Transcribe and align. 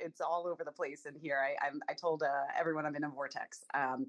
it's 0.00 0.20
all 0.20 0.46
over 0.46 0.64
the 0.64 0.72
place 0.72 1.06
in 1.06 1.14
here. 1.20 1.38
I 1.38 1.66
I'm, 1.66 1.80
i 1.88 1.94
told 1.94 2.22
uh, 2.22 2.26
everyone 2.58 2.86
I'm 2.86 2.96
in 2.96 3.04
a 3.04 3.08
vortex. 3.08 3.64
Um, 3.74 4.06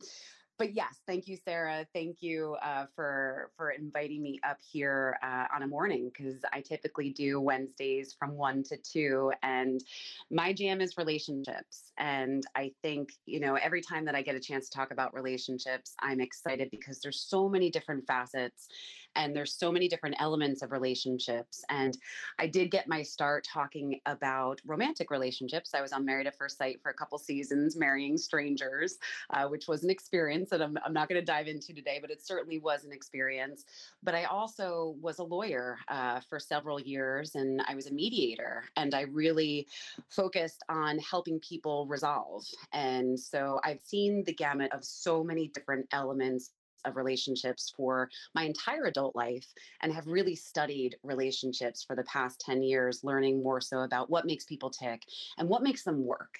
but 0.61 0.75
yes, 0.75 0.99
thank 1.07 1.27
you, 1.27 1.37
Sarah. 1.43 1.87
Thank 1.91 2.21
you 2.21 2.55
uh, 2.61 2.85
for 2.95 3.49
for 3.57 3.71
inviting 3.71 4.21
me 4.21 4.39
up 4.47 4.59
here 4.61 5.17
uh, 5.23 5.45
on 5.55 5.63
a 5.63 5.67
morning 5.67 6.11
because 6.13 6.35
I 6.53 6.61
typically 6.61 7.09
do 7.09 7.41
Wednesdays 7.41 8.13
from 8.13 8.33
one 8.33 8.61
to 8.65 8.77
two, 8.77 9.31
and 9.41 9.83
my 10.29 10.53
jam 10.53 10.79
is 10.79 10.97
relationships. 10.97 11.91
And 11.97 12.43
I 12.55 12.73
think 12.83 13.13
you 13.25 13.39
know 13.39 13.55
every 13.55 13.81
time 13.81 14.05
that 14.05 14.13
I 14.13 14.21
get 14.21 14.35
a 14.35 14.39
chance 14.39 14.69
to 14.69 14.77
talk 14.77 14.91
about 14.91 15.15
relationships, 15.15 15.95
I'm 15.99 16.21
excited 16.21 16.69
because 16.69 16.99
there's 16.99 17.21
so 17.21 17.49
many 17.49 17.71
different 17.71 18.05
facets, 18.05 18.67
and 19.15 19.35
there's 19.35 19.53
so 19.53 19.71
many 19.71 19.87
different 19.87 20.15
elements 20.19 20.61
of 20.61 20.71
relationships. 20.71 21.63
And 21.69 21.97
I 22.39 22.47
did 22.47 22.71
get 22.71 22.87
my 22.87 23.01
start 23.01 23.45
talking 23.51 23.99
about 24.05 24.61
romantic 24.65 25.11
relationships. 25.11 25.71
I 25.73 25.81
was 25.81 25.93
on 25.93 26.05
Married 26.05 26.27
at 26.27 26.37
First 26.37 26.57
Sight 26.57 26.81
for 26.81 26.89
a 26.89 26.93
couple 26.93 27.17
seasons, 27.17 27.75
marrying 27.75 28.17
strangers, 28.17 28.97
uh, 29.31 29.47
which 29.47 29.67
was 29.67 29.83
an 29.83 29.89
experience 29.89 30.49
that 30.49 30.61
I'm, 30.61 30.77
I'm 30.85 30.93
not 30.93 31.09
going 31.09 31.19
to 31.19 31.25
dive 31.25 31.47
into 31.47 31.73
today, 31.73 31.99
but 32.01 32.11
it 32.11 32.25
certainly 32.25 32.59
was 32.59 32.83
an 32.83 32.91
experience. 32.91 33.65
But 34.03 34.15
I 34.15 34.25
also 34.25 34.95
was 35.01 35.19
a 35.19 35.23
lawyer 35.23 35.77
uh, 35.87 36.21
for 36.29 36.39
several 36.39 36.79
years 36.79 37.35
and 37.35 37.61
I 37.67 37.75
was 37.75 37.87
a 37.87 37.93
mediator 37.93 38.63
and 38.77 38.93
I 38.93 39.01
really 39.01 39.67
focused 40.09 40.63
on 40.69 40.99
helping 40.99 41.39
people 41.39 41.85
resolve. 41.87 42.45
And 42.73 43.19
so 43.19 43.59
I've 43.63 43.81
seen 43.81 44.23
the 44.25 44.33
gamut 44.33 44.71
of 44.71 44.83
so 44.83 45.23
many 45.23 45.47
different 45.49 45.87
elements 45.91 46.51
of 46.85 46.95
relationships 46.95 47.73
for 47.75 48.09
my 48.35 48.43
entire 48.43 48.85
adult 48.85 49.15
life 49.15 49.47
and 49.81 49.93
have 49.93 50.07
really 50.07 50.35
studied 50.35 50.95
relationships 51.03 51.83
for 51.83 51.95
the 51.95 52.03
past 52.03 52.39
10 52.41 52.63
years, 52.63 53.03
learning 53.03 53.43
more 53.43 53.61
so 53.61 53.79
about 53.81 54.09
what 54.09 54.25
makes 54.25 54.45
people 54.45 54.69
tick 54.69 55.03
and 55.37 55.47
what 55.47 55.63
makes 55.63 55.83
them 55.83 56.05
work. 56.05 56.39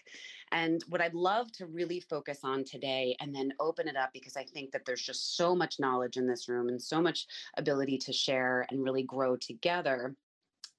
And 0.51 0.83
what 0.89 1.01
I'd 1.01 1.13
love 1.13 1.51
to 1.53 1.65
really 1.65 2.01
focus 2.01 2.39
on 2.43 2.63
today 2.63 3.15
and 3.19 3.33
then 3.33 3.53
open 3.59 3.87
it 3.87 3.95
up 3.95 4.11
because 4.13 4.35
I 4.35 4.43
think 4.43 4.71
that 4.71 4.85
there's 4.85 5.01
just 5.01 5.37
so 5.37 5.55
much 5.55 5.79
knowledge 5.79 6.17
in 6.17 6.27
this 6.27 6.49
room 6.49 6.67
and 6.67 6.81
so 6.81 7.01
much 7.01 7.25
ability 7.57 7.97
to 7.99 8.13
share 8.13 8.65
and 8.69 8.83
really 8.83 9.03
grow 9.03 9.35
together 9.35 10.15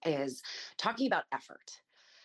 is 0.05 0.43
talking 0.79 1.07
about 1.07 1.25
effort 1.33 1.82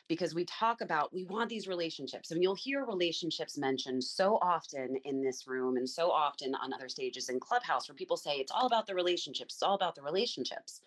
because 0.07 0.33
we 0.33 0.45
talk 0.45 0.81
about 0.81 1.13
we 1.13 1.25
want 1.25 1.49
these 1.49 1.67
relationships 1.67 2.31
and 2.31 2.41
you'll 2.41 2.55
hear 2.55 2.85
relationships 2.85 3.57
mentioned 3.57 4.03
so 4.03 4.37
often 4.41 4.95
in 5.03 5.21
this 5.21 5.47
room 5.47 5.77
and 5.77 5.89
so 5.89 6.09
often 6.11 6.55
on 6.55 6.73
other 6.73 6.89
stages 6.89 7.29
in 7.29 7.39
clubhouse 7.39 7.87
where 7.87 7.95
people 7.95 8.17
say 8.17 8.35
it's 8.35 8.51
all 8.51 8.65
about 8.65 8.87
the 8.87 8.95
relationships 8.95 9.55
it's 9.55 9.63
all 9.63 9.75
about 9.75 9.95
the 9.95 10.01
relationships. 10.01 10.81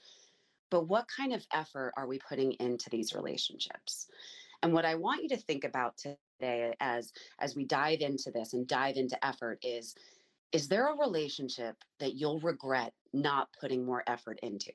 But 0.70 0.86
what 0.86 1.06
kind 1.08 1.32
of 1.32 1.44
effort 1.52 1.92
are 1.96 2.06
we 2.06 2.20
putting 2.28 2.52
into 2.52 2.88
these 2.90 3.14
relationships? 3.14 4.08
And 4.62 4.72
what 4.72 4.84
i 4.84 4.94
want 4.94 5.22
you 5.22 5.28
to 5.30 5.36
think 5.36 5.64
about 5.64 5.96
today 5.96 6.74
as 6.80 7.12
as 7.38 7.56
we 7.56 7.64
dive 7.64 8.00
into 8.00 8.30
this 8.30 8.52
and 8.52 8.66
dive 8.66 8.96
into 8.96 9.22
effort 9.24 9.58
is 9.62 9.94
is 10.52 10.68
there 10.68 10.88
a 10.88 10.98
relationship 10.98 11.76
that 12.00 12.14
you'll 12.14 12.40
regret 12.40 12.92
not 13.12 13.48
putting 13.60 13.84
more 13.84 14.02
effort 14.06 14.38
into 14.42 14.72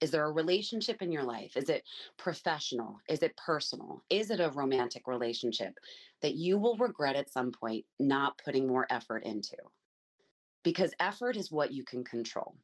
is 0.00 0.10
there 0.10 0.24
a 0.24 0.32
relationship 0.32 1.02
in 1.02 1.12
your 1.12 1.22
life? 1.22 1.56
Is 1.56 1.68
it 1.68 1.84
professional? 2.16 3.00
Is 3.08 3.22
it 3.22 3.36
personal? 3.36 4.02
Is 4.08 4.30
it 4.30 4.40
a 4.40 4.50
romantic 4.50 5.06
relationship 5.06 5.78
that 6.22 6.34
you 6.34 6.58
will 6.58 6.76
regret 6.76 7.16
at 7.16 7.30
some 7.30 7.52
point 7.52 7.84
not 7.98 8.40
putting 8.42 8.66
more 8.66 8.86
effort 8.90 9.24
into? 9.24 9.56
Because 10.62 10.94
effort 11.00 11.36
is 11.36 11.52
what 11.52 11.72
you 11.72 11.84
can 11.84 12.02
control. 12.04 12.54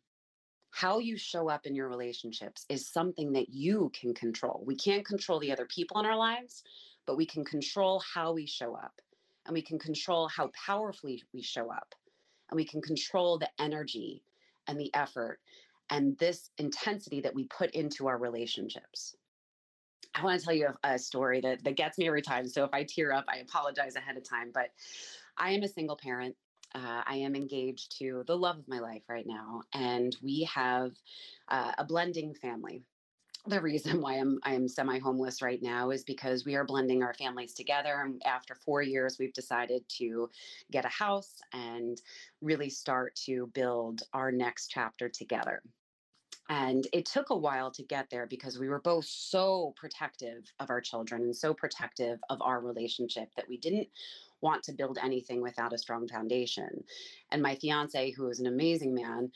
How 0.70 0.98
you 0.98 1.16
show 1.16 1.48
up 1.48 1.66
in 1.66 1.74
your 1.74 1.88
relationships 1.88 2.66
is 2.68 2.88
something 2.88 3.32
that 3.32 3.50
you 3.50 3.90
can 3.98 4.14
control. 4.14 4.62
We 4.66 4.76
can't 4.76 5.06
control 5.06 5.40
the 5.40 5.52
other 5.52 5.66
people 5.66 5.98
in 6.00 6.06
our 6.06 6.16
lives, 6.16 6.62
but 7.06 7.16
we 7.16 7.26
can 7.26 7.44
control 7.44 8.02
how 8.14 8.32
we 8.32 8.46
show 8.46 8.74
up. 8.74 9.00
And 9.46 9.54
we 9.54 9.62
can 9.62 9.78
control 9.78 10.28
how 10.28 10.50
powerfully 10.66 11.22
we 11.32 11.40
show 11.40 11.70
up. 11.70 11.94
And 12.50 12.56
we 12.56 12.64
can 12.64 12.82
control 12.82 13.38
the 13.38 13.48
energy 13.58 14.22
and 14.66 14.78
the 14.78 14.94
effort 14.94 15.38
and 15.90 16.16
this 16.18 16.50
intensity 16.58 17.20
that 17.20 17.34
we 17.34 17.44
put 17.44 17.70
into 17.70 18.06
our 18.06 18.18
relationships. 18.18 19.14
I 20.14 20.24
want 20.24 20.40
to 20.40 20.44
tell 20.44 20.54
you 20.54 20.68
a, 20.82 20.94
a, 20.94 20.98
story 20.98 21.40
that, 21.42 21.62
that 21.64 21.76
gets 21.76 21.98
me 21.98 22.06
every 22.06 22.22
time. 22.22 22.48
So 22.48 22.64
if 22.64 22.70
I 22.72 22.84
tear 22.84 23.12
up, 23.12 23.26
I 23.28 23.38
apologize 23.38 23.96
ahead 23.96 24.16
of 24.16 24.28
time. 24.28 24.50
But 24.52 24.70
I 25.36 25.50
am 25.50 25.62
a 25.62 25.68
single 25.68 25.96
parent. 25.96 26.34
Uh, 26.74 27.02
I 27.06 27.16
am 27.16 27.36
engaged 27.36 27.98
to 27.98 28.24
the 28.26 28.36
love 28.36 28.58
of 28.58 28.68
my 28.68 28.80
life 28.80 29.02
right 29.08 29.26
now, 29.26 29.62
and 29.72 30.16
we 30.22 30.48
have 30.52 30.92
uh, 31.48 31.72
a 31.78 31.84
blending 31.84 32.34
family 32.34 32.82
the 33.46 33.60
reason 33.60 34.00
why 34.00 34.14
I'm 34.14 34.38
I'm 34.42 34.68
semi-homeless 34.68 35.42
right 35.42 35.62
now 35.62 35.90
is 35.90 36.04
because 36.04 36.44
we 36.44 36.54
are 36.54 36.64
blending 36.64 37.02
our 37.02 37.14
families 37.14 37.54
together 37.54 38.02
and 38.04 38.20
after 38.26 38.54
4 38.54 38.82
years 38.82 39.18
we've 39.18 39.32
decided 39.32 39.88
to 39.98 40.28
get 40.70 40.84
a 40.84 40.88
house 40.88 41.40
and 41.52 42.00
really 42.40 42.70
start 42.70 43.14
to 43.26 43.48
build 43.54 44.02
our 44.12 44.32
next 44.32 44.68
chapter 44.68 45.08
together. 45.08 45.62
And 46.48 46.86
it 46.92 47.06
took 47.06 47.30
a 47.30 47.36
while 47.36 47.70
to 47.72 47.82
get 47.82 48.08
there 48.08 48.26
because 48.26 48.58
we 48.58 48.68
were 48.68 48.80
both 48.80 49.04
so 49.04 49.74
protective 49.76 50.44
of 50.60 50.70
our 50.70 50.80
children 50.80 51.22
and 51.22 51.34
so 51.34 51.52
protective 51.52 52.20
of 52.30 52.40
our 52.40 52.60
relationship 52.60 53.28
that 53.36 53.48
we 53.48 53.58
didn't 53.58 53.88
want 54.40 54.62
to 54.64 54.72
build 54.72 54.98
anything 55.02 55.42
without 55.42 55.72
a 55.72 55.78
strong 55.78 56.06
foundation. 56.06 56.84
And 57.32 57.42
my 57.42 57.56
fiance, 57.56 58.12
who 58.12 58.28
is 58.28 58.38
an 58.38 58.46
amazing 58.46 58.94
man, 58.94 59.32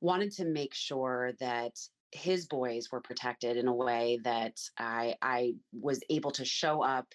wanted 0.00 0.32
to 0.32 0.44
make 0.44 0.74
sure 0.74 1.32
that 1.40 1.78
his 2.12 2.46
boys 2.46 2.92
were 2.92 3.00
protected 3.00 3.56
in 3.56 3.66
a 3.66 3.74
way 3.74 4.20
that 4.22 4.60
I 4.78 5.16
I 5.20 5.54
was 5.72 6.00
able 6.08 6.30
to 6.32 6.44
show 6.44 6.82
up 6.82 7.08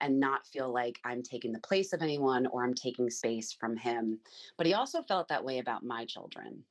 and 0.00 0.18
not 0.18 0.46
feel 0.46 0.72
like 0.72 0.98
I'm 1.04 1.22
taking 1.22 1.52
the 1.52 1.60
place 1.60 1.92
of 1.92 2.02
anyone 2.02 2.46
or 2.46 2.64
I'm 2.64 2.74
taking 2.74 3.10
space 3.10 3.52
from 3.52 3.76
him. 3.76 4.18
But 4.56 4.66
he 4.66 4.74
also 4.74 5.02
felt 5.02 5.28
that 5.28 5.44
way 5.44 5.58
about 5.58 5.84
my 5.84 6.04
children. 6.04 6.64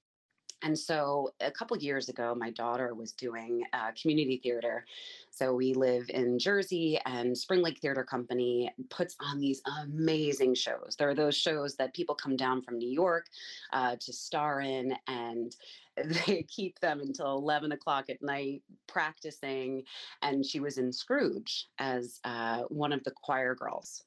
And 0.63 0.77
so 0.77 1.33
a 1.39 1.51
couple 1.51 1.77
years 1.77 2.09
ago, 2.09 2.33
my 2.35 2.49
daughter 2.51 2.95
was 2.95 3.11
doing 3.11 3.63
uh, 3.73 3.91
community 3.99 4.39
theater. 4.41 4.85
So 5.29 5.53
we 5.53 5.73
live 5.73 6.09
in 6.09 6.39
Jersey, 6.39 6.99
and 7.05 7.37
Spring 7.37 7.61
Lake 7.61 7.79
Theater 7.79 8.03
Company 8.03 8.71
puts 8.89 9.15
on 9.19 9.39
these 9.39 9.61
amazing 9.83 10.55
shows. 10.55 10.95
There 10.97 11.09
are 11.09 11.15
those 11.15 11.37
shows 11.37 11.75
that 11.75 11.93
people 11.93 12.15
come 12.15 12.35
down 12.35 12.63
from 12.63 12.79
New 12.79 12.89
York 12.89 13.27
uh, 13.71 13.97
to 13.99 14.13
star 14.13 14.61
in, 14.61 14.95
and 15.07 15.55
they 16.25 16.43
keep 16.43 16.79
them 16.79 17.01
until 17.01 17.37
11 17.37 17.71
o'clock 17.71 18.09
at 18.09 18.21
night 18.23 18.63
practicing. 18.87 19.83
And 20.23 20.43
she 20.43 20.59
was 20.59 20.79
in 20.79 20.91
Scrooge 20.91 21.67
as 21.77 22.19
uh, 22.23 22.61
one 22.69 22.93
of 22.93 23.03
the 23.03 23.11
choir 23.11 23.53
girls. 23.53 24.03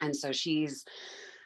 And 0.00 0.14
so 0.14 0.30
she's 0.30 0.84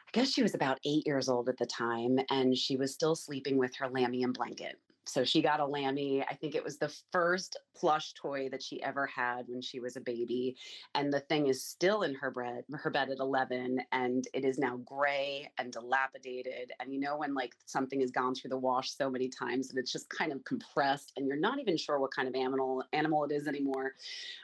I 0.08 0.10
guess 0.12 0.32
she 0.32 0.42
was 0.42 0.54
about 0.54 0.80
eight 0.86 1.06
years 1.06 1.28
old 1.28 1.50
at 1.50 1.58
the 1.58 1.66
time, 1.66 2.18
and 2.30 2.56
she 2.56 2.76
was 2.76 2.94
still 2.94 3.14
sleeping 3.14 3.58
with 3.58 3.76
her 3.76 3.90
Lammy 3.90 4.22
and 4.22 4.32
blanket. 4.32 4.78
So 5.04 5.22
she 5.22 5.42
got 5.42 5.60
a 5.60 5.66
Lammy. 5.66 6.22
I 6.22 6.34
think 6.34 6.54
it 6.54 6.64
was 6.64 6.78
the 6.78 6.94
first 7.12 7.58
plush 7.76 8.14
toy 8.14 8.48
that 8.48 8.62
she 8.62 8.82
ever 8.82 9.06
had 9.06 9.44
when 9.48 9.60
she 9.60 9.80
was 9.80 9.96
a 9.96 10.00
baby. 10.00 10.56
And 10.94 11.12
the 11.12 11.20
thing 11.20 11.48
is 11.48 11.62
still 11.62 12.02
in 12.02 12.14
her 12.14 12.30
bed, 12.30 12.64
her 12.72 12.88
bed 12.88 13.10
at 13.10 13.18
11, 13.18 13.80
and 13.92 14.26
it 14.32 14.46
is 14.46 14.58
now 14.58 14.78
gray 14.78 15.50
and 15.58 15.72
dilapidated. 15.72 16.72
And 16.80 16.90
you 16.92 17.00
know, 17.00 17.18
when 17.18 17.34
like 17.34 17.52
something 17.66 18.00
has 18.00 18.10
gone 18.10 18.34
through 18.34 18.50
the 18.50 18.58
wash 18.58 18.90
so 18.90 19.10
many 19.10 19.28
times 19.28 19.68
and 19.68 19.78
it's 19.78 19.92
just 19.92 20.08
kind 20.08 20.32
of 20.32 20.42
compressed, 20.44 21.12
and 21.18 21.26
you're 21.26 21.36
not 21.36 21.58
even 21.58 21.76
sure 21.76 22.00
what 22.00 22.14
kind 22.14 22.28
of 22.28 22.34
animal 22.34 22.82
animal 22.94 23.24
it 23.24 23.32
is 23.32 23.46
anymore. 23.46 23.92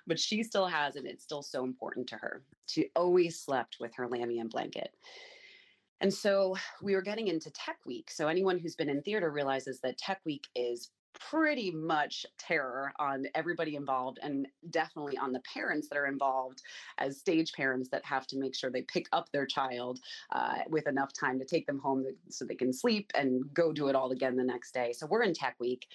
But 0.06 0.20
she 0.20 0.42
still 0.42 0.66
has 0.66 0.96
it. 0.96 1.06
It's 1.06 1.24
still 1.24 1.42
so 1.42 1.64
important 1.64 2.06
to 2.08 2.16
her. 2.16 2.42
She 2.66 2.90
always 2.94 3.40
slept 3.40 3.78
with 3.80 3.94
her 3.94 4.06
Lammy 4.06 4.40
and 4.40 4.50
blanket. 4.50 4.94
And 6.00 6.12
so 6.12 6.56
we 6.82 6.94
were 6.94 7.02
getting 7.02 7.28
into 7.28 7.50
Tech 7.50 7.78
Week. 7.86 8.10
So 8.10 8.28
anyone 8.28 8.58
who's 8.58 8.76
been 8.76 8.90
in 8.90 9.02
theater 9.02 9.30
realizes 9.30 9.80
that 9.80 9.98
Tech 9.98 10.20
Week 10.24 10.46
is 10.54 10.90
pretty 11.30 11.70
much 11.70 12.26
terror 12.38 12.92
on 12.98 13.24
everybody 13.34 13.76
involved 13.76 14.18
and 14.22 14.48
definitely 14.70 15.16
on 15.16 15.32
the 15.32 15.40
parents 15.52 15.88
that 15.88 15.96
are 15.96 16.06
involved 16.06 16.60
as 16.98 17.18
stage 17.18 17.52
parents 17.52 17.88
that 17.88 18.04
have 18.04 18.26
to 18.26 18.36
make 18.36 18.54
sure 18.54 18.70
they 18.70 18.82
pick 18.82 19.06
up 19.12 19.30
their 19.30 19.46
child 19.46 20.00
uh, 20.32 20.56
with 20.68 20.86
enough 20.88 21.12
time 21.12 21.38
to 21.38 21.44
take 21.44 21.66
them 21.66 21.78
home 21.78 22.04
so 22.28 22.44
they 22.44 22.54
can 22.54 22.72
sleep 22.72 23.10
and 23.14 23.42
go 23.54 23.72
do 23.72 23.88
it 23.88 23.94
all 23.94 24.10
again 24.10 24.36
the 24.36 24.44
next 24.44 24.74
day. 24.74 24.92
So 24.92 25.06
we're 25.06 25.22
in 25.22 25.34
Tech 25.34 25.54
Week 25.60 25.86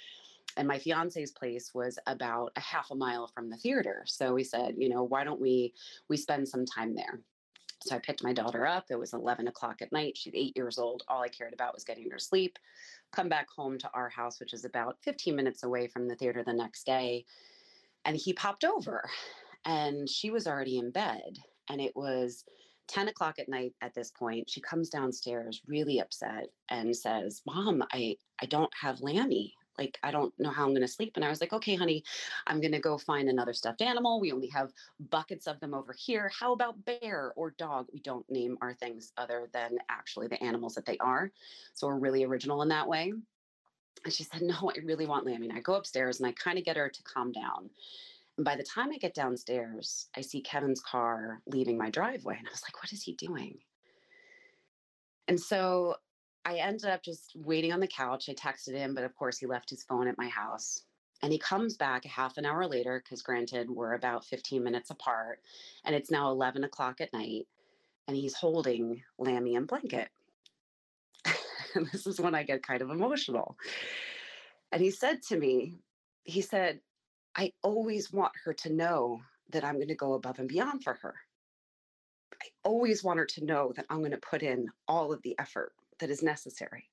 and 0.57 0.67
my 0.67 0.79
fiance's 0.79 1.31
place 1.31 1.71
was 1.73 1.99
about 2.07 2.51
a 2.55 2.59
half 2.59 2.89
a 2.91 2.95
mile 2.95 3.27
from 3.27 3.49
the 3.49 3.57
theater 3.57 4.03
so 4.07 4.33
we 4.33 4.43
said 4.43 4.73
you 4.77 4.89
know 4.89 5.03
why 5.03 5.23
don't 5.23 5.39
we 5.39 5.71
we 6.07 6.17
spend 6.17 6.47
some 6.47 6.65
time 6.65 6.95
there 6.95 7.19
so 7.81 7.95
I 7.95 7.99
picked 7.99 8.23
my 8.23 8.33
daughter 8.33 8.67
up. 8.67 8.85
It 8.89 8.99
was 8.99 9.13
11 9.13 9.47
o'clock 9.47 9.81
at 9.81 9.91
night. 9.91 10.17
She's 10.17 10.33
eight 10.35 10.55
years 10.55 10.77
old. 10.77 11.03
All 11.07 11.21
I 11.21 11.29
cared 11.29 11.53
about 11.53 11.73
was 11.73 11.83
getting 11.83 12.09
her 12.11 12.19
sleep, 12.19 12.59
come 13.11 13.29
back 13.29 13.47
home 13.49 13.77
to 13.79 13.89
our 13.93 14.09
house, 14.09 14.39
which 14.39 14.53
is 14.53 14.65
about 14.65 14.97
15 15.03 15.35
minutes 15.35 15.63
away 15.63 15.87
from 15.87 16.07
the 16.07 16.15
theater 16.15 16.43
the 16.43 16.53
next 16.53 16.85
day. 16.85 17.25
And 18.05 18.17
he 18.17 18.33
popped 18.33 18.63
over 18.63 19.09
and 19.65 20.09
she 20.09 20.29
was 20.29 20.47
already 20.47 20.77
in 20.77 20.91
bed. 20.91 21.37
And 21.69 21.79
it 21.79 21.95
was 21.95 22.43
10 22.89 23.07
o'clock 23.07 23.39
at 23.39 23.49
night 23.49 23.73
at 23.81 23.93
this 23.93 24.11
point. 24.11 24.49
She 24.49 24.61
comes 24.61 24.89
downstairs 24.89 25.61
really 25.67 25.99
upset 25.99 26.49
and 26.69 26.95
says, 26.95 27.41
Mom, 27.45 27.83
I, 27.93 28.17
I 28.41 28.45
don't 28.47 28.73
have 28.81 29.01
Lammy 29.01 29.53
like 29.79 29.97
i 30.03 30.11
don't 30.11 30.37
know 30.37 30.51
how 30.51 30.63
i'm 30.63 30.71
going 30.71 30.81
to 30.81 30.87
sleep 30.87 31.13
and 31.15 31.25
i 31.25 31.29
was 31.29 31.41
like 31.41 31.53
okay 31.53 31.75
honey 31.75 32.03
i'm 32.47 32.59
going 32.59 32.71
to 32.71 32.79
go 32.79 32.97
find 32.97 33.29
another 33.29 33.53
stuffed 33.53 33.81
animal 33.81 34.19
we 34.19 34.31
only 34.31 34.47
have 34.47 34.71
buckets 35.09 35.47
of 35.47 35.59
them 35.59 35.73
over 35.73 35.93
here 35.93 36.29
how 36.37 36.53
about 36.53 36.83
bear 36.85 37.33
or 37.35 37.51
dog? 37.51 37.87
We 37.93 37.99
don't 38.01 38.29
name 38.29 38.57
our 38.61 38.73
things 38.73 39.13
other 39.17 39.49
than 39.53 39.77
actually 39.89 40.27
the 40.27 40.41
animals 40.43 40.75
that 40.75 40.85
they 40.85 40.97
are 40.97 41.31
so 41.73 41.87
we're 41.87 41.95
really 41.95 42.23
original 42.23 42.61
in 42.61 42.69
that 42.69 42.87
way. 42.87 43.13
And 44.03 44.13
she 44.13 44.23
said 44.23 44.41
no 44.41 44.71
i 44.75 44.79
really 44.83 45.05
want 45.05 45.25
lammy 45.25 45.47
and 45.47 45.57
i 45.57 45.61
go 45.61 45.75
upstairs 45.75 46.19
and 46.19 46.27
i 46.27 46.31
kind 46.33 46.57
of 46.57 46.65
get 46.65 46.77
her 46.77 46.89
to 46.89 47.03
calm 47.03 47.31
down 47.31 47.69
and 48.37 48.45
by 48.45 48.55
the 48.55 48.63
time 48.63 48.91
i 48.91 48.97
get 48.97 49.13
downstairs 49.13 50.07
i 50.15 50.21
see 50.21 50.41
kevin's 50.41 50.81
car 50.81 51.41
leaving 51.47 51.77
my 51.77 51.89
driveway 51.89 52.35
and 52.37 52.47
i 52.47 52.51
was 52.51 52.63
like 52.63 52.81
what 52.81 52.93
is 52.93 53.03
he 53.03 53.13
doing? 53.13 53.57
And 55.27 55.39
so 55.39 55.95
I 56.49 56.55
ended 56.55 56.89
up 56.89 57.03
just 57.03 57.33
waiting 57.35 57.71
on 57.71 57.79
the 57.79 57.85
couch. 57.85 58.27
I 58.27 58.33
texted 58.33 58.73
him, 58.73 58.95
but 58.95 59.03
of 59.03 59.15
course, 59.15 59.37
he 59.37 59.45
left 59.45 59.69
his 59.69 59.83
phone 59.83 60.07
at 60.07 60.17
my 60.17 60.27
house. 60.29 60.81
And 61.21 61.31
he 61.31 61.37
comes 61.37 61.77
back 61.77 62.05
a 62.05 62.07
half 62.07 62.37
an 62.37 62.45
hour 62.45 62.65
later, 62.65 63.03
because 63.03 63.21
granted, 63.21 63.69
we're 63.69 63.93
about 63.93 64.25
15 64.25 64.63
minutes 64.63 64.89
apart, 64.89 65.41
and 65.85 65.93
it's 65.93 66.09
now 66.09 66.31
11 66.31 66.63
o'clock 66.63 67.01
at 67.01 67.13
night, 67.13 67.45
and 68.07 68.17
he's 68.17 68.33
holding 68.33 69.03
Lammy 69.19 69.55
and 69.57 69.67
Blanket. 69.67 70.09
and 71.75 71.87
this 71.91 72.07
is 72.07 72.19
when 72.19 72.33
I 72.33 72.41
get 72.41 72.65
kind 72.65 72.81
of 72.81 72.89
emotional. 72.89 73.55
And 74.71 74.81
he 74.81 74.89
said 74.89 75.21
to 75.27 75.37
me, 75.37 75.77
he 76.23 76.41
said, 76.41 76.79
I 77.35 77.53
always 77.61 78.11
want 78.11 78.31
her 78.45 78.53
to 78.53 78.73
know 78.73 79.21
that 79.51 79.63
I'm 79.63 79.75
going 79.75 79.89
to 79.89 79.95
go 79.95 80.13
above 80.13 80.39
and 80.39 80.49
beyond 80.49 80.83
for 80.83 80.95
her. 80.95 81.13
I 82.41 82.47
always 82.63 83.03
want 83.03 83.19
her 83.19 83.25
to 83.25 83.45
know 83.45 83.71
that 83.75 83.85
I'm 83.87 83.99
going 83.99 84.11
to 84.11 84.17
put 84.17 84.41
in 84.41 84.69
all 84.87 85.13
of 85.13 85.21
the 85.21 85.37
effort 85.37 85.73
that 85.99 86.09
is 86.09 86.23
necessary. 86.23 86.89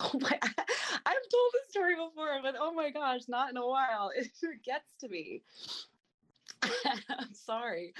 Oh 0.00 0.12
my, 0.20 0.38
I've 0.42 1.28
told 1.30 1.52
this 1.52 1.68
story 1.70 1.94
before, 1.94 2.40
but 2.42 2.54
oh 2.58 2.72
my 2.72 2.90
gosh, 2.90 3.22
not 3.28 3.50
in 3.50 3.56
a 3.56 3.66
while. 3.66 4.10
It 4.16 4.30
gets 4.62 4.96
to 5.00 5.08
me. 5.08 5.42
I'm 6.62 7.34
sorry. 7.34 7.94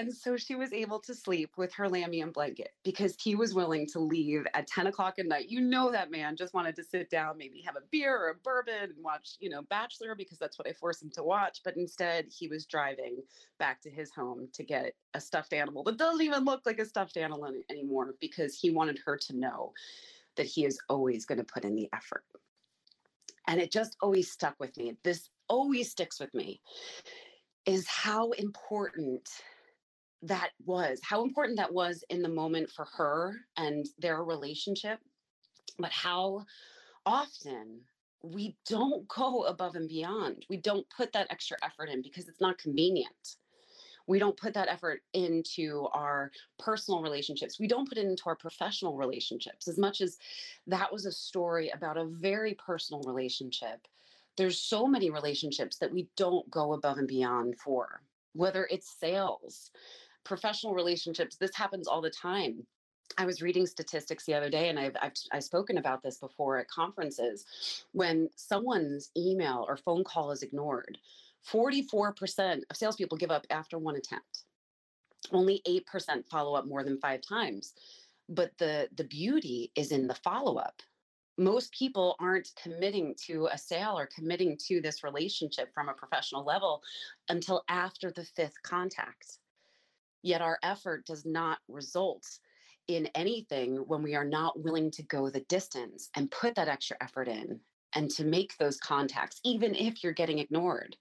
And 0.00 0.16
so 0.16 0.38
she 0.38 0.54
was 0.54 0.72
able 0.72 0.98
to 1.00 1.14
sleep 1.14 1.50
with 1.58 1.74
her 1.74 1.86
Lammy 1.86 2.22
and 2.22 2.32
blanket 2.32 2.70
because 2.84 3.16
he 3.20 3.34
was 3.34 3.52
willing 3.52 3.86
to 3.88 3.98
leave 3.98 4.46
at 4.54 4.66
10 4.66 4.86
o'clock 4.86 5.18
at 5.18 5.26
night. 5.26 5.50
You 5.50 5.60
know, 5.60 5.92
that 5.92 6.10
man 6.10 6.36
just 6.36 6.54
wanted 6.54 6.74
to 6.76 6.84
sit 6.84 7.10
down, 7.10 7.36
maybe 7.36 7.60
have 7.60 7.76
a 7.76 7.82
beer 7.90 8.16
or 8.16 8.30
a 8.30 8.34
bourbon 8.36 8.84
and 8.84 9.04
watch, 9.04 9.36
you 9.40 9.50
know, 9.50 9.60
Bachelor 9.60 10.14
because 10.14 10.38
that's 10.38 10.58
what 10.58 10.66
I 10.66 10.72
force 10.72 11.02
him 11.02 11.10
to 11.16 11.22
watch. 11.22 11.60
But 11.62 11.76
instead, 11.76 12.28
he 12.30 12.48
was 12.48 12.64
driving 12.64 13.18
back 13.58 13.82
to 13.82 13.90
his 13.90 14.10
home 14.10 14.48
to 14.54 14.62
get 14.62 14.94
a 15.12 15.20
stuffed 15.20 15.52
animal 15.52 15.84
that 15.84 15.98
doesn't 15.98 16.24
even 16.24 16.46
look 16.46 16.62
like 16.64 16.78
a 16.78 16.86
stuffed 16.86 17.18
animal 17.18 17.52
anymore 17.68 18.14
because 18.22 18.58
he 18.58 18.70
wanted 18.70 18.98
her 19.04 19.18
to 19.18 19.36
know 19.36 19.74
that 20.36 20.46
he 20.46 20.64
is 20.64 20.80
always 20.88 21.26
going 21.26 21.36
to 21.36 21.44
put 21.44 21.66
in 21.66 21.76
the 21.76 21.90
effort. 21.92 22.24
And 23.48 23.60
it 23.60 23.70
just 23.70 23.98
always 24.00 24.32
stuck 24.32 24.54
with 24.58 24.74
me. 24.78 24.96
This 25.04 25.28
always 25.46 25.90
sticks 25.90 26.18
with 26.18 26.32
me 26.32 26.62
is 27.66 27.86
how 27.86 28.30
important 28.30 29.28
that 30.22 30.50
was, 30.64 31.00
how 31.02 31.24
important 31.24 31.56
that 31.58 31.72
was 31.72 32.04
in 32.10 32.22
the 32.22 32.28
moment 32.28 32.70
for 32.70 32.86
her 32.96 33.36
and 33.56 33.86
their 33.98 34.22
relationship, 34.22 34.98
but 35.78 35.90
how 35.90 36.44
often 37.06 37.80
we 38.22 38.56
don't 38.68 39.08
go 39.08 39.44
above 39.44 39.76
and 39.76 39.88
beyond. 39.88 40.44
We 40.50 40.58
don't 40.58 40.86
put 40.94 41.12
that 41.12 41.28
extra 41.30 41.56
effort 41.62 41.88
in 41.88 42.02
because 42.02 42.28
it's 42.28 42.40
not 42.40 42.58
convenient. 42.58 43.36
We 44.06 44.18
don't 44.18 44.36
put 44.36 44.54
that 44.54 44.68
effort 44.68 45.02
into 45.14 45.86
our 45.92 46.32
personal 46.58 47.00
relationships. 47.00 47.60
We 47.60 47.68
don't 47.68 47.88
put 47.88 47.96
it 47.96 48.06
into 48.06 48.24
our 48.26 48.36
professional 48.36 48.96
relationships. 48.96 49.68
As 49.68 49.78
much 49.78 50.00
as 50.00 50.18
that 50.66 50.92
was 50.92 51.06
a 51.06 51.12
story 51.12 51.70
about 51.70 51.96
a 51.96 52.06
very 52.06 52.54
personal 52.54 53.02
relationship, 53.02 53.86
there's 54.36 54.58
so 54.58 54.86
many 54.86 55.10
relationships 55.10 55.78
that 55.78 55.92
we 55.92 56.08
don't 56.16 56.50
go 56.50 56.72
above 56.72 56.98
and 56.98 57.08
beyond 57.08 57.58
for, 57.58 58.02
whether 58.32 58.66
it's 58.70 58.98
sales, 58.98 59.70
professional 60.30 60.74
relationships, 60.74 61.34
this 61.34 61.56
happens 61.56 61.88
all 61.88 62.00
the 62.00 62.08
time. 62.08 62.64
I 63.18 63.26
was 63.26 63.42
reading 63.42 63.66
statistics 63.66 64.24
the 64.24 64.34
other 64.34 64.48
day, 64.48 64.68
and 64.68 64.78
I've, 64.78 64.96
I've, 65.02 65.14
I've 65.32 65.42
spoken 65.42 65.78
about 65.78 66.04
this 66.04 66.18
before 66.18 66.58
at 66.58 66.68
conferences. 66.68 67.44
When 67.90 68.28
someone's 68.36 69.10
email 69.16 69.66
or 69.68 69.76
phone 69.76 70.04
call 70.04 70.30
is 70.30 70.44
ignored, 70.44 70.98
44% 71.52 72.60
of 72.70 72.76
salespeople 72.76 73.18
give 73.18 73.32
up 73.32 73.44
after 73.50 73.76
one 73.76 73.96
attempt. 73.96 74.44
Only 75.32 75.62
8% 75.68 76.24
follow 76.30 76.54
up 76.54 76.64
more 76.64 76.84
than 76.84 77.00
five 77.00 77.22
times. 77.28 77.74
But 78.28 78.52
the, 78.58 78.88
the 78.96 79.04
beauty 79.04 79.72
is 79.74 79.90
in 79.90 80.06
the 80.06 80.14
follow 80.14 80.58
up. 80.58 80.80
Most 81.38 81.72
people 81.72 82.14
aren't 82.20 82.52
committing 82.62 83.16
to 83.26 83.48
a 83.50 83.58
sale 83.58 83.98
or 83.98 84.08
committing 84.14 84.56
to 84.68 84.80
this 84.80 85.02
relationship 85.02 85.74
from 85.74 85.88
a 85.88 85.94
professional 85.94 86.44
level 86.44 86.84
until 87.28 87.64
after 87.68 88.12
the 88.12 88.24
fifth 88.24 88.62
contact. 88.62 89.38
Yet 90.22 90.42
our 90.42 90.58
effort 90.62 91.06
does 91.06 91.24
not 91.24 91.58
result 91.68 92.26
in 92.88 93.08
anything 93.14 93.76
when 93.86 94.02
we 94.02 94.14
are 94.14 94.24
not 94.24 94.60
willing 94.62 94.90
to 94.92 95.02
go 95.04 95.30
the 95.30 95.40
distance 95.48 96.10
and 96.16 96.30
put 96.30 96.54
that 96.56 96.68
extra 96.68 96.96
effort 97.00 97.28
in 97.28 97.60
and 97.94 98.10
to 98.10 98.24
make 98.24 98.56
those 98.58 98.78
contacts, 98.78 99.40
even 99.44 99.74
if 99.74 100.02
you're 100.02 100.12
getting 100.12 100.38
ignored, 100.38 100.96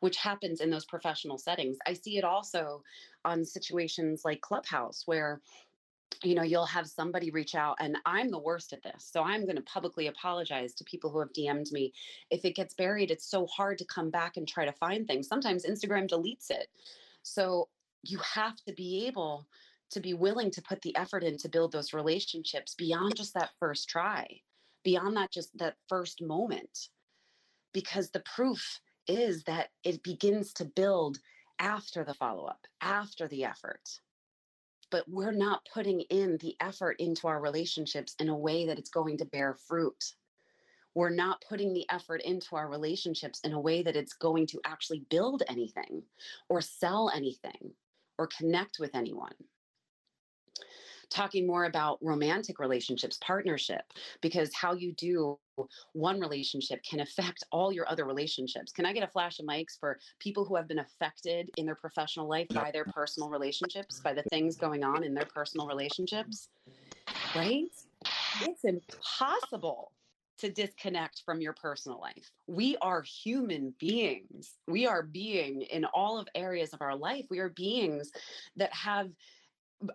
which 0.00 0.16
happens 0.18 0.60
in 0.60 0.70
those 0.70 0.84
professional 0.86 1.38
settings. 1.38 1.78
I 1.86 1.94
see 1.94 2.18
it 2.18 2.24
also 2.24 2.82
on 3.24 3.44
situations 3.44 4.22
like 4.24 4.40
Clubhouse, 4.40 5.02
where 5.06 5.40
you 6.22 6.34
know 6.34 6.42
you'll 6.42 6.66
have 6.66 6.86
somebody 6.86 7.30
reach 7.30 7.54
out 7.54 7.76
and 7.80 7.98
i'm 8.06 8.30
the 8.30 8.38
worst 8.38 8.72
at 8.72 8.82
this 8.82 9.08
so 9.10 9.22
i'm 9.22 9.44
going 9.44 9.56
to 9.56 9.62
publicly 9.62 10.06
apologize 10.06 10.74
to 10.74 10.84
people 10.84 11.10
who 11.10 11.18
have 11.18 11.32
dm'd 11.32 11.70
me. 11.72 11.92
If 12.30 12.44
it 12.44 12.56
gets 12.56 12.74
buried 12.74 13.10
it's 13.10 13.28
so 13.30 13.46
hard 13.46 13.78
to 13.78 13.84
come 13.84 14.10
back 14.10 14.36
and 14.36 14.46
try 14.48 14.64
to 14.64 14.72
find 14.72 15.06
things. 15.06 15.28
Sometimes 15.28 15.66
instagram 15.66 16.08
deletes 16.08 16.50
it. 16.50 16.68
So 17.22 17.68
you 18.02 18.18
have 18.18 18.56
to 18.66 18.72
be 18.72 19.06
able 19.06 19.46
to 19.90 20.00
be 20.00 20.14
willing 20.14 20.50
to 20.50 20.62
put 20.62 20.82
the 20.82 20.96
effort 20.96 21.22
in 21.22 21.36
to 21.38 21.48
build 21.48 21.72
those 21.72 21.92
relationships 21.92 22.74
beyond 22.74 23.16
just 23.16 23.34
that 23.34 23.50
first 23.58 23.88
try 23.88 24.26
beyond 24.86 25.16
that 25.16 25.32
just 25.32 25.50
that 25.58 25.74
first 25.88 26.22
moment. 26.22 26.90
Because 27.74 28.10
the 28.10 28.22
proof 28.36 28.80
is 29.08 29.42
that 29.42 29.70
it 29.82 30.02
begins 30.04 30.52
to 30.54 30.64
build 30.64 31.18
after 31.58 32.04
the 32.04 32.14
follow 32.14 32.46
up 32.46 32.60
after 32.80 33.26
the 33.26 33.44
effort. 33.44 33.82
But 34.92 35.04
we're 35.08 35.32
not 35.32 35.66
putting 35.74 36.02
in 36.02 36.38
the 36.40 36.54
effort 36.60 37.00
into 37.00 37.26
our 37.26 37.40
relationships 37.40 38.14
in 38.20 38.28
a 38.28 38.36
way 38.36 38.66
that 38.66 38.78
it's 38.78 38.90
going 38.90 39.18
to 39.18 39.24
bear 39.24 39.56
fruit. 39.66 40.14
We're 40.94 41.10
not 41.10 41.42
putting 41.48 41.74
the 41.74 41.86
effort 41.90 42.22
into 42.22 42.54
our 42.54 42.68
relationships 42.68 43.40
in 43.40 43.54
a 43.54 43.60
way 43.60 43.82
that 43.82 43.96
it's 43.96 44.12
going 44.12 44.46
to 44.46 44.60
actually 44.64 45.04
build 45.10 45.42
anything 45.48 46.04
or 46.48 46.60
sell 46.60 47.10
anything 47.12 47.72
or 48.18 48.28
connect 48.28 48.78
with 48.78 48.94
anyone 48.94 49.34
talking 51.10 51.46
more 51.46 51.64
about 51.64 51.98
romantic 52.02 52.58
relationships, 52.58 53.18
partnership, 53.20 53.82
because 54.20 54.52
how 54.54 54.74
you 54.74 54.92
do 54.92 55.38
one 55.92 56.20
relationship 56.20 56.80
can 56.88 57.00
affect 57.00 57.44
all 57.50 57.72
your 57.72 57.88
other 57.88 58.04
relationships. 58.04 58.72
Can 58.72 58.84
I 58.84 58.92
get 58.92 59.02
a 59.02 59.08
flash 59.08 59.38
of 59.38 59.46
mics 59.46 59.78
for 59.78 59.98
people 60.18 60.44
who 60.44 60.56
have 60.56 60.68
been 60.68 60.80
affected 60.80 61.50
in 61.56 61.64
their 61.64 61.76
professional 61.76 62.28
life 62.28 62.48
by 62.50 62.70
their 62.70 62.84
personal 62.84 63.30
relationships, 63.30 64.00
by 64.00 64.12
the 64.12 64.22
things 64.24 64.56
going 64.56 64.84
on 64.84 65.04
in 65.04 65.14
their 65.14 65.26
personal 65.32 65.66
relationships? 65.66 66.48
Right? 67.34 67.70
It's 68.42 68.64
impossible 68.64 69.92
to 70.38 70.50
disconnect 70.50 71.22
from 71.24 71.40
your 71.40 71.54
personal 71.54 72.00
life. 72.00 72.30
We 72.46 72.76
are 72.82 73.02
human 73.02 73.74
beings. 73.78 74.54
We 74.68 74.86
are 74.86 75.02
being 75.02 75.62
in 75.62 75.84
all 75.86 76.18
of 76.18 76.28
areas 76.34 76.72
of 76.72 76.82
our 76.82 76.96
life. 76.96 77.26
We 77.30 77.38
are 77.38 77.48
beings 77.48 78.10
that 78.56 78.72
have 78.72 79.10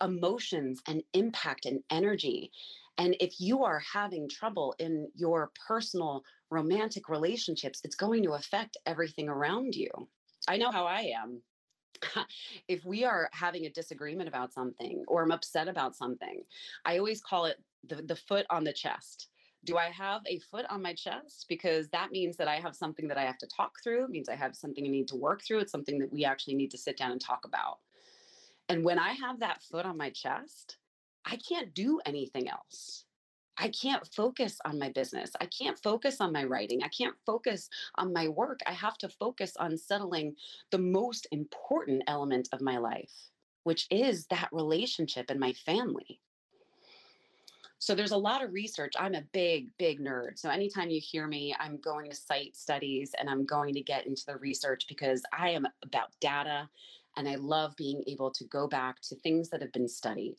emotions 0.01 0.81
and 0.87 1.03
impact 1.13 1.65
and 1.65 1.81
energy. 1.89 2.51
And 2.97 3.15
if 3.19 3.39
you 3.39 3.63
are 3.63 3.79
having 3.79 4.29
trouble 4.29 4.75
in 4.79 5.09
your 5.15 5.51
personal 5.67 6.23
romantic 6.49 7.09
relationships, 7.09 7.81
it's 7.83 7.95
going 7.95 8.23
to 8.23 8.33
affect 8.33 8.77
everything 8.85 9.29
around 9.29 9.75
you. 9.75 9.89
I 10.47 10.57
know 10.57 10.71
how 10.71 10.85
I 10.85 11.13
am. 11.21 11.41
if 12.67 12.83
we 12.83 13.03
are 13.03 13.29
having 13.31 13.65
a 13.65 13.69
disagreement 13.69 14.27
about 14.27 14.53
something 14.53 15.03
or 15.07 15.23
I'm 15.23 15.31
upset 15.31 15.67
about 15.67 15.95
something, 15.95 16.43
I 16.85 16.97
always 16.97 17.21
call 17.21 17.45
it 17.45 17.57
the, 17.87 18.01
the 18.01 18.15
foot 18.15 18.45
on 18.49 18.63
the 18.63 18.73
chest. 18.73 19.29
Do 19.63 19.77
I 19.77 19.89
have 19.89 20.21
a 20.25 20.39
foot 20.39 20.65
on 20.69 20.81
my 20.81 20.93
chest? 20.93 21.45
Because 21.47 21.87
that 21.89 22.11
means 22.11 22.35
that 22.37 22.47
I 22.47 22.59
have 22.59 22.75
something 22.75 23.07
that 23.07 23.17
I 23.17 23.23
have 23.23 23.37
to 23.39 23.47
talk 23.47 23.75
through. 23.83 24.05
It 24.05 24.09
means 24.09 24.27
I 24.27 24.35
have 24.35 24.55
something 24.55 24.83
I 24.85 24.89
need 24.89 25.07
to 25.09 25.15
work 25.15 25.43
through. 25.43 25.59
It's 25.59 25.71
something 25.71 25.99
that 25.99 26.11
we 26.11 26.25
actually 26.25 26.55
need 26.55 26.71
to 26.71 26.77
sit 26.77 26.97
down 26.97 27.11
and 27.11 27.21
talk 27.21 27.45
about. 27.45 27.77
And 28.69 28.83
when 28.83 28.97
I 28.97 29.13
have 29.13 29.39
that 29.39 29.61
foot 29.61 29.85
on 29.85 29.97
my 29.97 30.09
chest, 30.09 30.77
I 31.25 31.35
can't 31.37 31.73
do 31.75 31.99
anything 32.05 32.49
else. 32.49 33.05
I 33.57 33.69
can't 33.69 34.07
focus 34.07 34.57
on 34.65 34.79
my 34.79 34.89
business. 34.89 35.31
I 35.39 35.45
can't 35.45 35.77
focus 35.77 36.19
on 36.19 36.31
my 36.31 36.43
writing. 36.45 36.81
I 36.81 36.87
can't 36.87 37.15
focus 37.25 37.69
on 37.95 38.11
my 38.11 38.27
work. 38.29 38.61
I 38.65 38.71
have 38.71 38.97
to 38.99 39.09
focus 39.09 39.53
on 39.57 39.77
settling 39.77 40.35
the 40.71 40.79
most 40.79 41.27
important 41.31 42.01
element 42.07 42.49
of 42.53 42.61
my 42.61 42.79
life, 42.79 43.11
which 43.63 43.85
is 43.91 44.25
that 44.27 44.49
relationship 44.51 45.29
and 45.29 45.39
my 45.39 45.53
family. 45.53 46.19
So 47.81 47.95
there's 47.95 48.11
a 48.11 48.17
lot 48.17 48.43
of 48.43 48.53
research. 48.53 48.93
I'm 48.99 49.15
a 49.15 49.23
big, 49.33 49.75
big 49.79 49.99
nerd. 49.99 50.37
So 50.37 50.51
anytime 50.51 50.91
you 50.91 51.01
hear 51.01 51.25
me, 51.25 51.55
I'm 51.59 51.77
going 51.77 52.11
to 52.11 52.15
cite 52.15 52.55
studies 52.55 53.15
and 53.19 53.27
I'm 53.27 53.43
going 53.43 53.73
to 53.73 53.81
get 53.81 54.05
into 54.05 54.23
the 54.27 54.37
research 54.37 54.85
because 54.87 55.23
I 55.33 55.49
am 55.49 55.67
about 55.83 56.11
data 56.19 56.69
and 57.17 57.27
I 57.27 57.35
love 57.35 57.75
being 57.75 58.03
able 58.05 58.29
to 58.29 58.43
go 58.43 58.67
back 58.67 59.01
to 59.09 59.15
things 59.15 59.49
that 59.49 59.63
have 59.63 59.71
been 59.71 59.87
studied. 59.87 60.35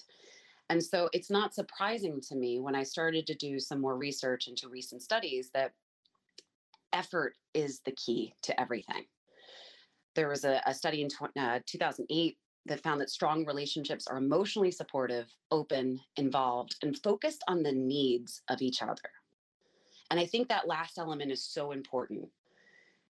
And 0.70 0.80
so 0.80 1.08
it's 1.12 1.30
not 1.30 1.52
surprising 1.52 2.20
to 2.28 2.36
me 2.36 2.60
when 2.60 2.76
I 2.76 2.84
started 2.84 3.26
to 3.26 3.34
do 3.34 3.58
some 3.58 3.80
more 3.80 3.96
research 3.96 4.46
into 4.46 4.68
recent 4.68 5.02
studies 5.02 5.50
that 5.52 5.72
effort 6.92 7.34
is 7.54 7.80
the 7.80 7.92
key 7.92 8.34
to 8.42 8.58
everything. 8.60 9.06
There 10.14 10.28
was 10.28 10.44
a, 10.44 10.62
a 10.64 10.72
study 10.72 11.02
in 11.02 11.08
uh, 11.42 11.58
2008 11.66 12.38
that 12.66 12.82
found 12.82 13.00
that 13.00 13.10
strong 13.10 13.44
relationships 13.44 14.06
are 14.06 14.18
emotionally 14.18 14.70
supportive, 14.70 15.26
open, 15.50 16.00
involved, 16.16 16.76
and 16.82 16.98
focused 17.02 17.42
on 17.48 17.62
the 17.62 17.72
needs 17.72 18.42
of 18.48 18.62
each 18.62 18.82
other. 18.82 19.10
And 20.10 20.20
I 20.20 20.26
think 20.26 20.48
that 20.48 20.68
last 20.68 20.98
element 20.98 21.32
is 21.32 21.42
so 21.42 21.72
important 21.72 22.28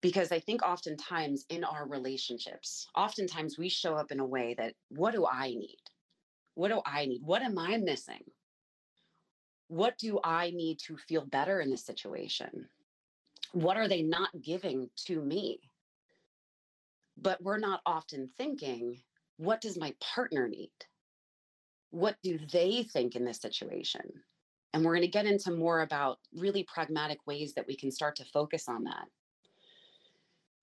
because 0.00 0.32
I 0.32 0.38
think 0.38 0.62
oftentimes 0.62 1.44
in 1.48 1.64
our 1.64 1.88
relationships, 1.88 2.86
oftentimes 2.94 3.58
we 3.58 3.68
show 3.68 3.94
up 3.94 4.12
in 4.12 4.20
a 4.20 4.26
way 4.26 4.54
that, 4.58 4.74
what 4.90 5.14
do 5.14 5.26
I 5.26 5.48
need? 5.48 5.80
What 6.54 6.68
do 6.68 6.80
I 6.86 7.06
need? 7.06 7.22
What 7.24 7.42
am 7.42 7.58
I 7.58 7.78
missing? 7.78 8.22
What 9.68 9.98
do 9.98 10.20
I 10.22 10.50
need 10.50 10.78
to 10.86 10.96
feel 10.96 11.24
better 11.24 11.60
in 11.60 11.70
this 11.70 11.84
situation? 11.84 12.68
What 13.52 13.76
are 13.76 13.88
they 13.88 14.02
not 14.02 14.28
giving 14.42 14.88
to 15.06 15.20
me? 15.20 15.58
But 17.16 17.42
we're 17.42 17.58
not 17.58 17.80
often 17.86 18.28
thinking, 18.36 19.00
what 19.36 19.60
does 19.60 19.78
my 19.78 19.94
partner 20.00 20.48
need? 20.48 20.70
What 21.90 22.16
do 22.22 22.38
they 22.52 22.84
think 22.92 23.16
in 23.16 23.24
this 23.24 23.40
situation? 23.40 24.02
And 24.72 24.84
we're 24.84 24.94
going 24.94 25.02
to 25.02 25.08
get 25.08 25.26
into 25.26 25.52
more 25.52 25.82
about 25.82 26.18
really 26.34 26.64
pragmatic 26.64 27.18
ways 27.26 27.54
that 27.54 27.66
we 27.66 27.76
can 27.76 27.92
start 27.92 28.16
to 28.16 28.24
focus 28.24 28.68
on 28.68 28.84
that. 28.84 29.06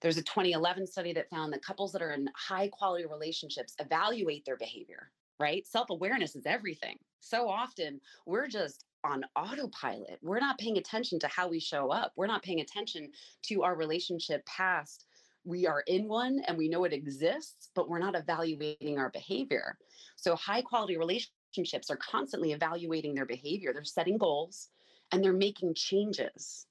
There's 0.02 0.18
a 0.18 0.24
2011 0.24 0.88
study 0.88 1.14
that 1.14 1.30
found 1.30 1.54
that 1.54 1.64
couples 1.64 1.92
that 1.94 2.02
are 2.02 2.12
in 2.12 2.28
high 2.36 2.68
quality 2.68 3.06
relationships 3.06 3.76
evaluate 3.80 4.44
their 4.46 4.58
behavior, 4.58 5.12
right? 5.40 5.66
Self 5.66 5.92
awareness 5.92 6.36
is 6.36 6.46
everything. 6.46 6.98
So 7.20 7.48
often 7.48 8.02
we're 8.26 8.48
just 8.48 8.86
on 9.04 9.24
autopilot. 9.36 10.20
We're 10.22 10.40
not 10.40 10.58
paying 10.58 10.78
attention 10.78 11.20
to 11.20 11.28
how 11.28 11.48
we 11.48 11.60
show 11.60 11.92
up. 11.92 12.14
We're 12.16 12.28
not 12.28 12.44
paying 12.44 12.62
attention 12.62 13.12
to 13.44 13.64
our 13.64 13.76
relationship 13.76 14.46
past. 14.46 15.06
We 15.44 15.66
are 15.66 15.82
in 15.88 16.08
one 16.08 16.42
and 16.48 16.58
we 16.58 16.70
know 16.70 16.84
it 16.84 16.94
exists, 16.94 17.70
but 17.74 17.90
we're 17.90 18.00
not 18.00 18.16
evaluating 18.16 19.00
our 19.00 19.10
behavior. 19.10 19.78
So, 20.16 20.36
high 20.36 20.62
quality 20.62 20.98
relationships 20.98 21.90
are 21.90 21.98
constantly 21.98 22.52
evaluating 22.52 23.16
their 23.16 23.26
behavior. 23.26 23.74
They're 23.74 23.84
setting 23.84 24.18
goals 24.18 24.70
and 25.12 25.24
they're 25.24 25.34
making 25.34 25.74
changes. 25.74 26.68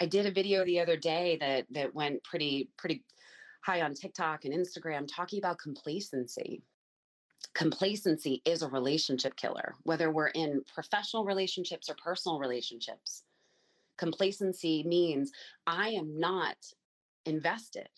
I 0.00 0.06
did 0.06 0.26
a 0.26 0.30
video 0.30 0.64
the 0.64 0.80
other 0.80 0.96
day 0.96 1.38
that 1.40 1.66
that 1.70 1.94
went 1.94 2.22
pretty 2.22 2.70
pretty 2.76 3.02
high 3.62 3.82
on 3.82 3.94
TikTok 3.94 4.44
and 4.44 4.54
Instagram 4.54 5.06
talking 5.08 5.38
about 5.38 5.58
complacency. 5.58 6.62
Complacency 7.54 8.42
is 8.44 8.62
a 8.62 8.68
relationship 8.68 9.34
killer, 9.36 9.74
whether 9.82 10.10
we're 10.10 10.28
in 10.28 10.62
professional 10.72 11.24
relationships 11.24 11.90
or 11.90 11.96
personal 12.02 12.38
relationships. 12.38 13.24
Complacency 13.96 14.84
means 14.84 15.32
I 15.66 15.90
am 15.90 16.18
not 16.18 16.56
invested. 17.26 17.88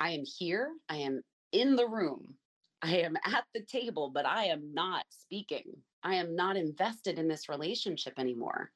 I 0.00 0.10
am 0.10 0.24
here, 0.24 0.72
I 0.88 0.96
am 0.96 1.22
in 1.52 1.76
the 1.76 1.86
room, 1.86 2.34
I 2.82 2.98
am 2.98 3.16
at 3.24 3.44
the 3.54 3.62
table, 3.62 4.10
but 4.12 4.26
I 4.26 4.44
am 4.44 4.74
not 4.74 5.06
speaking. 5.08 5.64
I 6.02 6.16
am 6.16 6.36
not 6.36 6.58
invested 6.58 7.18
in 7.18 7.28
this 7.28 7.48
relationship 7.48 8.12
anymore. 8.18 8.70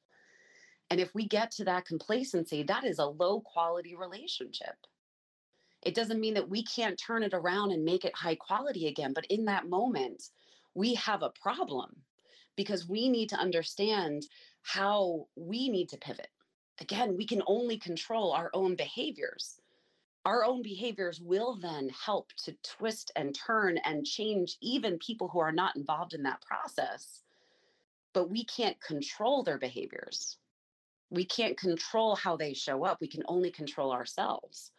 And 0.89 0.99
if 0.99 1.13
we 1.13 1.27
get 1.27 1.51
to 1.51 1.65
that 1.65 1.85
complacency, 1.85 2.63
that 2.63 2.83
is 2.83 2.97
a 2.97 3.05
low 3.05 3.41
quality 3.41 3.95
relationship. 3.95 4.75
It 5.83 5.93
doesn't 5.93 6.19
mean 6.19 6.33
that 6.33 6.49
we 6.49 6.63
can't 6.63 6.99
turn 6.99 7.21
it 7.21 7.35
around 7.35 7.71
and 7.71 7.85
make 7.85 8.03
it 8.03 8.15
high 8.15 8.35
quality 8.35 8.87
again, 8.87 9.13
but 9.13 9.27
in 9.27 9.45
that 9.45 9.69
moment, 9.69 10.23
we 10.73 10.95
have 10.95 11.21
a 11.21 11.31
problem 11.41 11.95
because 12.55 12.89
we 12.89 13.09
need 13.09 13.29
to 13.29 13.37
understand 13.37 14.23
how 14.63 15.27
we 15.35 15.69
need 15.69 15.89
to 15.89 15.97
pivot. 15.97 16.29
Again, 16.81 17.17
we 17.17 17.25
can 17.25 17.43
only 17.47 17.77
control 17.77 18.31
our 18.31 18.49
own 18.53 18.75
behaviors. 18.75 19.59
Our 20.25 20.45
own 20.45 20.61
behaviors 20.61 21.19
will 21.19 21.55
then 21.55 21.89
help 21.89 22.31
to 22.45 22.55
twist 22.63 23.11
and 23.15 23.35
turn 23.35 23.77
and 23.79 24.05
change 24.05 24.57
even 24.61 24.99
people 24.99 25.27
who 25.27 25.39
are 25.39 25.51
not 25.51 25.75
involved 25.75 26.13
in 26.13 26.23
that 26.23 26.41
process. 26.41 27.23
But 28.13 28.29
we 28.29 28.43
can't 28.43 28.79
control 28.81 29.43
their 29.43 29.57
behaviors 29.57 30.37
we 31.09 31.25
can't 31.25 31.57
control 31.57 32.15
how 32.15 32.35
they 32.35 32.53
show 32.53 32.85
up. 32.85 33.01
We 33.01 33.07
can 33.07 33.23
only 33.27 33.51
control 33.51 33.91
ourselves. 33.91 34.71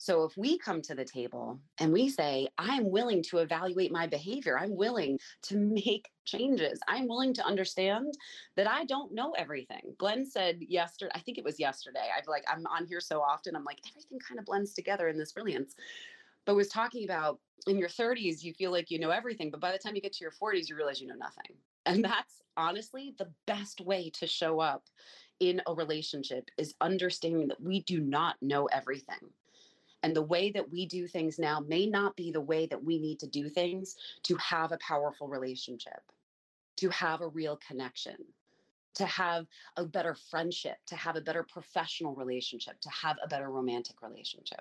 So 0.00 0.24
if 0.24 0.34
we 0.34 0.56
come 0.56 0.80
to 0.82 0.94
the 0.94 1.04
table 1.04 1.60
and 1.76 1.92
we 1.92 2.08
say, 2.08 2.48
I'm 2.56 2.90
willing 2.90 3.22
to 3.24 3.36
evaluate 3.36 3.92
my 3.92 4.06
behavior, 4.06 4.58
I'm 4.58 4.74
willing 4.74 5.18
to 5.42 5.56
make 5.84 6.08
changes, 6.24 6.80
I'm 6.88 7.06
willing 7.06 7.34
to 7.34 7.44
understand 7.44 8.14
that 8.56 8.66
I 8.66 8.86
don't 8.86 9.12
know 9.12 9.32
everything. 9.32 9.94
Glenn 9.98 10.24
said 10.24 10.62
yesterday, 10.62 11.12
I 11.14 11.18
think 11.18 11.36
it 11.36 11.44
was 11.44 11.60
yesterday. 11.60 12.08
I've 12.16 12.26
like, 12.26 12.44
I'm 12.50 12.64
on 12.66 12.86
here 12.86 12.98
so 12.98 13.20
often, 13.20 13.54
I'm 13.54 13.64
like, 13.64 13.80
everything 13.90 14.18
kind 14.26 14.38
of 14.38 14.46
blends 14.46 14.72
together 14.72 15.08
in 15.08 15.18
this 15.18 15.32
brilliance. 15.32 15.74
But 16.46 16.56
was 16.56 16.68
talking 16.68 17.04
about 17.04 17.38
in 17.66 17.76
your 17.76 17.90
30s, 17.90 18.42
you 18.42 18.54
feel 18.54 18.70
like 18.70 18.90
you 18.90 18.98
know 18.98 19.10
everything, 19.10 19.50
but 19.50 19.60
by 19.60 19.70
the 19.70 19.78
time 19.78 19.94
you 19.94 20.00
get 20.00 20.14
to 20.14 20.24
your 20.24 20.32
40s, 20.32 20.70
you 20.70 20.76
realize 20.76 21.02
you 21.02 21.08
know 21.08 21.14
nothing. 21.14 21.54
And 21.84 22.02
that's 22.02 22.40
honestly 22.56 23.14
the 23.18 23.30
best 23.46 23.82
way 23.82 24.08
to 24.14 24.26
show 24.26 24.60
up 24.60 24.84
in 25.40 25.60
a 25.66 25.74
relationship 25.74 26.48
is 26.56 26.74
understanding 26.80 27.48
that 27.48 27.62
we 27.62 27.82
do 27.82 28.00
not 28.00 28.36
know 28.40 28.64
everything. 28.64 29.28
And 30.02 30.16
the 30.16 30.22
way 30.22 30.50
that 30.52 30.70
we 30.70 30.86
do 30.86 31.06
things 31.06 31.38
now 31.38 31.60
may 31.60 31.86
not 31.86 32.16
be 32.16 32.32
the 32.32 32.40
way 32.40 32.66
that 32.66 32.82
we 32.82 32.98
need 32.98 33.18
to 33.20 33.26
do 33.26 33.48
things 33.48 33.96
to 34.24 34.36
have 34.36 34.72
a 34.72 34.78
powerful 34.78 35.28
relationship, 35.28 36.00
to 36.76 36.88
have 36.90 37.20
a 37.20 37.28
real 37.28 37.58
connection. 37.66 38.16
to 38.94 39.06
have 39.06 39.46
a 39.76 39.84
better 39.84 40.14
friendship, 40.14 40.76
to 40.86 40.96
have 40.96 41.16
a 41.16 41.20
better 41.20 41.42
professional 41.42 42.14
relationship, 42.14 42.80
to 42.80 42.90
have 42.90 43.16
a 43.24 43.28
better 43.28 43.50
romantic 43.50 44.02
relationship. 44.02 44.60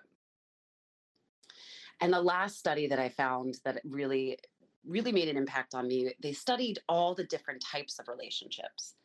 And 2.02 2.14
the 2.14 2.22
last 2.22 2.58
study 2.58 2.88
that 2.88 3.00
I 3.00 3.10
found 3.10 3.60
that 3.66 3.82
really, 3.84 4.38
really 4.86 5.12
made 5.12 5.28
an 5.28 5.38
impact 5.38 5.76
on 5.76 5.88
me, 5.88 6.14
they 6.22 6.32
studied 6.32 6.80
all 6.88 7.14
the 7.16 7.26
different 7.26 7.62
types 7.62 8.00
of 8.00 8.08
relationships. 8.08 8.96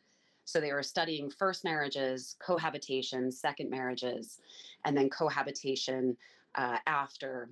So 0.45 0.61
they 0.61 0.73
were 0.73 0.83
studying 0.83 1.29
first 1.29 1.63
marriages, 1.63 2.35
cohabitation, 2.39 3.31
second 3.31 3.69
marriages, 3.69 4.39
and 4.85 4.95
then 4.95 5.09
cohabitation 5.09 6.15
uh, 6.53 6.77
after 6.85 7.49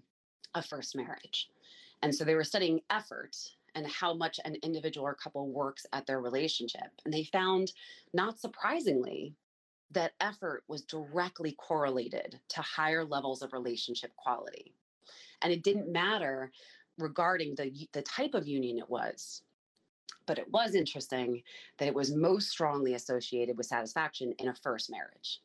a 0.55 0.61
first 0.61 0.95
marriage. 0.95 1.49
And 2.03 2.13
so 2.13 2.23
they 2.23 2.35
were 2.35 2.43
studying 2.43 2.81
effort 2.89 3.35
and 3.75 3.87
how 3.87 4.13
much 4.13 4.39
an 4.45 4.55
individual 4.61 5.07
or 5.07 5.15
couple 5.15 5.47
works 5.47 5.85
at 5.93 6.05
their 6.05 6.21
relationship. 6.21 6.91
And 7.03 7.13
they 7.13 7.23
found, 7.23 7.71
not 8.13 8.39
surprisingly, 8.39 9.33
that 9.91 10.13
effort 10.21 10.63
was 10.67 10.83
directly 10.83 11.53
correlated 11.53 12.39
to 12.49 12.61
higher 12.61 13.03
levels 13.03 13.41
of 13.41 13.53
relationship 13.53 14.15
quality. 14.15 14.73
And 15.41 15.51
it 15.51 15.63
didn't 15.63 15.91
matter 15.91 16.51
regarding 16.99 17.55
the, 17.55 17.71
the 17.93 18.03
type 18.03 18.33
of 18.35 18.47
union 18.47 18.77
it 18.77 18.89
was. 18.89 19.41
But 20.25 20.39
it 20.39 20.49
was 20.51 20.73
interesting 20.73 21.43
that 21.77 21.87
it 21.87 21.93
was 21.93 22.15
most 22.15 22.49
strongly 22.49 22.93
associated 22.93 23.57
with 23.57 23.65
satisfaction 23.65 24.33
in 24.39 24.47
a 24.47 24.55
first 24.55 24.89
marriage, 24.89 25.41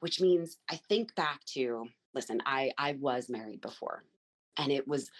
which 0.00 0.20
means 0.20 0.58
I 0.68 0.76
think 0.88 1.14
back 1.14 1.44
to 1.54 1.86
listen, 2.14 2.40
I, 2.46 2.72
I 2.78 2.92
was 2.92 3.28
married 3.28 3.60
before 3.60 4.02
and 4.56 4.72
it 4.72 4.86
was 4.86 5.10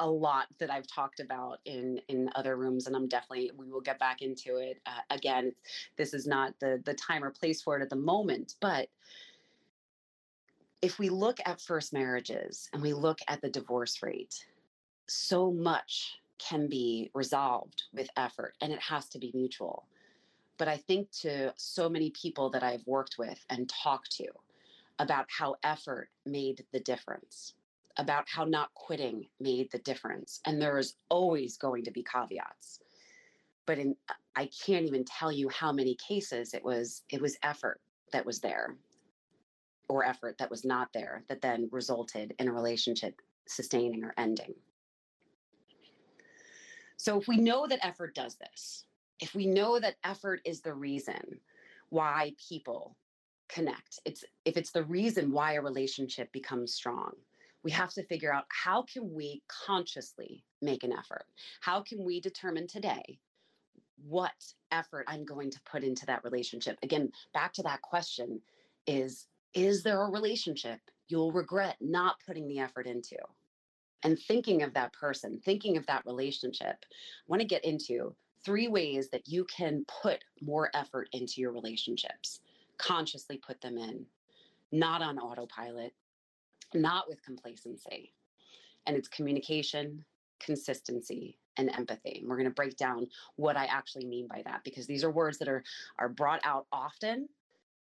a 0.00 0.08
lot 0.08 0.46
that 0.58 0.70
I've 0.70 0.86
talked 0.86 1.20
about 1.20 1.58
in 1.64 2.00
in 2.08 2.30
other 2.34 2.56
rooms, 2.56 2.86
and 2.86 2.94
I'm 2.94 3.08
definitely 3.08 3.50
we 3.56 3.70
will 3.70 3.80
get 3.80 3.98
back 3.98 4.22
into 4.22 4.56
it 4.56 4.80
uh, 4.86 5.00
again. 5.10 5.52
This 5.96 6.14
is 6.14 6.26
not 6.26 6.54
the 6.60 6.80
the 6.84 6.94
time 6.94 7.24
or 7.24 7.30
place 7.30 7.62
for 7.62 7.76
it 7.76 7.82
at 7.82 7.90
the 7.90 7.96
moment, 7.96 8.54
but 8.60 8.88
if 10.80 10.98
we 11.00 11.08
look 11.08 11.38
at 11.44 11.60
first 11.60 11.92
marriages 11.92 12.68
and 12.72 12.80
we 12.80 12.92
look 12.92 13.18
at 13.26 13.40
the 13.40 13.50
divorce 13.50 14.00
rate, 14.00 14.46
so 15.08 15.50
much 15.50 16.18
can 16.38 16.68
be 16.68 17.10
resolved 17.14 17.84
with 17.92 18.08
effort, 18.16 18.54
and 18.60 18.72
it 18.72 18.80
has 18.80 19.08
to 19.10 19.18
be 19.18 19.32
mutual. 19.34 19.86
But 20.58 20.68
I 20.68 20.76
think 20.76 21.10
to 21.22 21.52
so 21.56 21.88
many 21.88 22.10
people 22.10 22.50
that 22.50 22.62
I've 22.62 22.86
worked 22.86 23.16
with 23.18 23.44
and 23.48 23.68
talked 23.68 24.10
to 24.16 24.26
about 24.98 25.26
how 25.28 25.56
effort 25.62 26.08
made 26.26 26.64
the 26.72 26.80
difference 26.80 27.54
about 27.98 28.28
how 28.28 28.44
not 28.44 28.72
quitting 28.74 29.26
made 29.40 29.70
the 29.70 29.78
difference. 29.78 30.40
And 30.46 30.62
there 30.62 30.78
is 30.78 30.94
always 31.08 31.56
going 31.56 31.84
to 31.84 31.90
be 31.90 32.04
caveats. 32.04 32.80
But 33.66 33.78
in 33.78 33.96
uh, 34.08 34.14
I 34.36 34.48
can't 34.64 34.86
even 34.86 35.04
tell 35.04 35.32
you 35.32 35.48
how 35.48 35.72
many 35.72 35.96
cases 35.96 36.54
it 36.54 36.64
was 36.64 37.02
it 37.10 37.20
was 37.20 37.36
effort 37.42 37.80
that 38.12 38.24
was 38.24 38.40
there 38.40 38.76
or 39.88 40.04
effort 40.04 40.38
that 40.38 40.50
was 40.50 40.64
not 40.64 40.88
there 40.94 41.24
that 41.28 41.42
then 41.42 41.68
resulted 41.72 42.34
in 42.38 42.48
a 42.48 42.52
relationship 42.52 43.20
sustaining 43.46 44.04
or 44.04 44.14
ending. 44.16 44.54
So 46.98 47.16
if 47.18 47.28
we 47.28 47.36
know 47.36 47.66
that 47.66 47.84
effort 47.86 48.14
does 48.14 48.36
this, 48.36 48.84
if 49.20 49.34
we 49.34 49.46
know 49.46 49.78
that 49.78 49.96
effort 50.04 50.40
is 50.44 50.60
the 50.60 50.74
reason 50.74 51.40
why 51.90 52.34
people 52.48 52.96
connect, 53.48 54.00
it's 54.04 54.24
if 54.44 54.56
it's 54.56 54.72
the 54.72 54.84
reason 54.84 55.30
why 55.30 55.54
a 55.54 55.62
relationship 55.62 56.30
becomes 56.32 56.74
strong, 56.74 57.12
we 57.62 57.70
have 57.70 57.92
to 57.94 58.02
figure 58.02 58.34
out 58.34 58.46
how 58.48 58.82
can 58.82 59.14
we 59.14 59.42
consciously 59.46 60.44
make 60.60 60.82
an 60.82 60.92
effort? 60.92 61.24
How 61.60 61.82
can 61.82 62.04
we 62.04 62.20
determine 62.20 62.66
today 62.66 63.18
what 64.06 64.32
effort 64.70 65.04
i'm 65.08 65.24
going 65.24 65.50
to 65.50 65.60
put 65.70 65.82
into 65.84 66.04
that 66.06 66.24
relationship? 66.24 66.78
Again 66.82 67.10
back 67.32 67.52
to 67.54 67.62
that 67.62 67.82
question 67.82 68.40
is 68.88 69.26
is 69.54 69.84
there 69.84 70.02
a 70.02 70.10
relationship 70.10 70.80
you'll 71.08 71.32
regret 71.32 71.76
not 71.80 72.16
putting 72.26 72.48
the 72.48 72.58
effort 72.58 72.86
into 72.86 73.16
and 74.04 74.18
thinking 74.18 74.62
of 74.62 74.74
that 74.74 74.92
person 74.92 75.40
thinking 75.44 75.76
of 75.76 75.86
that 75.86 76.04
relationship 76.06 76.84
i 76.90 76.94
want 77.26 77.40
to 77.40 77.46
get 77.46 77.64
into 77.64 78.14
three 78.44 78.68
ways 78.68 79.10
that 79.10 79.26
you 79.26 79.44
can 79.44 79.84
put 80.02 80.22
more 80.40 80.70
effort 80.74 81.08
into 81.12 81.40
your 81.40 81.52
relationships 81.52 82.40
consciously 82.78 83.36
put 83.38 83.60
them 83.60 83.76
in 83.76 84.04
not 84.70 85.02
on 85.02 85.18
autopilot 85.18 85.92
not 86.74 87.08
with 87.08 87.22
complacency. 87.22 88.12
And 88.86 88.96
it's 88.96 89.08
communication, 89.08 90.04
consistency, 90.40 91.38
and 91.56 91.70
empathy. 91.70 92.18
And 92.20 92.28
we're 92.28 92.36
going 92.36 92.48
to 92.48 92.54
break 92.54 92.76
down 92.76 93.08
what 93.36 93.56
I 93.56 93.66
actually 93.66 94.06
mean 94.06 94.28
by 94.28 94.42
that 94.44 94.62
because 94.64 94.86
these 94.86 95.04
are 95.04 95.10
words 95.10 95.38
that 95.38 95.48
are 95.48 95.64
are 95.98 96.08
brought 96.08 96.40
out 96.44 96.66
often, 96.72 97.28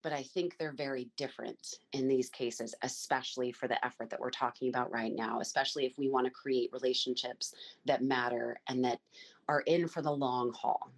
but 0.03 0.13
I 0.13 0.23
think 0.23 0.57
they're 0.57 0.73
very 0.73 1.09
different 1.17 1.79
in 1.93 2.07
these 2.07 2.29
cases, 2.29 2.73
especially 2.81 3.51
for 3.51 3.67
the 3.67 3.83
effort 3.85 4.09
that 4.09 4.19
we're 4.19 4.31
talking 4.31 4.69
about 4.69 4.91
right 4.91 5.13
now, 5.13 5.39
especially 5.39 5.85
if 5.85 5.97
we 5.97 6.09
want 6.09 6.25
to 6.25 6.31
create 6.31 6.69
relationships 6.73 7.53
that 7.85 8.03
matter 8.03 8.59
and 8.67 8.83
that 8.83 8.99
are 9.47 9.61
in 9.61 9.87
for 9.87 10.01
the 10.01 10.11
long 10.11 10.51
haul. 10.53 10.91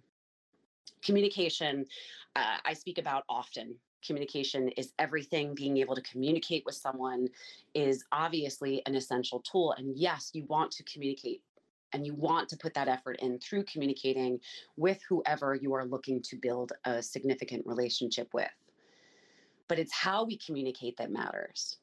Communication, 1.02 1.84
uh, 2.36 2.56
I 2.64 2.72
speak 2.72 2.98
about 2.98 3.24
often 3.28 3.74
communication 4.04 4.68
is 4.70 4.92
everything. 4.98 5.54
Being 5.54 5.78
able 5.78 5.94
to 5.94 6.02
communicate 6.02 6.64
with 6.66 6.74
someone 6.74 7.28
is 7.74 8.04
obviously 8.12 8.82
an 8.86 8.94
essential 8.94 9.40
tool. 9.40 9.72
And 9.78 9.96
yes, 9.96 10.30
you 10.34 10.44
want 10.44 10.70
to 10.72 10.82
communicate 10.84 11.42
and 11.92 12.06
you 12.06 12.14
want 12.14 12.48
to 12.50 12.56
put 12.56 12.74
that 12.74 12.88
effort 12.88 13.18
in 13.20 13.38
through 13.38 13.64
communicating 13.64 14.40
with 14.76 15.00
whoever 15.08 15.54
you 15.54 15.72
are 15.74 15.86
looking 15.86 16.20
to 16.22 16.36
build 16.36 16.72
a 16.84 17.02
significant 17.02 17.64
relationship 17.66 18.28
with. 18.34 18.50
But 19.68 19.78
it's 19.78 19.94
how 19.94 20.24
we 20.24 20.38
communicate 20.38 20.96
that 20.98 21.10
matters. 21.10 21.78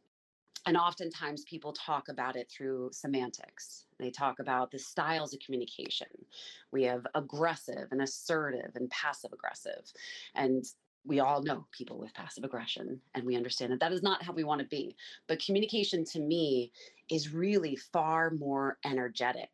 And 0.67 0.77
oftentimes 0.77 1.43
people 1.45 1.73
talk 1.73 2.09
about 2.09 2.35
it 2.35 2.49
through 2.49 2.91
semantics. 2.93 3.85
They 3.97 4.11
talk 4.11 4.39
about 4.39 4.69
the 4.69 4.77
styles 4.77 5.33
of 5.33 5.39
communication. 5.39 6.07
We 6.71 6.83
have 6.83 7.07
aggressive 7.15 7.87
and 7.91 8.01
assertive 8.01 8.71
and 8.75 8.89
passive 8.91 9.33
aggressive. 9.33 9.91
And 10.35 10.63
we 11.03 11.19
all 11.19 11.41
know 11.41 11.65
people 11.71 11.97
with 11.97 12.13
passive 12.13 12.43
aggression 12.43 12.99
and 13.15 13.23
we 13.23 13.35
understand 13.35 13.71
that 13.71 13.79
that 13.79 13.91
is 13.91 14.03
not 14.03 14.21
how 14.21 14.33
we 14.33 14.43
want 14.43 14.61
to 14.61 14.67
be 14.67 14.95
but 15.27 15.43
communication 15.43 16.05
to 16.05 16.19
me 16.19 16.71
is 17.09 17.33
really 17.33 17.75
far 17.75 18.29
more 18.31 18.77
energetic 18.85 19.49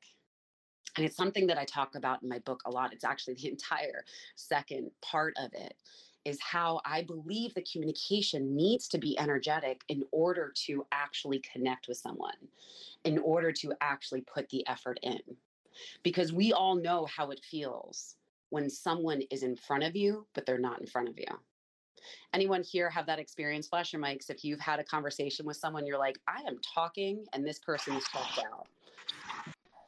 and 0.97 1.05
it's 1.05 1.15
something 1.15 1.47
that 1.47 1.57
i 1.57 1.63
talk 1.63 1.95
about 1.95 2.21
in 2.21 2.29
my 2.29 2.39
book 2.39 2.61
a 2.65 2.69
lot 2.69 2.93
it's 2.93 3.05
actually 3.05 3.33
the 3.35 3.49
entire 3.49 4.03
second 4.35 4.91
part 5.01 5.33
of 5.41 5.51
it 5.53 5.75
is 6.27 6.39
how 6.41 6.79
i 6.85 7.01
believe 7.01 7.53
the 7.53 7.65
communication 7.71 8.55
needs 8.55 8.87
to 8.87 8.97
be 8.97 9.17
energetic 9.17 9.81
in 9.87 10.03
order 10.11 10.51
to 10.53 10.85
actually 10.91 11.41
connect 11.51 11.87
with 11.87 11.97
someone 11.97 12.35
in 13.03 13.17
order 13.19 13.51
to 13.51 13.73
actually 13.81 14.21
put 14.21 14.49
the 14.49 14.67
effort 14.67 14.99
in 15.01 15.19
because 16.03 16.33
we 16.33 16.53
all 16.53 16.75
know 16.75 17.05
how 17.05 17.29
it 17.29 17.41
feels 17.49 18.15
when 18.49 18.69
someone 18.69 19.21
is 19.29 19.43
in 19.43 19.55
front 19.55 19.83
of 19.83 19.95
you, 19.95 20.25
but 20.33 20.45
they're 20.45 20.57
not 20.57 20.79
in 20.79 20.87
front 20.87 21.09
of 21.09 21.17
you. 21.17 21.25
Anyone 22.33 22.63
here 22.63 22.89
have 22.89 23.05
that 23.07 23.19
experience? 23.19 23.67
Flash 23.67 23.91
your 23.91 24.01
mics 24.01 24.29
if 24.29 24.43
you've 24.43 24.59
had 24.59 24.79
a 24.79 24.83
conversation 24.83 25.45
with 25.45 25.57
someone, 25.57 25.85
you're 25.85 25.97
like, 25.97 26.17
I 26.27 26.41
am 26.47 26.59
talking 26.73 27.25
and 27.33 27.45
this 27.45 27.59
person 27.59 27.95
is 27.95 28.03
talked 28.05 28.39
out. 28.39 28.67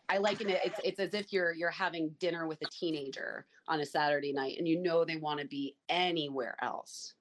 I 0.09 0.17
liken 0.17 0.49
it, 0.49 0.61
it's 0.65 0.79
it's 0.83 0.99
as 0.99 1.13
if 1.13 1.31
you're 1.31 1.53
you're 1.53 1.69
having 1.69 2.15
dinner 2.19 2.47
with 2.47 2.59
a 2.61 2.69
teenager 2.71 3.45
on 3.67 3.79
a 3.79 3.85
Saturday 3.85 4.33
night 4.33 4.55
and 4.57 4.67
you 4.67 4.81
know 4.81 5.05
they 5.05 5.17
want 5.17 5.39
to 5.39 5.47
be 5.47 5.75
anywhere 5.87 6.55
else. 6.61 7.13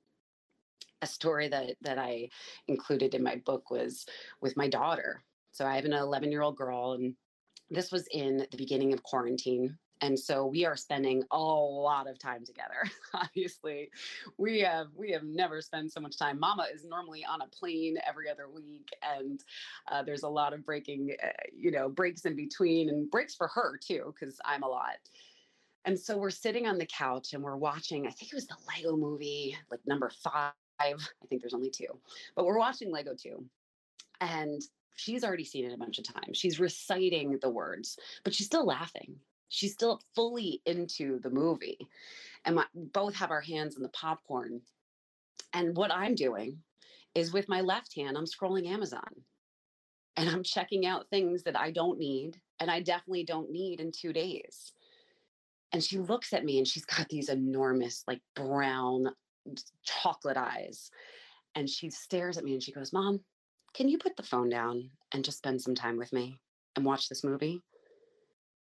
A 1.02 1.06
story 1.06 1.48
that 1.48 1.76
that 1.82 1.98
I 1.98 2.28
included 2.66 3.14
in 3.14 3.22
my 3.22 3.36
book 3.44 3.70
was 3.70 4.06
with 4.40 4.56
my 4.56 4.68
daughter. 4.68 5.22
So 5.52 5.66
I 5.66 5.76
have 5.76 5.84
an 5.84 5.92
11 5.92 6.32
year 6.32 6.42
old 6.42 6.56
girl 6.56 6.92
and 6.92 7.14
this 7.70 7.92
was 7.92 8.06
in 8.10 8.46
the 8.50 8.56
beginning 8.56 8.94
of 8.94 9.02
quarantine 9.02 9.76
and 10.00 10.18
so 10.18 10.46
we 10.46 10.64
are 10.64 10.76
spending 10.76 11.22
a 11.30 11.38
lot 11.38 12.08
of 12.08 12.18
time 12.18 12.44
together 12.44 12.90
obviously. 13.14 13.90
We 14.36 14.60
have 14.60 14.88
we 14.94 15.10
have 15.12 15.24
never 15.24 15.60
spent 15.60 15.92
so 15.92 16.00
much 16.00 16.18
time. 16.18 16.38
Mama 16.38 16.66
is 16.72 16.84
normally 16.84 17.24
on 17.24 17.40
a 17.42 17.46
plane 17.46 17.96
every 18.06 18.30
other 18.30 18.48
week 18.48 18.88
and 19.02 19.42
uh, 19.90 20.02
there's 20.02 20.22
a 20.22 20.28
lot 20.28 20.52
of 20.52 20.64
breaking 20.64 21.14
uh, 21.22 21.28
you 21.52 21.70
know 21.70 21.88
breaks 21.88 22.24
in 22.24 22.36
between 22.36 22.88
and 22.88 23.10
breaks 23.10 23.34
for 23.34 23.48
her 23.48 23.78
too 23.78 24.14
because 24.18 24.38
i'm 24.44 24.62
a 24.62 24.68
lot. 24.68 24.96
And 25.84 25.98
so 25.98 26.18
we're 26.18 26.30
sitting 26.30 26.66
on 26.66 26.76
the 26.76 26.86
couch 26.86 27.32
and 27.32 27.42
we're 27.42 27.56
watching 27.56 28.06
i 28.06 28.10
think 28.10 28.32
it 28.32 28.36
was 28.36 28.46
the 28.46 28.56
lego 28.68 28.96
movie 28.96 29.56
like 29.70 29.80
number 29.86 30.10
five. 30.22 30.52
I 30.80 30.94
think 31.28 31.42
there's 31.42 31.54
only 31.54 31.70
two 31.70 31.98
but 32.36 32.46
we're 32.46 32.58
watching 32.58 32.92
lego 32.92 33.12
2 33.20 33.44
and 34.20 34.62
she's 34.96 35.24
already 35.24 35.44
seen 35.44 35.64
it 35.64 35.72
a 35.72 35.76
bunch 35.76 35.98
of 35.98 36.04
times. 36.04 36.36
She's 36.36 36.58
reciting 36.58 37.38
the 37.40 37.50
words, 37.50 37.98
but 38.24 38.34
she's 38.34 38.46
still 38.46 38.66
laughing 38.66 39.16
she's 39.48 39.72
still 39.72 40.00
fully 40.14 40.62
into 40.66 41.20
the 41.20 41.30
movie 41.30 41.78
and 42.44 42.56
my, 42.56 42.64
both 42.74 43.14
have 43.14 43.30
our 43.30 43.40
hands 43.40 43.76
in 43.76 43.82
the 43.82 43.88
popcorn 43.90 44.60
and 45.52 45.76
what 45.76 45.92
i'm 45.92 46.14
doing 46.14 46.58
is 47.14 47.32
with 47.32 47.48
my 47.48 47.60
left 47.60 47.94
hand 47.94 48.16
i'm 48.16 48.26
scrolling 48.26 48.68
amazon 48.68 49.10
and 50.16 50.28
i'm 50.30 50.42
checking 50.42 50.86
out 50.86 51.08
things 51.10 51.42
that 51.44 51.58
i 51.58 51.70
don't 51.70 51.98
need 51.98 52.40
and 52.60 52.70
i 52.70 52.80
definitely 52.80 53.24
don't 53.24 53.50
need 53.50 53.80
in 53.80 53.92
two 53.92 54.12
days 54.12 54.72
And 55.72 55.82
she 55.84 55.98
looks 55.98 56.32
at 56.32 56.44
me 56.44 56.58
and 56.58 56.66
she's 56.66 56.84
got 56.84 57.08
these 57.08 57.28
enormous, 57.28 58.04
like 58.06 58.22
brown 58.34 59.08
chocolate 59.84 60.36
eyes. 60.36 60.90
And 61.54 61.68
she 61.68 61.90
stares 61.90 62.38
at 62.38 62.44
me 62.44 62.54
and 62.54 62.62
she 62.62 62.72
goes, 62.72 62.92
Mom, 62.92 63.20
can 63.74 63.88
you 63.88 63.98
put 63.98 64.16
the 64.16 64.22
phone 64.22 64.48
down 64.48 64.90
and 65.12 65.24
just 65.24 65.38
spend 65.38 65.60
some 65.60 65.74
time 65.74 65.98
with 65.98 66.12
me 66.12 66.40
and 66.76 66.84
watch 66.84 67.08
this 67.08 67.24
movie? 67.24 67.62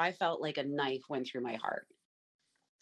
I 0.00 0.12
felt 0.12 0.40
like 0.40 0.58
a 0.58 0.64
knife 0.64 1.02
went 1.08 1.26
through 1.26 1.42
my 1.42 1.54
heart. 1.54 1.86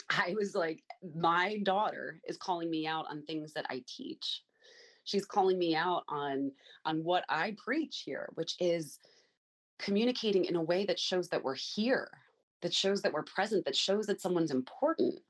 I 0.08 0.34
was 0.38 0.54
like, 0.54 0.82
my 1.14 1.58
daughter 1.64 2.20
is 2.26 2.36
calling 2.36 2.70
me 2.70 2.86
out 2.86 3.06
on 3.10 3.22
things 3.22 3.52
that 3.54 3.66
I 3.68 3.82
teach. 3.86 4.42
She's 5.04 5.24
calling 5.24 5.58
me 5.58 5.74
out 5.74 6.04
on 6.08 6.52
on 6.84 7.02
what 7.02 7.24
I 7.28 7.56
preach 7.62 8.02
here, 8.04 8.28
which 8.34 8.54
is 8.60 8.98
communicating 9.78 10.44
in 10.44 10.56
a 10.56 10.62
way 10.62 10.84
that 10.86 10.98
shows 10.98 11.28
that 11.28 11.42
we're 11.42 11.54
here, 11.54 12.10
that 12.62 12.74
shows 12.74 13.02
that 13.02 13.12
we're 13.12 13.22
present, 13.22 13.64
that 13.64 13.76
shows 13.76 14.06
that 14.06 14.20
someone's 14.20 14.50
important. 14.50 15.20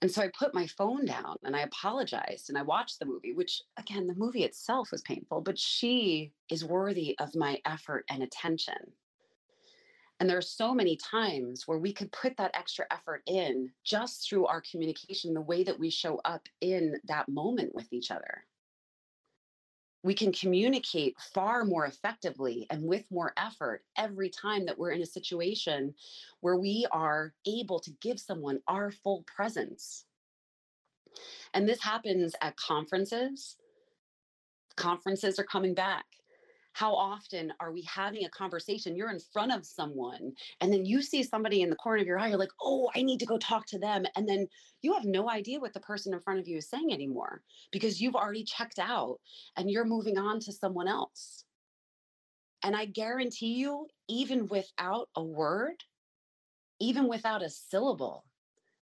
And 0.00 0.10
so 0.10 0.20
I 0.20 0.30
put 0.36 0.54
my 0.54 0.66
phone 0.66 1.06
down 1.06 1.36
and 1.44 1.54
I 1.54 1.60
apologized 1.60 2.48
and 2.48 2.58
I 2.58 2.62
watched 2.62 2.98
the 2.98 3.06
movie, 3.06 3.32
which 3.32 3.62
again, 3.78 4.06
the 4.06 4.14
movie 4.14 4.44
itself 4.44 4.90
was 4.90 5.02
painful, 5.02 5.40
but 5.40 5.58
she 5.58 6.32
is 6.50 6.64
worthy 6.64 7.16
of 7.20 7.36
my 7.36 7.60
effort 7.64 8.04
and 8.10 8.22
attention. 8.22 8.92
And 10.22 10.30
there 10.30 10.38
are 10.38 10.40
so 10.40 10.72
many 10.72 10.94
times 10.94 11.66
where 11.66 11.80
we 11.80 11.92
could 11.92 12.12
put 12.12 12.36
that 12.36 12.52
extra 12.54 12.86
effort 12.92 13.24
in 13.26 13.72
just 13.82 14.28
through 14.28 14.46
our 14.46 14.62
communication, 14.70 15.34
the 15.34 15.40
way 15.40 15.64
that 15.64 15.76
we 15.76 15.90
show 15.90 16.20
up 16.24 16.48
in 16.60 17.00
that 17.08 17.28
moment 17.28 17.74
with 17.74 17.92
each 17.92 18.12
other 18.12 18.44
we 20.04 20.14
can 20.14 20.32
communicate 20.32 21.16
far 21.32 21.64
more 21.64 21.86
effectively 21.86 22.66
and 22.70 22.82
with 22.82 23.04
more 23.10 23.32
effort 23.36 23.84
every 23.96 24.28
time 24.28 24.66
that 24.66 24.76
we're 24.76 24.90
in 24.90 25.02
a 25.02 25.06
situation 25.06 25.94
where 26.40 26.56
we 26.56 26.86
are 26.90 27.32
able 27.46 27.78
to 27.78 27.92
give 28.00 28.18
someone 28.18 28.58
our 28.66 28.90
full 28.90 29.24
presence. 29.32 30.04
And 31.54 31.68
this 31.68 31.80
happens 31.80 32.34
at 32.40 32.56
conferences. 32.56 33.56
Conferences 34.76 35.38
are 35.38 35.44
coming 35.44 35.72
back 35.72 36.04
how 36.72 36.94
often 36.94 37.52
are 37.60 37.70
we 37.70 37.82
having 37.82 38.24
a 38.24 38.30
conversation? 38.30 38.96
You're 38.96 39.10
in 39.10 39.20
front 39.20 39.52
of 39.52 39.66
someone, 39.66 40.32
and 40.60 40.72
then 40.72 40.86
you 40.86 41.02
see 41.02 41.22
somebody 41.22 41.60
in 41.62 41.70
the 41.70 41.76
corner 41.76 42.00
of 42.00 42.06
your 42.06 42.18
eye. 42.18 42.28
You're 42.28 42.38
like, 42.38 42.52
oh, 42.62 42.90
I 42.96 43.02
need 43.02 43.20
to 43.20 43.26
go 43.26 43.38
talk 43.38 43.66
to 43.66 43.78
them. 43.78 44.04
And 44.16 44.26
then 44.28 44.48
you 44.80 44.94
have 44.94 45.04
no 45.04 45.28
idea 45.28 45.60
what 45.60 45.74
the 45.74 45.80
person 45.80 46.14
in 46.14 46.20
front 46.20 46.40
of 46.40 46.48
you 46.48 46.56
is 46.56 46.70
saying 46.70 46.92
anymore 46.92 47.42
because 47.70 48.00
you've 48.00 48.16
already 48.16 48.44
checked 48.44 48.78
out 48.78 49.18
and 49.56 49.70
you're 49.70 49.84
moving 49.84 50.18
on 50.18 50.40
to 50.40 50.52
someone 50.52 50.88
else. 50.88 51.44
And 52.62 52.74
I 52.74 52.86
guarantee 52.86 53.54
you, 53.54 53.86
even 54.08 54.46
without 54.46 55.08
a 55.14 55.22
word, 55.22 55.84
even 56.80 57.06
without 57.06 57.42
a 57.42 57.50
syllable, 57.50 58.24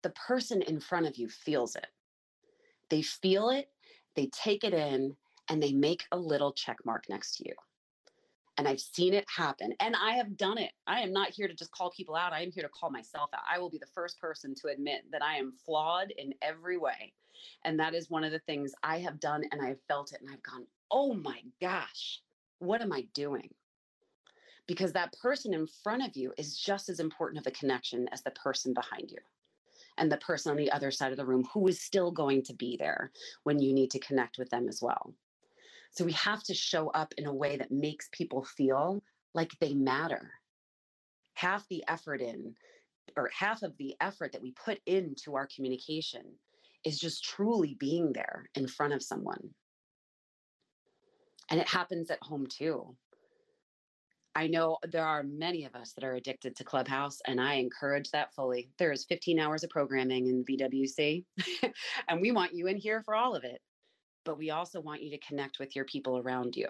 the 0.03 0.11
person 0.11 0.63
in 0.63 0.81
front 0.81 1.07
of 1.07 1.17
you 1.17 1.29
feels 1.29 1.77
it. 1.77 1.87
They 2.91 3.03
feel 3.03 3.51
it, 3.51 3.69
they 4.17 4.29
take 4.33 4.65
it 4.65 4.75
in, 4.75 5.17
and 5.49 5.63
they 5.63 5.73
make 5.73 6.05
a 6.11 6.19
little 6.19 6.53
check 6.53 6.79
mark 6.85 7.05
next 7.09 7.37
to 7.37 7.49
you 7.49 7.55
and 8.57 8.67
I've 8.67 8.81
seen 8.81 9.15
it 9.15 9.27
happen 9.35 9.75
and 9.81 9.95
I 9.97 10.13
have 10.13 10.37
done 10.37 10.59
it. 10.59 10.73
I 10.87 11.01
am 11.01 11.13
not 11.13 11.31
here 11.31 11.49
to 11.49 11.55
just 11.55 11.71
call 11.71 11.91
people 11.91 12.17
out. 12.17 12.33
I 12.33 12.43
am 12.43 12.51
here 12.51 12.63
to 12.63 12.69
call 12.69 12.91
myself 12.91 13.31
out. 13.35 13.43
I 13.51 13.59
will 13.59 13.71
be 13.71 13.79
the 13.79 13.87
first 13.95 14.19
person 14.21 14.55
to 14.57 14.69
admit 14.69 15.03
that 15.13 15.23
I 15.23 15.37
am 15.37 15.53
flawed 15.65 16.13
in 16.17 16.35
every 16.43 16.79
way. 16.79 17.13
And 17.65 17.79
that 17.79 17.95
is 17.95 18.11
one 18.11 18.25
of 18.25 18.33
the 18.33 18.39
things 18.41 18.73
I 18.83 18.99
have 19.01 19.21
done 19.21 19.45
and 19.53 19.61
I 19.61 19.69
have 19.69 19.83
felt 19.89 20.13
it 20.13 20.21
and 20.21 20.31
I've 20.31 20.43
gone, 20.43 20.67
oh 20.91 21.15
my 21.15 21.41
gosh, 21.61 22.23
what 22.59 22.81
am 22.81 22.93
I 22.93 23.07
doing? 23.13 23.51
Because 24.67 24.93
that 24.93 25.15
person 25.21 25.55
in 25.55 25.69
front 25.85 26.05
of 26.05 26.17
you 26.17 26.33
is 26.39 26.59
just 26.59 26.89
as 26.89 26.99
important 26.99 27.41
of 27.41 27.47
a 27.47 27.57
connection 27.57 28.09
as 28.13 28.23
the 28.23 28.31
person 28.33 28.73
behind 28.73 29.11
you 29.11 29.19
and 29.99 30.11
the 30.11 30.17
person 30.19 30.51
on 30.51 30.57
the 30.57 30.71
other 30.73 30.91
side 30.91 31.13
of 31.13 31.17
the 31.17 31.25
room 31.25 31.45
who 31.53 31.67
is 31.69 31.81
still 31.81 32.11
going 32.11 32.43
to 32.43 32.55
be 32.55 32.77
there 32.77 33.13
when 33.45 33.59
you 33.59 33.73
need 33.73 33.91
to 33.91 33.99
connect 33.99 34.39
with 34.39 34.51
them 34.51 34.69
as 34.69 34.83
well. 34.83 35.15
So 35.97 36.05
we 36.05 36.13
have 36.13 36.43
to 36.45 36.55
show 36.55 36.89
up 36.89 37.15
in 37.17 37.27
a 37.27 37.33
way 37.33 37.57
that 37.57 37.71
makes 37.71 38.09
people 38.13 38.45
feel 38.45 39.03
like 39.35 39.53
they 39.61 39.73
matter. 39.73 40.31
Half 41.35 41.67
the 41.69 41.85
effort 41.89 42.21
in, 42.21 42.55
or 43.17 43.31
half 43.35 43.63
of 43.63 43.73
the 43.79 43.95
effort 44.01 44.33
that 44.33 44.43
we 44.43 44.53
put 44.53 44.79
into 44.85 45.37
our 45.37 45.49
communication 45.55 46.23
is 46.85 46.99
just 46.99 47.25
truly 47.25 47.77
being 47.81 48.13
there 48.13 48.45
in 48.55 48.69
front 48.69 48.93
of 48.93 49.03
someone. 49.03 49.41
And 51.51 51.61
it 51.61 51.69
happens 51.69 52.11
at 52.11 52.23
home 52.23 52.47
too. 52.47 52.95
I 54.35 54.49
know 54.49 54.77
there 54.87 55.07
are 55.07 55.23
many 55.23 55.65
of 55.65 55.75
us 55.75 55.95
that 55.95 56.05
are 56.05 56.17
addicted 56.17 56.57
to 56.57 56.65
Clubhouse, 56.65 57.21
and 57.27 57.41
I 57.41 57.55
encourage 57.55 58.11
that 58.11 58.35
fully. 58.35 58.69
There 58.79 58.93
is 58.93 59.07
15 59.07 59.41
hours 59.41 59.65
of 59.65 59.71
programming 59.71 60.27
in 60.27 60.45
BWC, 60.45 61.25
and 62.09 62.21
we 62.21 62.33
want 62.33 62.53
you 62.53 62.67
in 62.67 62.77
here 62.77 63.03
for 63.03 63.15
all 63.15 63.35
of 63.35 63.45
it 63.45 63.63
but 64.27 64.37
we 64.37 64.51
also 64.51 64.81
want 64.81 65.03
you 65.03 65.11
to 65.11 65.19
connect 65.19 65.59
with 65.59 65.75
your 65.75 65.87
people 65.87 66.19
around 66.19 66.57
you. 66.57 66.67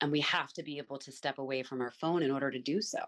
And 0.00 0.10
we 0.12 0.20
have 0.20 0.52
to 0.54 0.62
be 0.62 0.76
able 0.76 0.98
to 0.98 1.12
step 1.12 1.38
away 1.38 1.62
from 1.62 1.80
our 1.80 1.92
phone 1.92 2.22
in 2.22 2.32
order 2.32 2.50
to 2.50 2.58
do 2.58 2.82
so. 2.82 2.98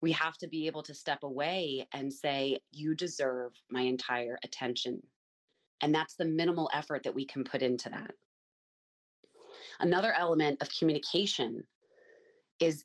We 0.00 0.12
have 0.12 0.38
to 0.38 0.46
be 0.46 0.66
able 0.68 0.84
to 0.84 0.94
step 0.94 1.24
away 1.24 1.86
and 1.92 2.10
say, 2.10 2.60
You 2.70 2.94
deserve 2.94 3.52
my 3.70 3.82
entire 3.82 4.38
attention. 4.44 5.02
And 5.82 5.94
that's 5.94 6.14
the 6.14 6.24
minimal 6.24 6.70
effort 6.72 7.02
that 7.02 7.14
we 7.14 7.26
can 7.26 7.42
put 7.42 7.60
into 7.60 7.90
that. 7.90 8.12
Another 9.80 10.14
element 10.16 10.62
of 10.62 10.68
communication 10.78 11.64
is 12.60 12.84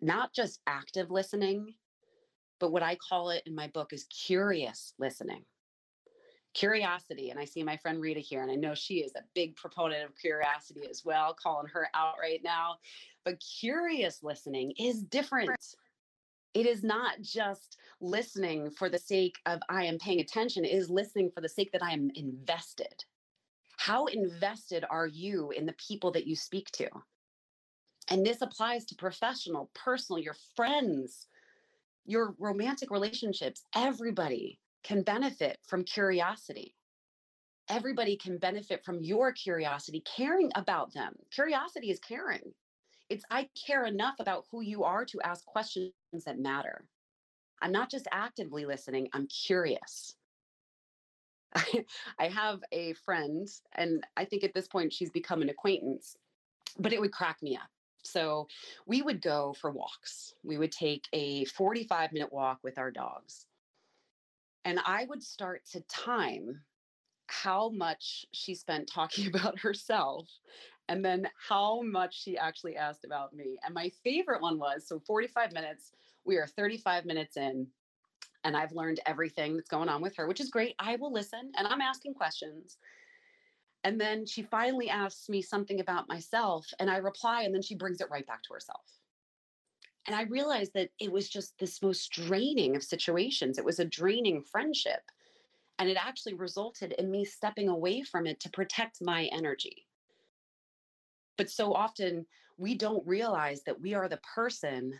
not 0.00 0.34
just 0.34 0.60
active 0.66 1.10
listening, 1.10 1.74
but 2.58 2.72
what 2.72 2.82
I 2.82 2.96
call 2.96 3.30
it 3.30 3.42
in 3.46 3.54
my 3.54 3.68
book 3.68 3.92
is 3.92 4.04
curious 4.04 4.92
listening 4.98 5.44
curiosity 6.54 7.30
and 7.30 7.38
i 7.38 7.44
see 7.44 7.62
my 7.62 7.76
friend 7.76 8.00
rita 8.00 8.20
here 8.20 8.42
and 8.42 8.50
i 8.50 8.54
know 8.54 8.74
she 8.74 8.98
is 8.98 9.12
a 9.16 9.24
big 9.34 9.56
proponent 9.56 10.04
of 10.04 10.16
curiosity 10.16 10.82
as 10.88 11.04
well 11.04 11.34
calling 11.34 11.66
her 11.66 11.88
out 11.94 12.14
right 12.20 12.40
now 12.44 12.76
but 13.24 13.42
curious 13.60 14.22
listening 14.22 14.72
is 14.78 15.02
different. 15.02 15.76
It 16.52 16.66
is 16.66 16.84
not 16.84 17.20
just 17.20 17.78
listening 18.00 18.70
for 18.70 18.88
the 18.88 18.98
sake 18.98 19.38
of 19.46 19.60
i 19.68 19.84
am 19.84 19.98
paying 19.98 20.20
attention 20.20 20.64
it 20.64 20.72
is 20.72 20.90
listening 20.90 21.30
for 21.34 21.40
the 21.40 21.48
sake 21.48 21.72
that 21.72 21.82
i 21.82 21.92
am 21.92 22.10
invested. 22.14 23.04
How 23.76 24.06
invested 24.06 24.84
are 24.88 25.08
you 25.08 25.50
in 25.50 25.66
the 25.66 25.74
people 25.74 26.12
that 26.12 26.26
you 26.26 26.36
speak 26.36 26.70
to? 26.72 26.88
And 28.08 28.24
this 28.24 28.40
applies 28.40 28.84
to 28.86 28.94
professional 28.94 29.70
personal 29.74 30.22
your 30.22 30.36
friends 30.54 31.26
your 32.06 32.34
romantic 32.38 32.90
relationships 32.90 33.64
everybody 33.74 34.60
can 34.84 35.02
benefit 35.02 35.58
from 35.66 35.82
curiosity. 35.82 36.74
Everybody 37.68 38.16
can 38.16 38.38
benefit 38.38 38.84
from 38.84 39.02
your 39.02 39.32
curiosity, 39.32 40.02
caring 40.04 40.50
about 40.54 40.92
them. 40.92 41.14
Curiosity 41.32 41.90
is 41.90 41.98
caring. 41.98 42.52
It's 43.08 43.24
I 43.30 43.48
care 43.66 43.86
enough 43.86 44.16
about 44.20 44.44
who 44.50 44.60
you 44.60 44.84
are 44.84 45.04
to 45.06 45.20
ask 45.22 45.44
questions 45.46 45.92
that 46.26 46.38
matter. 46.38 46.84
I'm 47.62 47.72
not 47.72 47.90
just 47.90 48.06
actively 48.12 48.66
listening, 48.66 49.08
I'm 49.12 49.26
curious. 49.26 50.14
I 52.18 52.28
have 52.28 52.60
a 52.72 52.92
friend, 53.04 53.48
and 53.76 54.04
I 54.16 54.24
think 54.24 54.44
at 54.44 54.52
this 54.52 54.68
point 54.68 54.92
she's 54.92 55.10
become 55.10 55.40
an 55.40 55.48
acquaintance, 55.48 56.16
but 56.78 56.92
it 56.92 57.00
would 57.00 57.12
crack 57.12 57.38
me 57.42 57.56
up. 57.56 57.68
So 58.02 58.48
we 58.86 59.00
would 59.00 59.22
go 59.22 59.54
for 59.58 59.70
walks. 59.70 60.34
We 60.42 60.58
would 60.58 60.72
take 60.72 61.06
a 61.12 61.46
45 61.46 62.12
minute 62.12 62.32
walk 62.32 62.58
with 62.62 62.78
our 62.78 62.90
dogs. 62.90 63.46
And 64.64 64.80
I 64.84 65.06
would 65.08 65.22
start 65.22 65.64
to 65.72 65.80
time 65.82 66.60
how 67.26 67.70
much 67.70 68.26
she 68.32 68.54
spent 68.54 68.88
talking 68.88 69.26
about 69.34 69.58
herself 69.58 70.28
and 70.88 71.04
then 71.04 71.26
how 71.48 71.82
much 71.82 72.22
she 72.22 72.36
actually 72.36 72.76
asked 72.76 73.04
about 73.04 73.34
me. 73.34 73.58
And 73.64 73.74
my 73.74 73.90
favorite 74.02 74.42
one 74.42 74.58
was 74.58 74.86
so 74.86 75.00
45 75.06 75.52
minutes, 75.52 75.92
we 76.24 76.36
are 76.36 76.46
35 76.46 77.06
minutes 77.06 77.36
in, 77.36 77.66
and 78.44 78.56
I've 78.56 78.72
learned 78.72 79.00
everything 79.06 79.56
that's 79.56 79.70
going 79.70 79.88
on 79.88 80.02
with 80.02 80.14
her, 80.16 80.26
which 80.26 80.40
is 80.40 80.50
great. 80.50 80.74
I 80.78 80.96
will 80.96 81.12
listen 81.12 81.52
and 81.56 81.66
I'm 81.66 81.80
asking 81.80 82.14
questions. 82.14 82.76
And 83.82 84.00
then 84.00 84.26
she 84.26 84.42
finally 84.42 84.88
asks 84.88 85.28
me 85.28 85.42
something 85.42 85.80
about 85.80 86.08
myself, 86.08 86.66
and 86.78 86.90
I 86.90 86.96
reply, 86.96 87.42
and 87.42 87.54
then 87.54 87.60
she 87.60 87.74
brings 87.74 88.00
it 88.00 88.08
right 88.10 88.26
back 88.26 88.42
to 88.44 88.54
herself. 88.54 88.86
And 90.06 90.14
I 90.14 90.22
realized 90.22 90.72
that 90.74 90.90
it 91.00 91.10
was 91.10 91.28
just 91.28 91.58
this 91.58 91.82
most 91.82 92.12
draining 92.12 92.76
of 92.76 92.82
situations. 92.82 93.58
It 93.58 93.64
was 93.64 93.78
a 93.78 93.84
draining 93.84 94.42
friendship. 94.42 95.00
And 95.78 95.88
it 95.88 95.96
actually 96.00 96.34
resulted 96.34 96.92
in 96.92 97.10
me 97.10 97.24
stepping 97.24 97.68
away 97.68 98.02
from 98.02 98.26
it 98.26 98.38
to 98.40 98.50
protect 98.50 99.00
my 99.00 99.24
energy. 99.32 99.86
But 101.36 101.50
so 101.50 101.72
often 101.72 102.26
we 102.58 102.74
don't 102.74 103.06
realize 103.06 103.62
that 103.64 103.80
we 103.80 103.94
are 103.94 104.08
the 104.08 104.20
person 104.34 104.94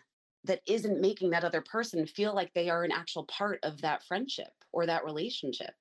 that 0.44 0.60
isn't 0.66 1.00
making 1.00 1.30
that 1.30 1.44
other 1.44 1.62
person 1.62 2.06
feel 2.06 2.34
like 2.34 2.52
they 2.52 2.68
are 2.68 2.84
an 2.84 2.92
actual 2.92 3.24
part 3.24 3.60
of 3.62 3.80
that 3.80 4.02
friendship 4.02 4.52
or 4.72 4.86
that 4.86 5.04
relationship. 5.04 5.74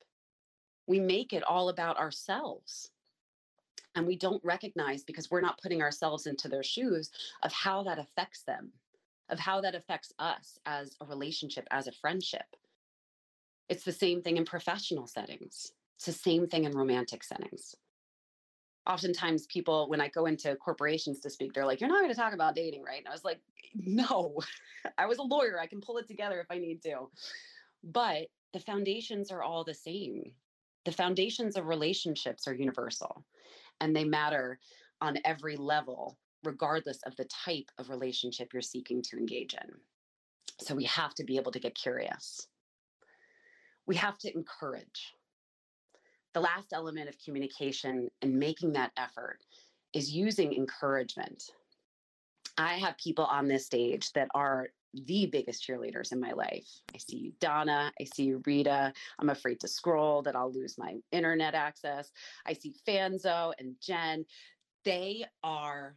We 0.88 0.99
make 0.99 1.33
it 1.33 1.43
all 1.43 1.69
about 1.69 1.97
ourselves. 1.97 2.91
And 3.95 4.07
we 4.07 4.15
don't 4.15 4.43
recognize 4.43 5.03
because 5.03 5.29
we're 5.29 5.41
not 5.41 5.62
putting 5.62 5.81
ourselves 5.81 6.27
into 6.27 6.47
their 6.47 6.63
shoes 6.63 7.12
of 7.43 7.51
how 7.51 7.83
that 7.83 7.99
affects 7.99 8.43
them, 8.43 8.71
of 9.29 9.39
how 9.39 9.62
that 9.62 9.75
affects 9.75 10.12
us 10.19 10.57
as 10.65 10.95
a 11.01 11.05
relationship, 11.05 11.67
as 11.71 11.88
a 11.88 11.91
friendship. 11.91 12.45
It's 13.69 13.83
the 13.83 13.91
same 13.91 14.21
thing 14.21 14.38
in 14.38 14.45
professional 14.45 15.07
settings, 15.07 15.71
it's 15.95 16.05
the 16.05 16.12
same 16.12 16.47
thing 16.47 16.65
in 16.65 16.73
romantic 16.73 17.23
settings. 17.23 17.75
Oftentimes 18.86 19.45
people 19.45 19.88
when 19.88 20.01
i 20.01 20.09
go 20.09 20.25
into 20.25 20.57
corporations 20.57 21.21
to 21.21 21.29
speak 21.29 21.53
they're 21.53 21.65
like 21.65 21.79
you're 21.79 21.89
not 21.89 22.01
going 22.01 22.12
to 22.12 22.19
talk 22.19 22.33
about 22.33 22.53
dating 22.53 22.83
right? 22.83 22.99
And 22.99 23.07
i 23.07 23.12
was 23.12 23.23
like 23.23 23.39
no. 23.73 24.38
I 24.97 25.05
was 25.05 25.19
a 25.19 25.23
lawyer. 25.23 25.57
I 25.59 25.67
can 25.67 25.79
pull 25.79 25.97
it 25.97 26.07
together 26.07 26.41
if 26.41 26.47
i 26.49 26.57
need 26.57 26.81
to. 26.83 27.09
But 27.81 28.27
the 28.51 28.59
foundations 28.59 29.31
are 29.31 29.41
all 29.41 29.63
the 29.63 29.73
same. 29.73 30.33
The 30.83 30.91
foundations 30.91 31.55
of 31.55 31.67
relationships 31.67 32.45
are 32.47 32.53
universal 32.53 33.23
and 33.79 33.95
they 33.95 34.03
matter 34.03 34.59
on 35.01 35.17
every 35.25 35.55
level 35.55 36.17
regardless 36.43 36.99
of 37.06 37.15
the 37.15 37.25
type 37.25 37.69
of 37.77 37.89
relationship 37.89 38.53
you're 38.53 38.62
seeking 38.62 39.01
to 39.01 39.17
engage 39.17 39.53
in 39.53 39.69
so 40.60 40.75
we 40.75 40.84
have 40.84 41.13
to 41.15 41.23
be 41.23 41.38
able 41.38 41.51
to 41.51 41.60
get 41.60 41.75
curious 41.75 42.47
we 43.86 43.95
have 43.95 44.17
to 44.17 44.34
encourage 44.34 45.13
the 46.34 46.41
last 46.41 46.73
element 46.73 47.10
of 47.10 47.15
communication 47.23 48.10
and 48.21 48.38
making 48.38 48.73
that 48.73 48.91
effort 48.97 49.39
is 49.93 50.12
using 50.12 50.53
encouragement. 50.53 51.43
I 52.58 52.73
have 52.73 52.97
people 52.97 53.25
on 53.25 53.47
this 53.47 53.65
stage 53.65 54.12
that 54.13 54.27
are 54.34 54.69
the 54.93 55.27
biggest 55.27 55.67
cheerleaders 55.67 56.12
in 56.12 56.19
my 56.19 56.32
life. 56.32 56.67
I 56.93 56.97
see 56.97 57.17
you, 57.17 57.34
Donna. 57.39 57.91
I 57.99 58.03
see 58.03 58.25
you, 58.25 58.43
Rita. 58.45 58.93
I'm 59.19 59.29
afraid 59.29 59.60
to 59.62 59.67
scroll 59.67 60.21
that 60.23 60.36
I'll 60.36 60.51
lose 60.51 60.77
my 60.77 60.97
internet 61.12 61.56
access. 61.56 62.12
I 62.45 62.53
see 62.53 62.75
Fanzo 62.88 63.53
and 63.58 63.75
Jen. 63.82 64.25
They 64.86 65.25
are, 65.43 65.95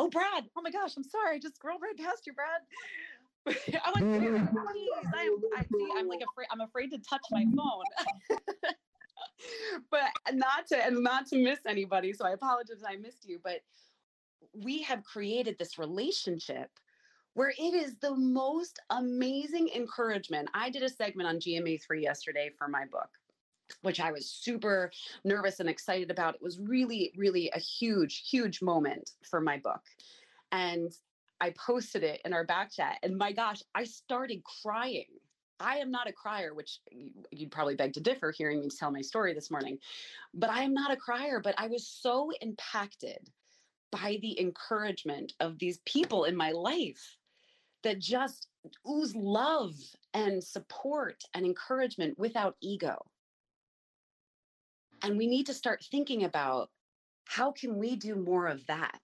oh, 0.00 0.08
Brad. 0.08 0.44
Oh 0.56 0.62
my 0.62 0.70
gosh, 0.70 0.96
I'm 0.96 1.04
sorry. 1.04 1.36
I 1.36 1.38
just 1.38 1.56
scrolled 1.56 1.82
right 1.82 1.96
past 1.96 2.26
you, 2.26 2.32
Brad. 2.32 2.62
I'm 3.84 3.94
please. 4.20 4.90
I 5.14 5.22
am, 5.22 5.36
I 5.56 5.62
see, 5.62 5.88
I'm 5.96 6.08
like 6.08 6.20
afraid, 6.20 6.46
I'm 6.50 6.60
afraid 6.60 6.90
to 6.90 6.98
touch 6.98 7.22
my 7.30 7.44
phone. 7.56 7.84
but 9.90 10.10
not 10.32 10.66
to 10.68 10.76
and 10.76 11.02
not 11.02 11.26
to 11.26 11.36
miss 11.36 11.60
anybody. 11.66 12.12
So 12.12 12.26
I 12.26 12.32
apologize 12.32 12.82
I 12.86 12.96
missed 12.96 13.26
you, 13.28 13.40
but 13.42 13.60
we 14.54 14.82
have 14.82 15.04
created 15.04 15.56
this 15.58 15.78
relationship 15.78 16.70
where 17.34 17.52
it 17.58 17.74
is 17.74 17.94
the 18.00 18.14
most 18.14 18.80
amazing 18.90 19.70
encouragement. 19.74 20.48
I 20.52 20.68
did 20.68 20.82
a 20.82 20.88
segment 20.88 21.28
on 21.28 21.36
GMA3 21.36 22.02
yesterday 22.02 22.50
for 22.58 22.68
my 22.68 22.84
book, 22.86 23.08
which 23.82 24.00
I 24.00 24.12
was 24.12 24.28
super 24.28 24.90
nervous 25.24 25.60
and 25.60 25.68
excited 25.68 26.10
about. 26.10 26.34
It 26.34 26.42
was 26.42 26.58
really, 26.58 27.12
really 27.16 27.50
a 27.54 27.58
huge, 27.58 28.28
huge 28.28 28.62
moment 28.62 29.12
for 29.22 29.40
my 29.40 29.58
book. 29.58 29.82
And 30.52 30.92
I 31.40 31.50
posted 31.50 32.02
it 32.02 32.20
in 32.24 32.32
our 32.32 32.44
back 32.44 32.70
chat, 32.72 32.98
and 33.02 33.16
my 33.16 33.32
gosh, 33.32 33.62
I 33.74 33.84
started 33.84 34.42
crying 34.44 35.06
I 35.60 35.76
am 35.76 35.90
not 35.90 36.08
a 36.08 36.12
crier, 36.12 36.54
which 36.54 36.80
you'd 37.30 37.50
probably 37.50 37.76
beg 37.76 37.92
to 37.94 38.00
differ 38.00 38.32
hearing 38.32 38.60
me 38.60 38.70
tell 38.70 38.90
my 38.90 39.02
story 39.02 39.34
this 39.34 39.50
morning, 39.50 39.78
but 40.32 40.50
I 40.50 40.62
am 40.62 40.72
not 40.72 40.90
a 40.90 40.96
crier. 40.96 41.40
But 41.40 41.54
I 41.58 41.68
was 41.68 41.86
so 41.86 42.30
impacted 42.40 43.28
by 43.92 44.18
the 44.22 44.40
encouragement 44.40 45.34
of 45.40 45.58
these 45.58 45.78
people 45.84 46.24
in 46.24 46.34
my 46.34 46.52
life 46.52 47.18
that 47.82 47.98
just 47.98 48.48
ooze 48.88 49.14
love 49.14 49.74
and 50.14 50.42
support 50.42 51.22
and 51.34 51.44
encouragement 51.44 52.18
without 52.18 52.56
ego. 52.60 52.96
And 55.02 55.16
we 55.16 55.26
need 55.26 55.46
to 55.46 55.54
start 55.54 55.84
thinking 55.90 56.24
about 56.24 56.70
how 57.24 57.52
can 57.52 57.78
we 57.78 57.96
do 57.96 58.16
more 58.16 58.46
of 58.46 58.66
that? 58.66 59.00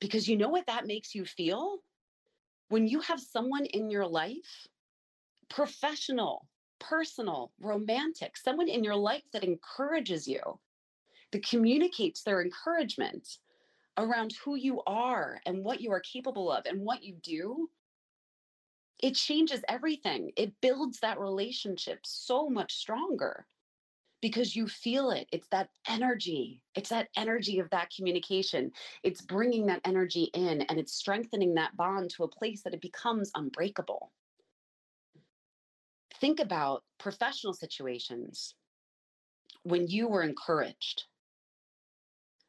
Because 0.00 0.28
you 0.28 0.36
know 0.36 0.48
what 0.48 0.66
that 0.66 0.86
makes 0.86 1.14
you 1.14 1.24
feel? 1.24 1.78
When 2.68 2.86
you 2.86 3.00
have 3.00 3.20
someone 3.20 3.66
in 3.66 3.90
your 3.90 4.06
life 4.06 4.68
professional, 5.48 6.46
personal, 6.78 7.52
romantic, 7.60 8.36
someone 8.36 8.68
in 8.68 8.84
your 8.84 8.94
life 8.94 9.24
that 9.32 9.44
encourages 9.44 10.28
you, 10.28 10.40
that 11.32 11.46
communicates 11.46 12.22
their 12.22 12.40
encouragement 12.40 13.38
around 13.98 14.32
who 14.44 14.54
you 14.54 14.80
are 14.86 15.40
and 15.44 15.64
what 15.64 15.80
you 15.80 15.90
are 15.90 16.00
capable 16.00 16.50
of 16.50 16.64
and 16.66 16.80
what 16.80 17.02
you 17.02 17.16
do, 17.22 17.68
it 19.02 19.14
changes 19.14 19.62
everything. 19.68 20.30
It 20.36 20.60
builds 20.60 21.00
that 21.00 21.18
relationship 21.18 22.00
so 22.04 22.48
much 22.48 22.74
stronger 22.74 23.46
because 24.20 24.54
you 24.54 24.68
feel 24.68 25.10
it. 25.10 25.26
It's 25.32 25.48
that 25.48 25.70
energy. 25.88 26.62
It's 26.74 26.90
that 26.90 27.08
energy 27.16 27.58
of 27.58 27.70
that 27.70 27.90
communication. 27.94 28.70
It's 29.02 29.22
bringing 29.22 29.66
that 29.66 29.80
energy 29.84 30.30
in 30.34 30.62
and 30.62 30.78
it's 30.78 30.92
strengthening 30.92 31.54
that 31.54 31.76
bond 31.76 32.10
to 32.10 32.24
a 32.24 32.28
place 32.28 32.62
that 32.62 32.74
it 32.74 32.80
becomes 32.80 33.30
unbreakable 33.34 34.12
think 36.20 36.38
about 36.38 36.84
professional 36.98 37.54
situations 37.54 38.54
when 39.62 39.88
you 39.88 40.06
were 40.06 40.22
encouraged. 40.22 41.04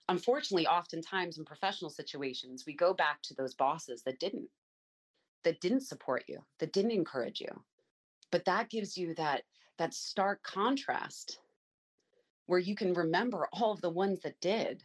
Unfortunately, 0.09 0.67
oftentimes 0.67 1.37
in 1.37 1.45
professional 1.45 1.89
situations, 1.89 2.65
we 2.67 2.75
go 2.75 2.93
back 2.93 3.21
to 3.23 3.33
those 3.33 3.53
bosses 3.53 4.03
that 4.03 4.19
didn't, 4.19 4.49
that 5.45 5.61
didn't 5.61 5.81
support 5.81 6.23
you, 6.27 6.39
that 6.59 6.73
didn't 6.73 6.91
encourage 6.91 7.39
you. 7.39 7.63
But 8.29 8.45
that 8.45 8.69
gives 8.69 8.97
you 8.97 9.15
that 9.15 9.43
that 9.77 9.93
stark 9.93 10.43
contrast 10.43 11.39
where 12.45 12.59
you 12.59 12.75
can 12.75 12.93
remember 12.93 13.47
all 13.53 13.71
of 13.71 13.81
the 13.81 13.89
ones 13.89 14.21
that 14.21 14.39
did. 14.41 14.83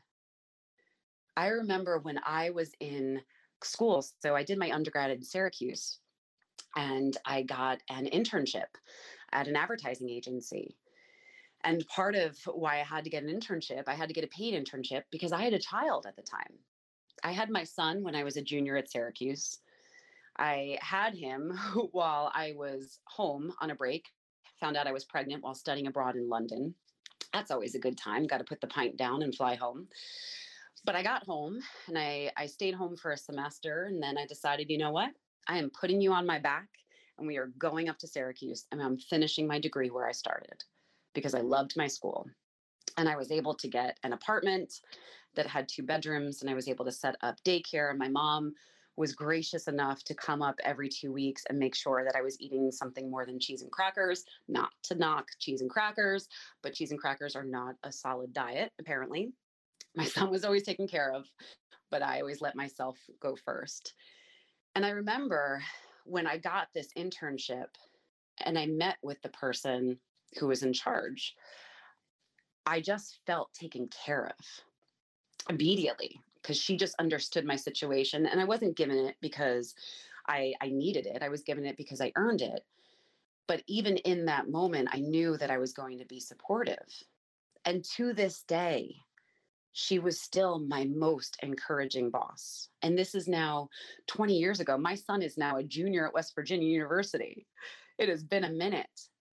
I 1.36 1.48
remember 1.48 1.98
when 1.98 2.18
I 2.24 2.50
was 2.50 2.72
in 2.80 3.20
school, 3.62 4.04
so 4.22 4.34
I 4.34 4.42
did 4.42 4.58
my 4.58 4.70
undergrad 4.70 5.10
in 5.10 5.22
Syracuse, 5.22 5.98
and 6.76 7.16
I 7.24 7.42
got 7.42 7.80
an 7.90 8.06
internship 8.06 8.66
at 9.32 9.48
an 9.48 9.56
advertising 9.56 10.08
agency. 10.08 10.76
And 11.64 11.86
part 11.88 12.14
of 12.14 12.38
why 12.46 12.80
I 12.80 12.84
had 12.84 13.04
to 13.04 13.10
get 13.10 13.24
an 13.24 13.28
internship, 13.28 13.84
I 13.86 13.94
had 13.94 14.08
to 14.08 14.14
get 14.14 14.24
a 14.24 14.28
paid 14.28 14.54
internship 14.54 15.02
because 15.10 15.32
I 15.32 15.42
had 15.42 15.52
a 15.52 15.58
child 15.58 16.06
at 16.06 16.16
the 16.16 16.22
time. 16.22 16.58
I 17.24 17.32
had 17.32 17.50
my 17.50 17.64
son 17.64 18.02
when 18.02 18.14
I 18.14 18.24
was 18.24 18.36
a 18.36 18.42
junior 18.42 18.76
at 18.76 18.90
Syracuse. 18.90 19.58
I 20.38 20.78
had 20.80 21.14
him 21.14 21.58
while 21.92 22.30
I 22.34 22.54
was 22.56 23.00
home 23.04 23.52
on 23.60 23.70
a 23.70 23.74
break, 23.74 24.08
found 24.60 24.76
out 24.76 24.86
I 24.86 24.92
was 24.92 25.04
pregnant 25.04 25.42
while 25.42 25.54
studying 25.54 25.86
abroad 25.86 26.16
in 26.16 26.28
London. 26.28 26.74
That's 27.32 27.50
always 27.50 27.74
a 27.74 27.80
good 27.80 27.96
time. 27.96 28.26
Got 28.26 28.38
to 28.38 28.44
put 28.44 28.60
the 28.60 28.66
pint 28.66 28.96
down 28.96 29.22
and 29.22 29.34
fly 29.34 29.54
home. 29.54 29.88
But 30.84 30.94
I 30.94 31.02
got 31.02 31.24
home 31.24 31.60
and 31.88 31.98
I, 31.98 32.30
I 32.36 32.46
stayed 32.46 32.74
home 32.74 32.96
for 32.96 33.12
a 33.12 33.16
semester. 33.16 33.86
And 33.86 34.02
then 34.02 34.16
I 34.16 34.26
decided, 34.26 34.70
you 34.70 34.78
know 34.78 34.92
what? 34.92 35.10
I 35.48 35.58
am 35.58 35.70
putting 35.70 36.00
you 36.00 36.12
on 36.12 36.26
my 36.26 36.38
back 36.38 36.68
and 37.18 37.26
we 37.26 37.36
are 37.36 37.52
going 37.58 37.88
up 37.88 37.98
to 37.98 38.06
Syracuse 38.06 38.66
and 38.72 38.82
I'm 38.82 38.98
finishing 38.98 39.46
my 39.46 39.58
degree 39.58 39.90
where 39.90 40.06
I 40.06 40.12
started 40.12 40.62
because 41.14 41.34
I 41.34 41.40
loved 41.40 41.76
my 41.76 41.86
school. 41.86 42.26
And 42.98 43.08
I 43.08 43.16
was 43.16 43.30
able 43.30 43.54
to 43.54 43.68
get 43.68 43.98
an 44.04 44.12
apartment 44.12 44.80
that 45.34 45.46
had 45.46 45.68
two 45.68 45.82
bedrooms 45.82 46.40
and 46.40 46.50
I 46.50 46.54
was 46.54 46.68
able 46.68 46.84
to 46.84 46.92
set 46.92 47.16
up 47.22 47.36
daycare. 47.44 47.90
And 47.90 47.98
my 47.98 48.08
mom 48.08 48.54
was 48.96 49.14
gracious 49.14 49.68
enough 49.68 50.02
to 50.04 50.14
come 50.14 50.42
up 50.42 50.58
every 50.64 50.88
two 50.88 51.12
weeks 51.12 51.44
and 51.48 51.58
make 51.58 51.74
sure 51.74 52.02
that 52.04 52.16
I 52.16 52.22
was 52.22 52.40
eating 52.40 52.70
something 52.70 53.10
more 53.10 53.26
than 53.26 53.38
cheese 53.38 53.62
and 53.62 53.70
crackers. 53.70 54.24
Not 54.48 54.70
to 54.84 54.94
knock 54.94 55.28
cheese 55.38 55.60
and 55.60 55.70
crackers, 55.70 56.28
but 56.62 56.74
cheese 56.74 56.90
and 56.90 57.00
crackers 57.00 57.36
are 57.36 57.44
not 57.44 57.74
a 57.82 57.92
solid 57.92 58.32
diet, 58.32 58.72
apparently. 58.78 59.32
My 59.94 60.04
son 60.04 60.30
was 60.30 60.44
always 60.44 60.62
taken 60.62 60.88
care 60.88 61.12
of, 61.12 61.26
but 61.90 62.02
I 62.02 62.20
always 62.20 62.40
let 62.40 62.56
myself 62.56 62.98
go 63.20 63.36
first. 63.36 63.94
And 64.74 64.84
I 64.84 64.90
remember 64.90 65.62
when 66.04 66.26
I 66.26 66.38
got 66.38 66.68
this 66.74 66.88
internship 66.96 67.66
and 68.44 68.58
I 68.58 68.66
met 68.66 68.96
with 69.02 69.20
the 69.22 69.30
person 69.30 69.98
who 70.38 70.48
was 70.48 70.62
in 70.62 70.72
charge, 70.72 71.34
I 72.66 72.80
just 72.80 73.18
felt 73.26 73.52
taken 73.54 73.88
care 73.88 74.26
of 74.26 74.46
immediately 75.48 76.20
because 76.46 76.60
she 76.60 76.76
just 76.76 76.94
understood 77.00 77.44
my 77.44 77.56
situation. 77.56 78.24
And 78.24 78.40
I 78.40 78.44
wasn't 78.44 78.76
given 78.76 78.96
it 78.98 79.16
because 79.20 79.74
I, 80.28 80.54
I 80.60 80.68
needed 80.68 81.06
it, 81.06 81.22
I 81.22 81.28
was 81.28 81.42
given 81.42 81.66
it 81.66 81.76
because 81.76 82.00
I 82.00 82.12
earned 82.14 82.40
it. 82.40 82.64
But 83.48 83.64
even 83.66 83.96
in 83.98 84.26
that 84.26 84.48
moment, 84.48 84.88
I 84.92 85.00
knew 85.00 85.36
that 85.38 85.50
I 85.50 85.58
was 85.58 85.72
going 85.72 85.98
to 85.98 86.04
be 86.04 86.20
supportive. 86.20 86.86
And 87.64 87.84
to 87.96 88.12
this 88.12 88.42
day, 88.42 88.94
she 89.72 89.98
was 89.98 90.20
still 90.20 90.60
my 90.60 90.84
most 90.84 91.36
encouraging 91.42 92.10
boss. 92.10 92.68
And 92.80 92.96
this 92.96 93.16
is 93.16 93.26
now 93.26 93.68
20 94.06 94.34
years 94.34 94.60
ago. 94.60 94.78
My 94.78 94.94
son 94.94 95.22
is 95.22 95.36
now 95.36 95.56
a 95.56 95.64
junior 95.64 96.06
at 96.06 96.14
West 96.14 96.34
Virginia 96.34 96.68
University. 96.68 97.46
It 97.98 98.08
has 98.08 98.22
been 98.22 98.44
a 98.44 98.50
minute. 98.50 98.86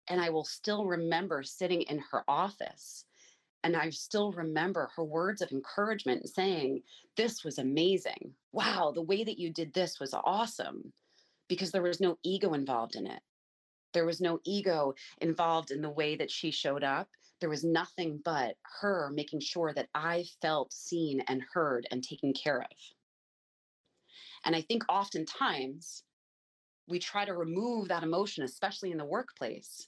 And 0.10 0.22
I 0.22 0.30
will 0.30 0.46
still 0.46 0.86
remember 0.86 1.42
sitting 1.42 1.84
in 1.84 2.02
her 2.12 2.24
office. 2.28 3.06
And 3.64 3.76
I 3.76 3.90
still 3.90 4.32
remember 4.32 4.90
her 4.96 5.04
words 5.04 5.42
of 5.42 5.52
encouragement 5.52 6.28
saying, 6.30 6.84
This 7.16 7.44
was 7.44 7.58
amazing. 7.58 8.34
Wow, 8.52 8.92
the 8.94 9.02
way 9.02 9.24
that 9.24 9.40
you 9.40 9.52
did 9.52 9.74
this 9.74 10.00
was 10.00 10.14
awesome. 10.14 10.94
Because 11.48 11.72
there 11.72 11.82
was 11.82 12.00
no 12.00 12.18
ego 12.24 12.54
involved 12.54 12.96
in 12.96 13.08
it. 13.08 13.22
There 13.94 14.06
was 14.06 14.22
no 14.22 14.40
ego 14.46 14.94
involved 15.22 15.72
in 15.72 15.82
the 15.82 15.90
way 15.90 16.16
that 16.16 16.30
she 16.30 16.52
showed 16.52 16.84
up 16.84 17.08
there 17.40 17.50
was 17.50 17.64
nothing 17.64 18.20
but 18.24 18.56
her 18.82 19.12
making 19.14 19.42
sure 19.42 19.74
that 19.74 19.90
I 19.94 20.26
felt 20.42 20.74
seen 20.74 21.22
and 21.28 21.44
heard 21.54 21.88
and 21.92 22.04
taken 22.04 22.34
care 22.34 22.62
of. 22.62 22.78
And 24.44 24.56
I 24.56 24.62
think 24.62 24.84
oftentimes 24.90 26.04
we 26.88 27.00
try 27.00 27.26
to 27.26 27.34
remove 27.34 27.90
that 27.90 28.04
emotion, 28.04 28.44
especially 28.44 28.92
in 28.92 28.98
the 28.98 29.06
workplace, 29.06 29.88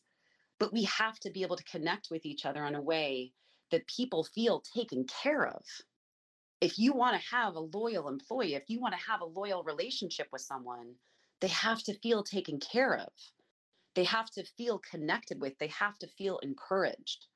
but 0.60 0.73
we 0.73 0.84
have 0.84 1.17
to 1.19 1.32
be 1.32 1.41
able 1.41 1.55
to 1.55 1.63
connect 1.63 2.10
with 2.12 2.25
each 2.25 2.45
other 2.45 2.65
in 2.65 2.75
a 2.75 2.82
way 2.82 3.32
that 3.71 3.88
people 3.88 4.23
feel 4.23 4.62
taken 4.62 5.05
care 5.05 5.47
of. 5.47 5.63
If 6.62 6.77
you 6.77 6.93
want 6.93 7.19
to 7.19 7.36
have 7.36 7.55
a 7.55 7.60
loyal 7.60 8.10
employee, 8.10 8.55
if 8.55 8.69
you 8.69 8.79
want 8.82 8.93
to 8.93 9.10
have 9.10 9.21
a 9.21 9.25
loyal 9.25 9.63
relationship 9.63 10.27
with 10.32 10.41
someone, 10.41 10.95
they 11.39 11.47
have 11.47 11.84
to 11.84 11.93
feel 11.99 12.23
taken 12.23 12.60
care 12.60 12.97
of. 12.97 13.10
They 13.95 14.03
have 14.03 14.29
to 14.32 14.43
feel 14.58 14.79
connected 14.79 15.41
with, 15.41 15.58
they 15.58 15.67
have 15.67 15.97
to 15.99 16.08
feel 16.08 16.38
encouraged. 16.39 17.27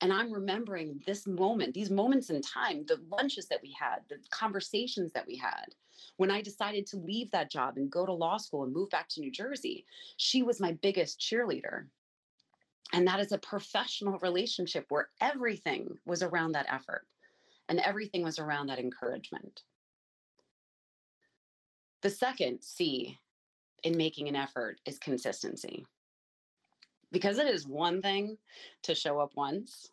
And 0.00 0.12
I'm 0.12 0.30
remembering 0.30 1.00
this 1.06 1.26
moment, 1.26 1.72
these 1.72 1.90
moments 1.90 2.28
in 2.28 2.42
time, 2.42 2.84
the 2.86 3.00
lunches 3.10 3.48
that 3.48 3.62
we 3.62 3.74
had, 3.78 4.00
the 4.10 4.18
conversations 4.30 5.12
that 5.12 5.26
we 5.26 5.36
had. 5.36 5.74
When 6.18 6.30
I 6.30 6.42
decided 6.42 6.86
to 6.88 6.98
leave 6.98 7.30
that 7.30 7.50
job 7.50 7.78
and 7.78 7.90
go 7.90 8.04
to 8.04 8.12
law 8.12 8.36
school 8.36 8.64
and 8.64 8.72
move 8.72 8.90
back 8.90 9.08
to 9.10 9.20
New 9.20 9.30
Jersey, 9.30 9.86
she 10.18 10.42
was 10.42 10.60
my 10.60 10.72
biggest 10.72 11.18
cheerleader. 11.18 11.86
And 12.92 13.06
that 13.06 13.20
is 13.20 13.32
a 13.32 13.38
professional 13.38 14.18
relationship 14.20 14.86
where 14.88 15.08
everything 15.20 15.98
was 16.06 16.22
around 16.22 16.52
that 16.52 16.66
effort 16.68 17.06
and 17.68 17.80
everything 17.80 18.22
was 18.22 18.38
around 18.38 18.68
that 18.68 18.78
encouragement. 18.78 19.62
The 22.02 22.10
second 22.10 22.62
C 22.62 23.18
in 23.82 23.96
making 23.96 24.28
an 24.28 24.36
effort 24.36 24.80
is 24.86 24.98
consistency. 24.98 25.84
Because 27.12 27.38
it 27.38 27.48
is 27.48 27.66
one 27.66 28.02
thing 28.02 28.38
to 28.84 28.94
show 28.94 29.20
up 29.20 29.32
once 29.36 29.90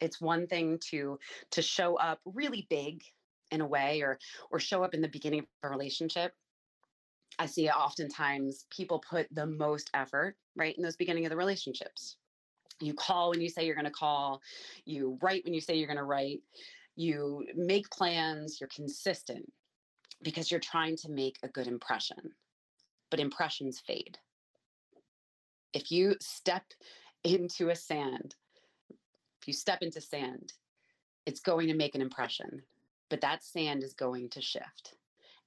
it's 0.00 0.20
one 0.20 0.46
thing 0.46 0.78
to 0.90 1.18
to 1.50 1.62
show 1.62 1.96
up 1.96 2.20
really 2.24 2.66
big 2.68 3.02
in 3.50 3.60
a 3.60 3.66
way 3.66 4.02
or 4.02 4.18
or 4.50 4.58
show 4.58 4.82
up 4.82 4.94
in 4.94 5.00
the 5.00 5.08
beginning 5.08 5.40
of 5.40 5.46
a 5.62 5.68
relationship. 5.68 6.32
I 7.38 7.46
see 7.46 7.68
oftentimes 7.68 8.66
people 8.70 9.02
put 9.08 9.26
the 9.30 9.46
most 9.46 9.90
effort 9.94 10.36
right 10.54 10.76
in 10.76 10.82
those 10.82 10.96
beginning 10.96 11.26
of 11.26 11.30
the 11.30 11.36
relationships 11.36 12.16
you 12.80 12.94
call 12.94 13.30
when 13.30 13.40
you 13.40 13.48
say 13.48 13.64
you're 13.64 13.74
going 13.74 13.84
to 13.84 13.90
call 13.90 14.40
you 14.84 15.18
write 15.22 15.44
when 15.44 15.54
you 15.54 15.60
say 15.60 15.74
you're 15.74 15.86
going 15.86 15.96
to 15.96 16.04
write 16.04 16.40
you 16.96 17.44
make 17.54 17.88
plans 17.90 18.58
you're 18.60 18.68
consistent 18.68 19.50
because 20.22 20.50
you're 20.50 20.60
trying 20.60 20.96
to 20.96 21.10
make 21.10 21.36
a 21.42 21.48
good 21.48 21.66
impression 21.66 22.18
but 23.10 23.20
impressions 23.20 23.80
fade 23.86 24.18
if 25.76 25.90
you 25.90 26.16
step 26.22 26.64
into 27.22 27.68
a 27.68 27.76
sand, 27.76 28.34
if 29.42 29.46
you 29.46 29.52
step 29.52 29.82
into 29.82 30.00
sand, 30.00 30.54
it's 31.26 31.40
going 31.40 31.68
to 31.68 31.74
make 31.74 31.94
an 31.94 32.00
impression, 32.00 32.62
but 33.10 33.20
that 33.20 33.44
sand 33.44 33.82
is 33.82 33.92
going 33.92 34.30
to 34.30 34.40
shift. 34.40 34.94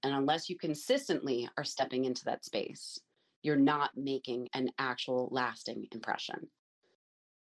And 0.04 0.14
unless 0.14 0.48
you 0.48 0.56
consistently 0.56 1.50
are 1.58 1.64
stepping 1.64 2.06
into 2.06 2.24
that 2.26 2.46
space, 2.46 3.00
you're 3.42 3.56
not 3.56 3.90
making 3.96 4.50
an 4.54 4.70
actual 4.78 5.30
lasting 5.32 5.88
impression. 5.92 6.48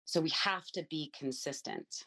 So 0.04 0.20
we 0.20 0.30
have 0.30 0.66
to 0.72 0.84
be 0.90 1.12
consistent. 1.16 2.04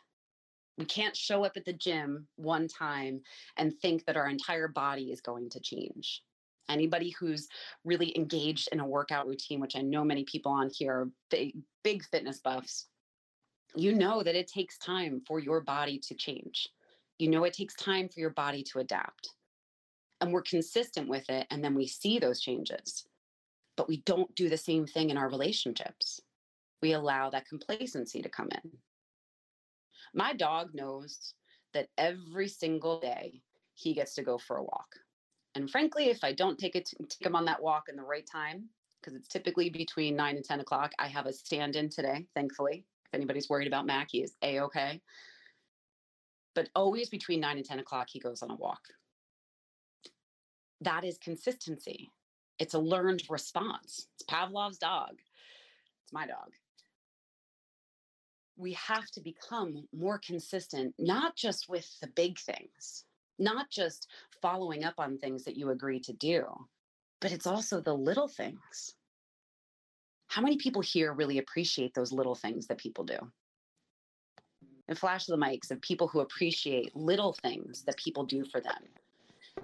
We 0.77 0.85
can't 0.85 1.15
show 1.15 1.45
up 1.45 1.53
at 1.55 1.65
the 1.65 1.73
gym 1.73 2.27
one 2.35 2.67
time 2.67 3.21
and 3.57 3.73
think 3.73 4.05
that 4.05 4.17
our 4.17 4.27
entire 4.27 4.67
body 4.67 5.11
is 5.11 5.21
going 5.21 5.49
to 5.51 5.59
change 5.59 6.21
anybody 6.69 7.11
who's 7.11 7.47
really 7.83 8.15
engaged 8.17 8.69
in 8.71 8.79
a 8.79 8.87
workout 8.87 9.27
routine, 9.27 9.59
which 9.59 9.75
I 9.75 9.81
know 9.81 10.03
many 10.03 10.23
people 10.23 10.51
on 10.51 10.69
here 10.73 10.93
are 10.93 11.09
big, 11.29 11.55
big 11.83 12.03
fitness 12.05 12.39
buffs, 12.39 12.87
you 13.75 13.93
know 13.93 14.23
that 14.23 14.35
it 14.35 14.47
takes 14.47 14.77
time 14.77 15.21
for 15.27 15.39
your 15.39 15.61
body 15.61 15.99
to 15.99 16.15
change. 16.15 16.69
You 17.19 17.29
know 17.29 17.43
it 17.43 17.53
takes 17.53 17.75
time 17.75 18.09
for 18.09 18.19
your 18.19 18.29
body 18.29 18.63
to 18.71 18.79
adapt. 18.79 19.31
And 20.21 20.31
we're 20.31 20.41
consistent 20.41 21.09
with 21.09 21.29
it, 21.29 21.45
and 21.51 21.63
then 21.63 21.75
we 21.75 21.87
see 21.87 22.19
those 22.19 22.39
changes. 22.39 23.05
But 23.75 23.89
we 23.89 23.97
don't 23.97 24.33
do 24.35 24.47
the 24.47 24.57
same 24.57 24.87
thing 24.87 25.09
in 25.09 25.17
our 25.17 25.29
relationships. 25.29 26.21
We 26.81 26.93
allow 26.93 27.29
that 27.29 27.47
complacency 27.47 28.21
to 28.21 28.29
come 28.29 28.49
in. 28.51 28.71
My 30.13 30.33
dog 30.33 30.73
knows 30.73 31.33
that 31.73 31.89
every 31.97 32.47
single 32.47 32.99
day 32.99 33.41
he 33.73 33.93
gets 33.93 34.15
to 34.15 34.23
go 34.23 34.37
for 34.37 34.57
a 34.57 34.63
walk. 34.63 34.87
And 35.55 35.69
frankly, 35.69 36.09
if 36.09 36.23
I 36.23 36.33
don't 36.33 36.57
take 36.57 36.75
it 36.75 36.89
take 37.09 37.25
him 37.25 37.35
on 37.35 37.45
that 37.45 37.61
walk 37.61 37.85
in 37.89 37.95
the 37.95 38.03
right 38.03 38.27
time, 38.29 38.69
because 38.99 39.15
it's 39.15 39.27
typically 39.27 39.69
between 39.69 40.15
nine 40.15 40.35
and 40.35 40.43
10 40.43 40.59
o'clock, 40.61 40.91
I 40.99 41.07
have 41.07 41.27
a 41.27 41.33
stand 41.33 41.75
in 41.75 41.89
today, 41.89 42.25
thankfully. 42.33 42.85
If 43.05 43.13
anybody's 43.13 43.49
worried 43.49 43.67
about 43.67 43.85
Mac, 43.85 44.07
he 44.11 44.23
is 44.23 44.35
a 44.41 44.61
okay. 44.61 45.01
But 46.55 46.69
always 46.75 47.09
between 47.09 47.39
nine 47.39 47.57
and 47.57 47.65
10 47.65 47.79
o'clock, 47.79 48.07
he 48.09 48.19
goes 48.19 48.41
on 48.41 48.51
a 48.51 48.55
walk. 48.55 48.81
That 50.81 51.03
is 51.03 51.17
consistency. 51.17 52.11
It's 52.57 52.73
a 52.73 52.79
learned 52.79 53.23
response. 53.29 54.07
It's 54.15 54.23
Pavlov's 54.23 54.77
dog. 54.77 55.19
It's 56.03 56.13
my 56.13 56.25
dog. 56.25 56.51
We 58.57 58.73
have 58.73 59.09
to 59.11 59.21
become 59.21 59.87
more 59.93 60.19
consistent, 60.19 60.93
not 60.97 61.35
just 61.35 61.67
with 61.67 61.89
the 61.99 62.07
big 62.07 62.39
things, 62.39 63.03
not 63.37 63.69
just 63.69 64.07
following 64.41 64.83
up 64.83 64.95
on 64.97 65.17
things 65.17 65.43
that 65.43 65.57
you 65.57 65.71
agree 65.71 65.99
to 66.01 66.13
do, 66.13 66.45
but 67.19 67.31
it's 67.31 67.47
also 67.47 67.81
the 67.81 67.93
little 67.93 68.27
things. 68.27 68.95
How 70.27 70.41
many 70.41 70.57
people 70.57 70.81
here 70.81 71.13
really 71.13 71.37
appreciate 71.37 71.93
those 71.93 72.11
little 72.11 72.35
things 72.35 72.67
that 72.67 72.77
people 72.77 73.03
do? 73.03 73.17
And 74.87 74.97
flash 74.97 75.25
the 75.25 75.37
mics 75.37 75.71
of 75.71 75.81
people 75.81 76.07
who 76.07 76.19
appreciate 76.19 76.95
little 76.95 77.33
things 77.33 77.83
that 77.83 77.97
people 77.97 78.23
do 78.23 78.45
for 78.45 78.61
them. 78.61 78.83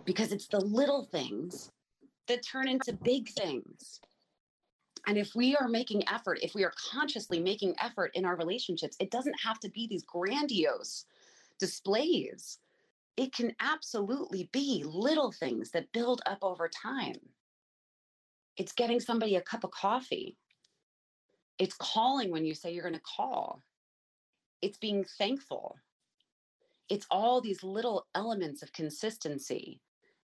Because 0.05 0.31
it's 0.31 0.47
the 0.47 0.59
little 0.59 1.05
things 1.05 1.71
that 2.27 2.45
turn 2.45 2.67
into 2.67 2.93
big 2.93 3.29
things. 3.29 3.99
And 5.07 5.17
if 5.17 5.33
we 5.35 5.55
are 5.55 5.67
making 5.67 6.07
effort, 6.07 6.39
if 6.41 6.53
we 6.53 6.63
are 6.63 6.73
consciously 6.91 7.39
making 7.39 7.75
effort 7.81 8.11
in 8.13 8.25
our 8.25 8.35
relationships, 8.35 8.97
it 8.99 9.11
doesn't 9.11 9.35
have 9.43 9.59
to 9.61 9.69
be 9.69 9.87
these 9.87 10.03
grandiose 10.03 11.05
displays 11.59 12.59
it 13.17 13.33
can 13.33 13.55
absolutely 13.59 14.49
be 14.51 14.83
little 14.85 15.31
things 15.31 15.71
that 15.71 15.91
build 15.91 16.21
up 16.25 16.39
over 16.41 16.69
time. 16.69 17.19
It's 18.57 18.71
getting 18.71 18.99
somebody 18.99 19.35
a 19.35 19.41
cup 19.41 19.63
of 19.63 19.71
coffee. 19.71 20.37
It's 21.59 21.75
calling 21.75 22.31
when 22.31 22.45
you 22.45 22.55
say 22.55 22.71
you're 22.71 22.83
going 22.83 22.95
to 22.95 23.01
call. 23.01 23.61
It's 24.61 24.77
being 24.77 25.05
thankful. 25.17 25.77
It's 26.89 27.07
all 27.11 27.41
these 27.41 27.63
little 27.63 28.07
elements 28.15 28.61
of 28.61 28.73
consistency 28.73 29.81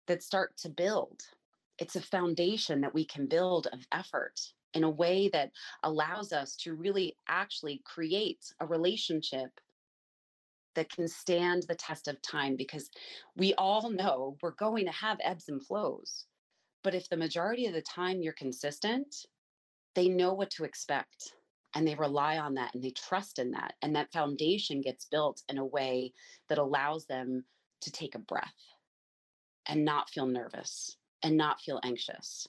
that 0.07 0.23
start 0.23 0.57
to 0.59 0.69
build. 0.69 1.21
It's 1.79 1.95
a 1.95 2.01
foundation 2.01 2.81
that 2.81 2.93
we 2.93 3.05
can 3.05 3.27
build 3.27 3.67
of 3.73 3.85
effort 3.91 4.39
in 4.75 4.83
a 4.83 4.89
way 4.89 5.29
that 5.29 5.51
allows 5.83 6.31
us 6.31 6.55
to 6.57 6.75
really 6.75 7.17
actually 7.27 7.81
create 7.85 8.53
a 8.59 8.65
relationship 8.67 9.49
that 10.75 10.89
can 10.89 11.07
stand 11.07 11.63
the 11.63 11.75
test 11.75 12.07
of 12.07 12.21
time 12.21 12.55
because 12.55 12.89
we 13.35 13.53
all 13.55 13.89
know 13.89 14.37
we're 14.41 14.51
going 14.51 14.85
to 14.85 14.91
have 14.91 15.17
ebbs 15.23 15.49
and 15.49 15.65
flows. 15.65 16.25
But 16.83 16.93
if 16.93 17.09
the 17.09 17.17
majority 17.17 17.65
of 17.65 17.73
the 17.73 17.81
time 17.81 18.21
you're 18.21 18.33
consistent, 18.33 19.25
they 19.95 20.09
know 20.09 20.33
what 20.33 20.51
to 20.51 20.65
expect 20.65 21.33
and 21.73 21.87
they 21.87 21.95
rely 21.95 22.37
on 22.37 22.53
that 22.55 22.75
and 22.75 22.83
they 22.83 22.91
trust 22.91 23.39
in 23.39 23.51
that. 23.51 23.73
And 23.81 23.95
that 23.95 24.11
foundation 24.11 24.81
gets 24.81 25.05
built 25.05 25.41
in 25.49 25.57
a 25.57 25.65
way 25.65 26.13
that 26.49 26.57
allows 26.57 27.05
them 27.05 27.45
to 27.81 27.91
take 27.91 28.15
a 28.15 28.19
breath 28.19 28.53
and 29.65 29.83
not 29.85 30.09
feel 30.09 30.27
nervous 30.27 30.97
and 31.23 31.37
not 31.37 31.61
feel 31.61 31.79
anxious. 31.83 32.47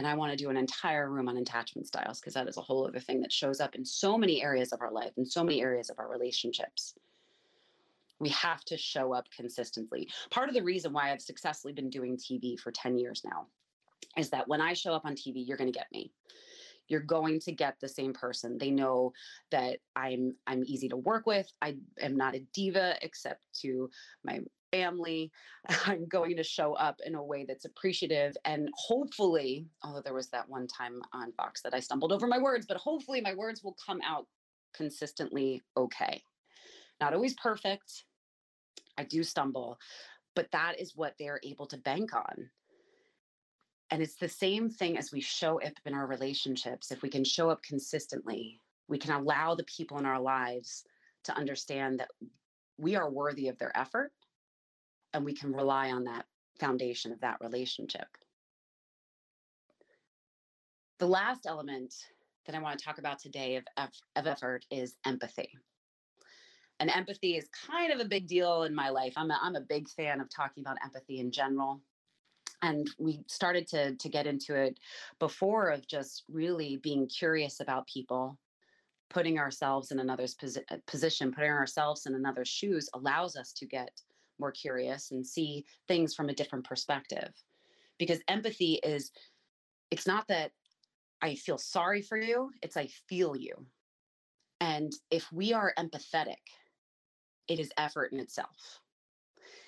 And 0.00 0.06
I 0.06 0.14
want 0.14 0.30
to 0.32 0.36
do 0.42 0.48
an 0.48 0.56
entire 0.56 1.10
room 1.10 1.28
on 1.28 1.36
attachment 1.36 1.86
styles 1.86 2.20
because 2.20 2.32
that 2.32 2.48
is 2.48 2.56
a 2.56 2.62
whole 2.62 2.88
other 2.88 3.00
thing 3.00 3.20
that 3.20 3.30
shows 3.30 3.60
up 3.60 3.74
in 3.74 3.84
so 3.84 4.16
many 4.16 4.42
areas 4.42 4.72
of 4.72 4.80
our 4.80 4.90
life 4.90 5.12
and 5.18 5.28
so 5.28 5.44
many 5.44 5.60
areas 5.60 5.90
of 5.90 5.98
our 5.98 6.08
relationships. 6.08 6.94
We 8.18 8.30
have 8.30 8.64
to 8.64 8.78
show 8.78 9.12
up 9.12 9.26
consistently. 9.30 10.08
Part 10.30 10.48
of 10.48 10.54
the 10.54 10.62
reason 10.62 10.94
why 10.94 11.12
I've 11.12 11.20
successfully 11.20 11.74
been 11.74 11.90
doing 11.90 12.16
TV 12.16 12.58
for 12.58 12.72
10 12.72 12.96
years 12.96 13.20
now 13.26 13.48
is 14.16 14.30
that 14.30 14.48
when 14.48 14.62
I 14.62 14.72
show 14.72 14.94
up 14.94 15.04
on 15.04 15.12
TV, 15.12 15.46
you're 15.46 15.58
going 15.58 15.70
to 15.70 15.78
get 15.78 15.92
me. 15.92 16.10
you're 16.88 17.00
going 17.00 17.38
to 17.40 17.52
get 17.52 17.76
the 17.78 17.88
same 17.88 18.12
person 18.12 18.58
they 18.58 18.70
know 18.70 19.12
that 19.50 19.78
i'm 19.94 20.34
i'm 20.46 20.64
easy 20.66 20.88
to 20.88 20.96
work 20.96 21.24
with 21.26 21.46
i 21.62 21.76
am 22.00 22.16
not 22.16 22.34
a 22.34 22.44
diva 22.52 22.96
except 23.02 23.44
to 23.52 23.88
my 24.24 24.40
family 24.70 25.30
i'm 25.86 26.06
going 26.06 26.36
to 26.36 26.42
show 26.42 26.74
up 26.74 27.00
in 27.04 27.14
a 27.14 27.22
way 27.22 27.44
that's 27.46 27.64
appreciative 27.64 28.36
and 28.44 28.68
hopefully 28.74 29.66
although 29.82 30.00
there 30.00 30.14
was 30.14 30.28
that 30.28 30.48
one 30.48 30.66
time 30.66 31.00
on 31.12 31.32
fox 31.32 31.60
that 31.62 31.74
i 31.74 31.80
stumbled 31.80 32.12
over 32.12 32.26
my 32.26 32.38
words 32.38 32.66
but 32.66 32.76
hopefully 32.76 33.20
my 33.20 33.34
words 33.34 33.62
will 33.62 33.76
come 33.84 34.00
out 34.06 34.26
consistently 34.72 35.62
okay. 35.76 36.22
Not 37.00 37.14
always 37.14 37.34
perfect. 37.34 38.04
I 38.98 39.04
do 39.04 39.22
stumble 39.22 39.78
but 40.34 40.50
that 40.52 40.80
is 40.80 40.96
what 40.96 41.14
they're 41.18 41.40
able 41.42 41.66
to 41.66 41.76
bank 41.76 42.14
on. 42.14 42.50
And 43.90 44.00
it's 44.00 44.16
the 44.16 44.28
same 44.28 44.70
thing 44.70 44.96
as 44.96 45.12
we 45.12 45.20
show 45.20 45.60
up 45.60 45.72
in 45.84 45.94
our 45.94 46.06
relationships. 46.06 46.92
If 46.92 47.02
we 47.02 47.08
can 47.08 47.24
show 47.24 47.50
up 47.50 47.62
consistently, 47.62 48.60
we 48.88 48.98
can 48.98 49.10
allow 49.10 49.54
the 49.54 49.64
people 49.64 49.98
in 49.98 50.06
our 50.06 50.20
lives 50.20 50.84
to 51.24 51.36
understand 51.36 51.98
that 51.98 52.10
we 52.78 52.94
are 52.94 53.10
worthy 53.10 53.48
of 53.48 53.58
their 53.58 53.76
effort 53.76 54.12
and 55.12 55.24
we 55.24 55.34
can 55.34 55.52
rely 55.52 55.90
on 55.90 56.04
that 56.04 56.26
foundation 56.58 57.12
of 57.12 57.20
that 57.20 57.38
relationship. 57.40 58.06
The 60.98 61.06
last 61.06 61.46
element 61.46 61.94
that 62.46 62.54
I 62.54 62.60
want 62.60 62.78
to 62.78 62.84
talk 62.84 62.98
about 62.98 63.18
today 63.18 63.60
of, 63.76 63.90
of 64.16 64.26
effort 64.26 64.64
is 64.70 64.96
empathy. 65.06 65.50
And 66.78 66.90
empathy 66.90 67.36
is 67.36 67.48
kind 67.48 67.92
of 67.92 68.00
a 68.00 68.08
big 68.08 68.26
deal 68.26 68.62
in 68.62 68.74
my 68.74 68.88
life. 68.88 69.12
I'm 69.16 69.30
a, 69.30 69.38
I'm 69.42 69.56
a 69.56 69.60
big 69.60 69.88
fan 69.88 70.20
of 70.20 70.28
talking 70.30 70.62
about 70.62 70.78
empathy 70.82 71.20
in 71.20 71.30
general 71.30 71.80
and 72.62 72.90
we 72.98 73.20
started 73.26 73.66
to 73.68 73.94
to 73.96 74.08
get 74.08 74.26
into 74.26 74.54
it 74.54 74.78
before 75.18 75.70
of 75.70 75.86
just 75.86 76.24
really 76.28 76.76
being 76.76 77.06
curious 77.06 77.60
about 77.60 77.86
people 77.86 78.38
putting 79.08 79.38
ourselves 79.38 79.90
in 79.90 79.98
another's 79.98 80.34
posi- 80.34 80.62
uh, 80.70 80.76
position 80.86 81.32
putting 81.32 81.50
ourselves 81.50 82.06
in 82.06 82.14
another's 82.14 82.48
shoes 82.48 82.88
allows 82.94 83.36
us 83.36 83.52
to 83.52 83.66
get 83.66 83.90
more 84.40 84.52
curious 84.52 85.10
and 85.10 85.26
see 85.26 85.64
things 85.86 86.14
from 86.14 86.28
a 86.28 86.34
different 86.34 86.64
perspective. 86.64 87.30
Because 87.98 88.20
empathy 88.28 88.80
is 88.82 89.12
it's 89.90 90.06
not 90.06 90.26
that 90.28 90.52
i 91.20 91.34
feel 91.34 91.58
sorry 91.58 92.00
for 92.00 92.16
you 92.16 92.50
it's 92.62 92.76
i 92.76 92.88
feel 93.08 93.36
you. 93.36 93.54
And 94.62 94.92
if 95.10 95.30
we 95.32 95.52
are 95.52 95.74
empathetic 95.78 96.36
it 97.50 97.58
is 97.58 97.72
effort 97.76 98.12
in 98.12 98.20
itself. 98.20 98.80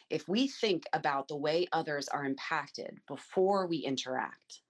If 0.09 0.29
we 0.29 0.47
think 0.47 0.85
about 0.93 1.27
the 1.27 1.37
way 1.37 1.67
others 1.73 2.07
are 2.07 2.25
impacted 2.25 2.99
before 3.09 3.67
we 3.67 3.79
interact, 3.79 4.61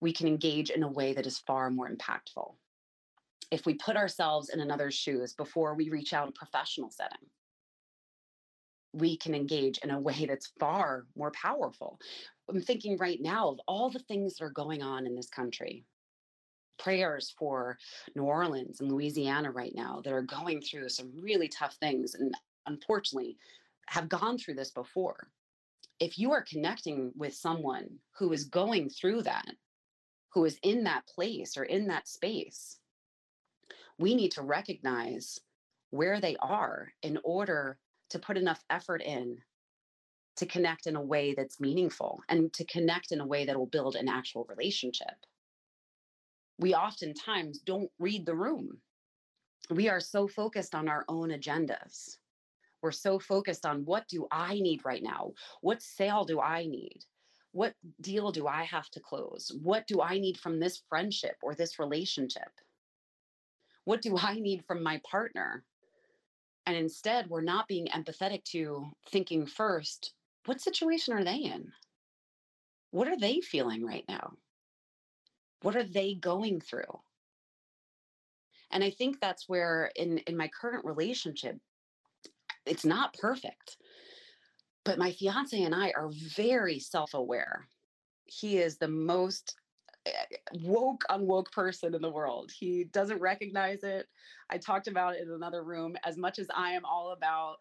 we 0.00 0.12
can 0.12 0.28
engage 0.28 0.70
in 0.70 0.84
a 0.84 0.92
way 0.92 1.12
that 1.14 1.26
is 1.26 1.40
far 1.40 1.68
more 1.68 1.90
impactful. 1.90 2.54
If 3.50 3.66
we 3.66 3.74
put 3.74 3.96
ourselves 3.96 4.50
in 4.50 4.60
another's 4.60 4.94
shoes 4.94 5.32
before 5.32 5.74
we 5.74 5.90
reach 5.90 6.12
out 6.12 6.28
in 6.28 6.28
a 6.28 6.32
professional 6.32 6.90
setting, 6.90 7.26
we 8.92 9.16
can 9.16 9.34
engage 9.34 9.78
in 9.78 9.90
a 9.90 10.00
way 10.00 10.26
that's 10.26 10.52
far 10.58 11.06
more 11.16 11.30
powerful. 11.32 11.98
I'm 12.48 12.62
thinking 12.62 12.96
right 12.96 13.20
now 13.20 13.50
of 13.50 13.60
all 13.66 13.90
the 13.90 13.98
things 14.00 14.36
that 14.36 14.44
are 14.44 14.50
going 14.50 14.82
on 14.82 15.06
in 15.06 15.14
this 15.14 15.28
country. 15.28 15.84
Prayers 16.78 17.34
for 17.38 17.76
New 18.14 18.22
Orleans 18.22 18.80
and 18.80 18.90
Louisiana 18.90 19.50
right 19.50 19.74
now 19.74 20.00
that 20.04 20.12
are 20.12 20.22
going 20.22 20.60
through 20.60 20.88
some 20.88 21.12
really 21.20 21.48
tough 21.48 21.76
things. 21.80 22.14
And 22.14 22.34
unfortunately, 22.66 23.36
have 23.88 24.08
gone 24.08 24.38
through 24.38 24.54
this 24.54 24.70
before. 24.70 25.28
If 25.98 26.18
you 26.18 26.32
are 26.32 26.44
connecting 26.48 27.10
with 27.16 27.34
someone 27.34 27.88
who 28.16 28.32
is 28.32 28.44
going 28.44 28.90
through 28.90 29.22
that, 29.22 29.50
who 30.32 30.44
is 30.44 30.58
in 30.62 30.84
that 30.84 31.06
place 31.06 31.56
or 31.56 31.64
in 31.64 31.88
that 31.88 32.06
space, 32.06 32.78
we 33.98 34.14
need 34.14 34.30
to 34.32 34.42
recognize 34.42 35.40
where 35.90 36.20
they 36.20 36.36
are 36.40 36.92
in 37.02 37.18
order 37.24 37.78
to 38.10 38.18
put 38.18 38.36
enough 38.36 38.64
effort 38.70 39.02
in 39.02 39.38
to 40.36 40.46
connect 40.46 40.86
in 40.86 40.94
a 40.94 41.02
way 41.02 41.34
that's 41.34 41.60
meaningful 41.60 42.20
and 42.28 42.52
to 42.52 42.64
connect 42.66 43.10
in 43.10 43.20
a 43.20 43.26
way 43.26 43.44
that 43.44 43.58
will 43.58 43.66
build 43.66 43.96
an 43.96 44.08
actual 44.08 44.46
relationship. 44.48 45.14
We 46.58 46.74
oftentimes 46.74 47.58
don't 47.58 47.90
read 47.98 48.24
the 48.24 48.36
room. 48.36 48.78
We 49.70 49.88
are 49.88 50.00
so 50.00 50.28
focused 50.28 50.74
on 50.74 50.88
our 50.88 51.04
own 51.08 51.30
agendas. 51.30 52.18
We're 52.82 52.92
so 52.92 53.18
focused 53.18 53.66
on 53.66 53.84
what 53.84 54.06
do 54.08 54.28
I 54.30 54.54
need 54.54 54.84
right 54.84 55.02
now? 55.02 55.32
What 55.60 55.82
sale 55.82 56.24
do 56.24 56.40
I 56.40 56.66
need? 56.66 57.04
What 57.52 57.74
deal 58.00 58.30
do 58.30 58.46
I 58.46 58.62
have 58.62 58.88
to 58.90 59.00
close? 59.00 59.50
What 59.62 59.86
do 59.88 60.00
I 60.00 60.18
need 60.18 60.38
from 60.38 60.60
this 60.60 60.82
friendship 60.88 61.36
or 61.42 61.54
this 61.54 61.78
relationship? 61.80 62.52
What 63.84 64.02
do 64.02 64.16
I 64.16 64.38
need 64.38 64.64
from 64.66 64.82
my 64.82 65.00
partner? 65.10 65.64
And 66.68 66.76
instead, 66.76 67.30
we're 67.30 67.40
not 67.40 67.66
being 67.66 67.86
empathetic 67.86 68.44
to 68.52 68.90
thinking 69.10 69.46
first, 69.46 70.12
what 70.44 70.60
situation 70.60 71.14
are 71.14 71.24
they 71.24 71.38
in? 71.38 71.72
What 72.90 73.08
are 73.08 73.16
they 73.16 73.40
feeling 73.40 73.86
right 73.86 74.04
now? 74.06 74.34
What 75.62 75.76
are 75.76 75.82
they 75.82 76.12
going 76.12 76.60
through? 76.60 77.00
And 78.70 78.84
I 78.84 78.90
think 78.90 79.18
that's 79.18 79.48
where 79.48 79.90
in 79.96 80.18
in 80.18 80.36
my 80.36 80.48
current 80.48 80.84
relationship, 80.84 81.56
it's 82.66 82.84
not 82.84 83.14
perfect. 83.14 83.78
But 84.84 84.98
my 84.98 85.12
fiance 85.12 85.62
and 85.62 85.74
I 85.74 85.92
are 85.96 86.10
very 86.10 86.80
self 86.80 87.14
aware. 87.14 87.66
He 88.26 88.58
is 88.58 88.76
the 88.76 88.88
most 88.88 89.56
woke, 90.62 91.04
unwoke 91.10 91.50
person 91.52 91.94
in 91.94 92.02
the 92.02 92.10
world. 92.10 92.50
He 92.50 92.84
doesn't 92.84 93.20
recognize 93.20 93.82
it. 93.82 94.06
I 94.50 94.58
talked 94.58 94.88
about 94.88 95.14
it 95.14 95.22
in 95.22 95.30
another 95.30 95.62
room. 95.62 95.96
As 96.04 96.16
much 96.16 96.38
as 96.38 96.48
I 96.54 96.72
am 96.72 96.84
all 96.84 97.12
about 97.12 97.56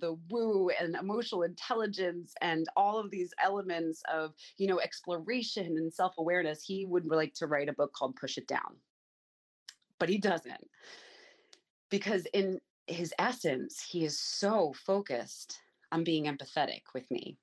the 0.00 0.18
woo 0.30 0.70
and 0.80 0.96
emotional 0.96 1.42
intelligence 1.42 2.34
and 2.40 2.66
all 2.76 2.98
of 2.98 3.10
these 3.10 3.32
elements 3.40 4.02
of 4.12 4.34
you 4.58 4.66
know 4.66 4.80
exploration 4.80 5.76
and 5.76 5.94
self-awareness 5.94 6.60
he 6.60 6.84
would 6.86 7.06
like 7.06 7.32
to 7.34 7.46
write 7.46 7.68
a 7.68 7.72
book 7.72 7.92
called 7.92 8.16
push 8.16 8.36
it 8.36 8.48
down 8.48 8.74
but 10.00 10.08
he 10.08 10.18
doesn't 10.18 10.68
because 11.88 12.26
in 12.32 12.58
his 12.86 13.12
essence, 13.18 13.82
he 13.82 14.04
is 14.04 14.18
so 14.18 14.72
focused 14.84 15.60
on 15.92 16.04
being 16.04 16.24
empathetic 16.24 16.82
with 16.94 17.10
me. 17.10 17.36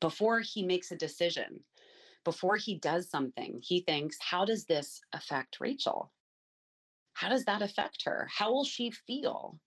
Before 0.00 0.40
he 0.40 0.64
makes 0.64 0.90
a 0.90 0.96
decision, 0.96 1.60
before 2.28 2.56
he 2.56 2.74
does 2.74 3.08
something, 3.08 3.58
he 3.62 3.80
thinks, 3.80 4.18
how 4.20 4.44
does 4.44 4.66
this 4.66 5.00
affect 5.14 5.60
Rachel? 5.60 6.12
How 7.14 7.30
does 7.30 7.46
that 7.46 7.62
affect 7.62 8.04
her? 8.04 8.28
How 8.30 8.52
will 8.52 8.66
she 8.66 8.90
feel 8.90 9.58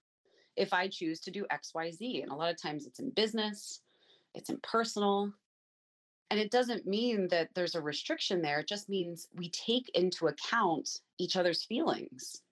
if 0.55 0.71
I 0.71 0.87
choose 0.87 1.19
to 1.21 1.31
do 1.31 1.47
XYZ? 1.51 2.21
And 2.21 2.31
a 2.31 2.35
lot 2.35 2.51
of 2.51 2.61
times 2.61 2.85
it's 2.85 2.99
in 2.99 3.09
business, 3.09 3.81
it's 4.35 4.51
in 4.51 4.59
personal. 4.61 5.33
And 6.29 6.39
it 6.39 6.51
doesn't 6.51 6.85
mean 6.85 7.27
that 7.29 7.49
there's 7.55 7.73
a 7.73 7.81
restriction 7.81 8.43
there. 8.43 8.59
It 8.59 8.67
just 8.67 8.89
means 8.89 9.27
we 9.35 9.49
take 9.49 9.89
into 9.95 10.27
account 10.27 10.87
each 11.17 11.37
other's 11.37 11.63
feelings 11.63 12.43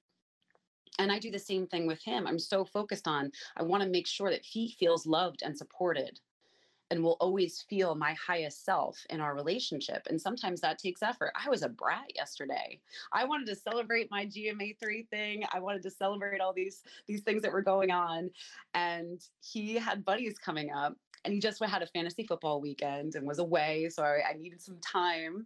and 0.98 1.12
I 1.12 1.20
do 1.20 1.30
the 1.30 1.38
same 1.38 1.68
thing 1.68 1.86
with 1.86 2.04
him. 2.04 2.26
I'm 2.26 2.40
so 2.40 2.66
focused 2.66 3.08
on, 3.08 3.32
I 3.56 3.64
want 3.64 3.84
to 3.84 3.90
make 3.90 4.08
sure 4.08 4.32
that 4.32 4.44
he 4.44 4.76
feels 4.80 5.06
loved 5.06 5.44
and 5.44 5.56
supported 5.56 6.20
and 6.92 7.04
will 7.04 7.18
always 7.20 7.62
feel 7.62 7.96
my 7.96 8.14
highest 8.14 8.66
self 8.66 8.98
in 9.10 9.22
our 9.22 9.36
relationship. 9.36 10.08
And 10.10 10.20
sometimes 10.20 10.62
that 10.62 10.80
takes 10.80 11.04
effort. 11.04 11.32
I 11.36 11.50
was 11.50 11.64
a 11.64 11.70
brat 11.70 12.16
yesterday. 12.16 12.80
I 13.14 13.26
wanted 13.26 13.48
to 13.48 13.56
celebrate 13.56 14.10
my 14.12 14.26
GMA3 14.26 15.08
thing. 15.10 15.44
I 15.54 15.60
wanted 15.60 15.84
to 15.84 15.92
celebrate 15.92 16.42
all 16.42 16.54
these 16.54 16.84
these 17.08 17.22
things 17.22 17.42
that 17.44 17.52
were 17.52 17.62
going 17.62 17.92
on. 17.92 18.30
And 18.74 19.22
he 19.42 19.76
had 19.76 20.06
buddies 20.06 20.38
coming 20.38 20.72
up 20.72 20.96
and 21.26 21.34
he 21.34 21.40
just 21.40 21.64
had 21.64 21.82
a 21.82 21.88
fantasy 21.88 22.24
football 22.24 22.62
weekend 22.62 23.16
and 23.16 23.28
was 23.28 23.40
away. 23.40 23.90
So 23.90 24.04
I, 24.04 24.22
I 24.32 24.34
needed 24.34 24.62
some 24.62 24.78
time 24.80 25.46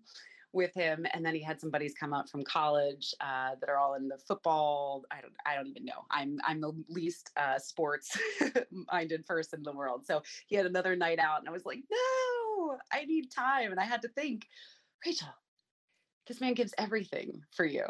with 0.53 0.73
him 0.73 1.05
and 1.13 1.25
then 1.25 1.33
he 1.33 1.41
had 1.41 1.59
some 1.59 1.69
buddies 1.69 1.93
come 1.99 2.13
up 2.13 2.29
from 2.29 2.43
college 2.43 3.13
uh, 3.21 3.51
that 3.59 3.69
are 3.69 3.77
all 3.77 3.95
in 3.95 4.07
the 4.07 4.17
football 4.17 5.03
i 5.11 5.19
don't 5.21 5.33
i 5.45 5.55
don't 5.55 5.67
even 5.67 5.85
know. 5.85 6.05
I'm 6.11 6.39
i'm 6.45 6.61
the 6.61 6.73
least 6.89 7.31
uh, 7.37 7.59
sports 7.59 8.17
minded 8.91 9.25
person 9.25 9.59
in 9.59 9.63
the 9.63 9.71
world. 9.73 10.05
So 10.05 10.21
he 10.47 10.55
had 10.55 10.65
another 10.65 10.95
night 10.95 11.19
out 11.19 11.39
and 11.39 11.49
i 11.49 11.51
was 11.51 11.65
like 11.65 11.79
no 11.91 12.77
i 12.91 13.05
need 13.05 13.31
time 13.31 13.71
and 13.71 13.79
i 13.79 13.83
had 13.83 14.01
to 14.03 14.07
think 14.09 14.47
rachel 15.05 15.27
this 16.27 16.41
man 16.41 16.53
gives 16.53 16.73
everything 16.77 17.41
for 17.51 17.65
you. 17.65 17.85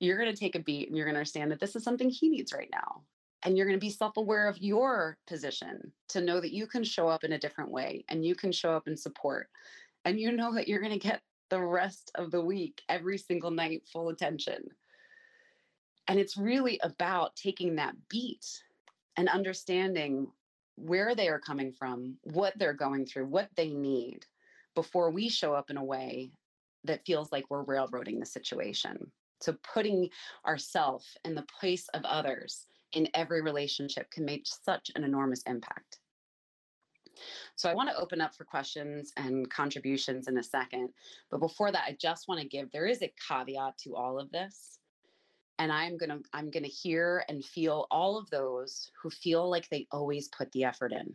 You're 0.00 0.18
going 0.18 0.32
to 0.32 0.38
take 0.38 0.56
a 0.56 0.60
beat 0.60 0.88
and 0.88 0.96
you're 0.96 1.06
going 1.06 1.14
to 1.14 1.20
understand 1.20 1.50
that 1.52 1.60
this 1.60 1.76
is 1.76 1.84
something 1.84 2.10
he 2.10 2.28
needs 2.28 2.52
right 2.52 2.68
now 2.72 3.02
and 3.44 3.56
you're 3.56 3.66
going 3.66 3.78
to 3.78 3.84
be 3.84 3.90
self-aware 3.90 4.48
of 4.48 4.58
your 4.58 5.16
position 5.26 5.92
to 6.08 6.20
know 6.20 6.40
that 6.40 6.52
you 6.52 6.66
can 6.66 6.84
show 6.84 7.08
up 7.08 7.24
in 7.24 7.32
a 7.32 7.38
different 7.38 7.70
way 7.70 8.04
and 8.08 8.24
you 8.24 8.34
can 8.34 8.52
show 8.52 8.72
up 8.72 8.88
in 8.88 8.96
support 8.96 9.48
and 10.04 10.20
you 10.20 10.32
know 10.32 10.54
that 10.54 10.68
you're 10.68 10.80
going 10.80 10.92
to 10.92 10.98
get 10.98 11.22
the 11.50 11.60
rest 11.60 12.10
of 12.14 12.30
the 12.30 12.40
week, 12.40 12.82
every 12.88 13.18
single 13.18 13.50
night, 13.50 13.82
full 13.92 14.08
attention. 14.08 14.64
And 16.08 16.18
it's 16.18 16.36
really 16.36 16.78
about 16.82 17.36
taking 17.36 17.76
that 17.76 17.94
beat 18.08 18.46
and 19.16 19.28
understanding 19.28 20.28
where 20.76 21.14
they 21.14 21.28
are 21.28 21.40
coming 21.40 21.72
from, 21.72 22.16
what 22.22 22.56
they're 22.58 22.74
going 22.74 23.06
through, 23.06 23.26
what 23.26 23.48
they 23.56 23.70
need 23.70 24.26
before 24.74 25.10
we 25.10 25.28
show 25.28 25.54
up 25.54 25.70
in 25.70 25.76
a 25.76 25.84
way 25.84 26.30
that 26.84 27.04
feels 27.04 27.32
like 27.32 27.46
we're 27.48 27.62
railroading 27.62 28.20
the 28.20 28.26
situation. 28.26 29.10
So 29.40 29.56
putting 29.74 30.10
ourselves 30.46 31.16
in 31.24 31.34
the 31.34 31.46
place 31.58 31.88
of 31.88 32.04
others 32.04 32.66
in 32.92 33.08
every 33.14 33.42
relationship 33.42 34.10
can 34.10 34.24
make 34.24 34.46
such 34.46 34.90
an 34.94 35.04
enormous 35.04 35.42
impact. 35.46 35.98
So 37.56 37.68
I 37.70 37.74
want 37.74 37.88
to 37.88 37.96
open 37.96 38.20
up 38.20 38.34
for 38.34 38.44
questions 38.44 39.12
and 39.16 39.48
contributions 39.50 40.28
in 40.28 40.38
a 40.38 40.42
second. 40.42 40.90
But 41.30 41.40
before 41.40 41.72
that, 41.72 41.84
I 41.86 41.96
just 42.00 42.28
want 42.28 42.40
to 42.40 42.48
give 42.48 42.70
there 42.70 42.86
is 42.86 43.02
a 43.02 43.12
caveat 43.28 43.78
to 43.84 43.96
all 43.96 44.18
of 44.18 44.30
this. 44.30 44.78
And 45.58 45.72
I'm 45.72 45.96
going 45.96 46.10
to 46.10 46.20
I'm 46.32 46.50
going 46.50 46.64
to 46.64 46.68
hear 46.68 47.24
and 47.28 47.44
feel 47.44 47.86
all 47.90 48.18
of 48.18 48.28
those 48.30 48.90
who 49.02 49.10
feel 49.10 49.48
like 49.50 49.68
they 49.68 49.86
always 49.90 50.28
put 50.28 50.52
the 50.52 50.64
effort 50.64 50.92
in. 50.92 51.14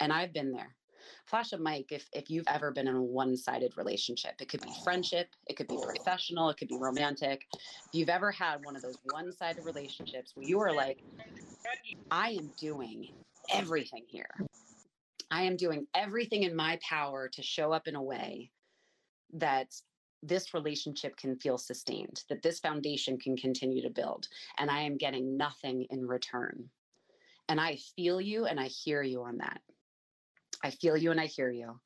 And 0.00 0.12
I've 0.12 0.32
been 0.32 0.52
there. 0.52 0.74
Flash 1.24 1.52
a 1.52 1.58
mic 1.58 1.90
if 1.90 2.06
if 2.12 2.28
you've 2.28 2.46
ever 2.48 2.70
been 2.70 2.88
in 2.88 2.96
a 2.96 3.02
one-sided 3.02 3.76
relationship. 3.76 4.34
It 4.40 4.48
could 4.48 4.60
be 4.60 4.70
oh. 4.70 4.82
friendship, 4.82 5.28
it 5.46 5.56
could 5.56 5.68
be 5.68 5.78
professional, 5.82 6.50
it 6.50 6.56
could 6.58 6.68
be 6.68 6.78
romantic. 6.78 7.46
If 7.52 7.60
you've 7.92 8.08
ever 8.08 8.30
had 8.30 8.64
one 8.64 8.76
of 8.76 8.82
those 8.82 8.98
one-sided 9.12 9.64
relationships 9.64 10.32
where 10.34 10.46
you 10.46 10.60
are 10.60 10.72
like 10.72 11.02
I 12.10 12.30
am 12.30 12.50
doing 12.58 13.08
everything 13.52 14.04
here. 14.08 14.28
I 15.30 15.42
am 15.42 15.56
doing 15.56 15.86
everything 15.94 16.44
in 16.44 16.56
my 16.56 16.78
power 16.88 17.28
to 17.28 17.42
show 17.42 17.72
up 17.72 17.86
in 17.86 17.96
a 17.96 18.02
way 18.02 18.50
that 19.34 19.74
this 20.22 20.54
relationship 20.54 21.16
can 21.16 21.36
feel 21.36 21.58
sustained, 21.58 22.24
that 22.28 22.42
this 22.42 22.58
foundation 22.58 23.18
can 23.18 23.36
continue 23.36 23.82
to 23.82 23.90
build, 23.90 24.26
and 24.58 24.70
I 24.70 24.80
am 24.80 24.96
getting 24.96 25.36
nothing 25.36 25.86
in 25.90 26.06
return. 26.06 26.68
And 27.48 27.60
I 27.60 27.78
feel 27.96 28.20
you 28.20 28.46
and 28.46 28.58
I 28.58 28.66
hear 28.66 29.02
you 29.02 29.22
on 29.22 29.38
that. 29.38 29.60
I 30.62 30.70
feel 30.70 30.96
you 30.96 31.10
and 31.10 31.20
I 31.20 31.26
hear 31.26 31.50
you. 31.50 31.78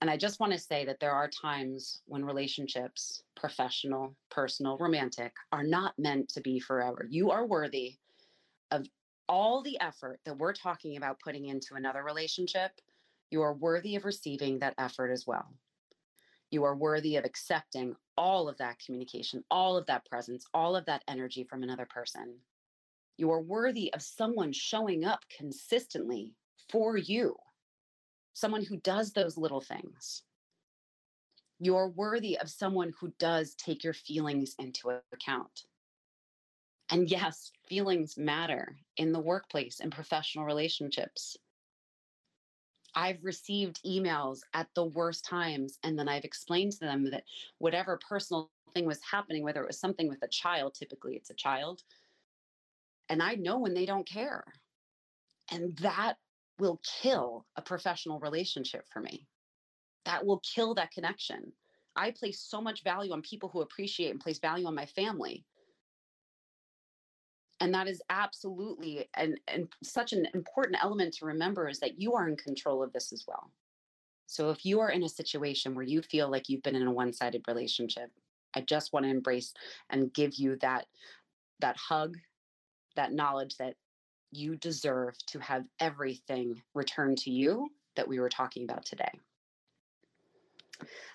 And 0.00 0.10
I 0.10 0.16
just 0.16 0.40
want 0.40 0.52
to 0.52 0.58
say 0.58 0.84
that 0.86 0.98
there 0.98 1.12
are 1.12 1.28
times 1.28 2.00
when 2.06 2.24
relationships, 2.24 3.22
professional, 3.36 4.16
personal, 4.30 4.76
romantic, 4.78 5.32
are 5.52 5.62
not 5.62 5.94
meant 5.96 6.28
to 6.30 6.40
be 6.40 6.58
forever. 6.58 7.06
You 7.08 7.30
are 7.30 7.46
worthy 7.46 7.98
of 8.72 8.86
all 9.28 9.62
the 9.62 9.80
effort 9.80 10.20
that 10.24 10.38
we're 10.38 10.52
talking 10.52 10.96
about 10.96 11.20
putting 11.20 11.46
into 11.46 11.74
another 11.74 12.02
relationship. 12.02 12.72
You 13.30 13.42
are 13.42 13.54
worthy 13.54 13.96
of 13.96 14.04
receiving 14.04 14.58
that 14.58 14.74
effort 14.78 15.10
as 15.10 15.26
well. 15.26 15.54
You 16.50 16.64
are 16.64 16.76
worthy 16.76 17.16
of 17.16 17.24
accepting 17.24 17.96
all 18.18 18.48
of 18.48 18.58
that 18.58 18.78
communication, 18.84 19.42
all 19.50 19.76
of 19.76 19.86
that 19.86 20.04
presence, 20.04 20.44
all 20.52 20.76
of 20.76 20.84
that 20.84 21.02
energy 21.08 21.44
from 21.44 21.62
another 21.62 21.86
person. 21.86 22.36
You 23.16 23.30
are 23.30 23.40
worthy 23.40 23.92
of 23.94 24.02
someone 24.02 24.52
showing 24.52 25.04
up 25.04 25.20
consistently 25.34 26.34
for 26.70 26.96
you, 26.96 27.36
someone 28.34 28.64
who 28.64 28.76
does 28.78 29.12
those 29.12 29.38
little 29.38 29.60
things. 29.60 30.22
You're 31.58 31.88
worthy 31.88 32.38
of 32.38 32.50
someone 32.50 32.92
who 33.00 33.12
does 33.18 33.54
take 33.54 33.84
your 33.84 33.94
feelings 33.94 34.54
into 34.58 35.00
account. 35.12 35.62
And 36.92 37.10
yes, 37.10 37.50
feelings 37.66 38.18
matter 38.18 38.76
in 38.98 39.12
the 39.12 39.18
workplace 39.18 39.80
and 39.80 39.90
professional 39.90 40.44
relationships. 40.44 41.38
I've 42.94 43.24
received 43.24 43.82
emails 43.82 44.40
at 44.52 44.68
the 44.74 44.84
worst 44.84 45.24
times, 45.24 45.78
and 45.82 45.98
then 45.98 46.06
I've 46.06 46.24
explained 46.24 46.72
to 46.72 46.80
them 46.80 47.10
that 47.10 47.24
whatever 47.56 47.98
personal 48.06 48.50
thing 48.74 48.84
was 48.84 49.00
happening, 49.10 49.42
whether 49.42 49.62
it 49.62 49.68
was 49.68 49.80
something 49.80 50.06
with 50.06 50.22
a 50.22 50.28
child, 50.28 50.74
typically 50.74 51.16
it's 51.16 51.30
a 51.30 51.34
child, 51.34 51.82
and 53.08 53.22
I 53.22 53.36
know 53.36 53.58
when 53.58 53.72
they 53.72 53.86
don't 53.86 54.06
care. 54.06 54.44
And 55.50 55.74
that 55.78 56.18
will 56.58 56.78
kill 57.00 57.46
a 57.56 57.62
professional 57.62 58.20
relationship 58.20 58.86
for 58.92 59.00
me. 59.00 59.26
That 60.04 60.26
will 60.26 60.40
kill 60.40 60.74
that 60.74 60.92
connection. 60.92 61.52
I 61.96 62.10
place 62.10 62.40
so 62.40 62.60
much 62.60 62.84
value 62.84 63.12
on 63.12 63.22
people 63.22 63.48
who 63.48 63.62
appreciate 63.62 64.10
and 64.10 64.20
place 64.20 64.38
value 64.38 64.66
on 64.66 64.74
my 64.74 64.86
family 64.86 65.46
and 67.62 67.72
that 67.72 67.86
is 67.86 68.02
absolutely 68.10 69.08
and 69.14 69.38
and 69.46 69.68
such 69.82 70.12
an 70.12 70.26
important 70.34 70.76
element 70.82 71.14
to 71.14 71.26
remember 71.26 71.68
is 71.68 71.78
that 71.78 72.00
you 72.00 72.14
are 72.14 72.28
in 72.28 72.36
control 72.36 72.82
of 72.82 72.92
this 72.92 73.12
as 73.12 73.24
well. 73.26 73.50
So 74.26 74.50
if 74.50 74.66
you 74.66 74.80
are 74.80 74.90
in 74.90 75.04
a 75.04 75.08
situation 75.08 75.74
where 75.74 75.84
you 75.84 76.02
feel 76.02 76.28
like 76.28 76.48
you've 76.48 76.62
been 76.62 76.74
in 76.74 76.86
a 76.86 76.92
one-sided 76.92 77.44
relationship 77.46 78.10
i 78.54 78.60
just 78.60 78.92
want 78.92 79.04
to 79.04 79.10
embrace 79.10 79.52
and 79.90 80.12
give 80.12 80.34
you 80.34 80.56
that 80.56 80.86
that 81.60 81.76
hug 81.76 82.16
that 82.96 83.12
knowledge 83.12 83.56
that 83.56 83.74
you 84.30 84.56
deserve 84.56 85.14
to 85.26 85.38
have 85.38 85.64
everything 85.80 86.60
returned 86.74 87.18
to 87.18 87.30
you 87.30 87.68
that 87.96 88.08
we 88.08 88.20
were 88.20 88.28
talking 88.28 88.64
about 88.64 88.84
today 88.84 89.10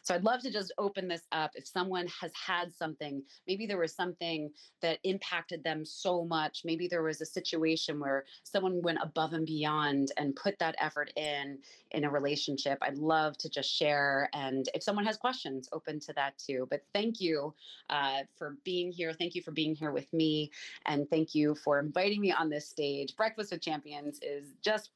so 0.02 0.14
I'd 0.14 0.24
love 0.24 0.42
to 0.42 0.52
just 0.52 0.72
open 0.78 1.08
this 1.08 1.24
up. 1.32 1.52
If 1.56 1.68
someone 1.68 2.08
has 2.22 2.32
had 2.34 2.74
something, 2.74 3.24
maybe 3.48 3.66
there 3.66 3.78
was 3.78 3.94
something 3.96 4.52
that 4.82 5.00
impacted 5.04 5.64
them 5.64 5.86
so 5.86 6.26
much, 6.26 6.62
maybe 6.66 6.88
there 6.88 7.04
was 7.04 7.22
a 7.22 7.26
situation 7.26 8.00
where 8.00 8.26
someone 8.44 8.82
went 8.82 9.00
above 9.02 9.34
and 9.34 9.46
beyond 9.46 10.12
and 10.18 10.36
put 10.36 10.58
that 10.60 10.76
effort 10.80 11.12
in 11.16 11.60
in 11.92 12.04
a 12.04 12.10
relationship. 12.10 12.78
I'd 12.82 12.98
love 12.98 13.38
to 13.40 13.50
just 13.50 13.70
share. 13.70 14.30
And 14.34 14.68
if 14.74 14.84
someone 14.84 15.06
has 15.06 15.18
questions, 15.18 15.70
open 15.72 16.00
to 16.02 16.14
that 16.14 16.38
too. 16.38 16.68
But 16.70 16.84
thank 16.94 17.22
you 17.22 17.54
uh, 17.90 18.20
for 18.38 18.58
being 18.64 18.92
here. 18.92 19.14
Thank 19.14 19.36
you 19.36 19.42
for 19.42 19.52
being 19.52 19.76
here 19.76 19.92
with 19.92 20.12
me. 20.14 20.52
And 20.86 21.10
thank 21.10 21.34
you 21.34 21.56
for 21.56 21.80
inviting 21.80 22.22
me 22.22 22.32
on 22.32 22.50
this 22.50 22.68
stage. 22.68 23.16
Breakfast 23.16 23.52
with 23.52 23.62
Champions 23.62 24.20
is 24.22 24.54
just 24.62 24.92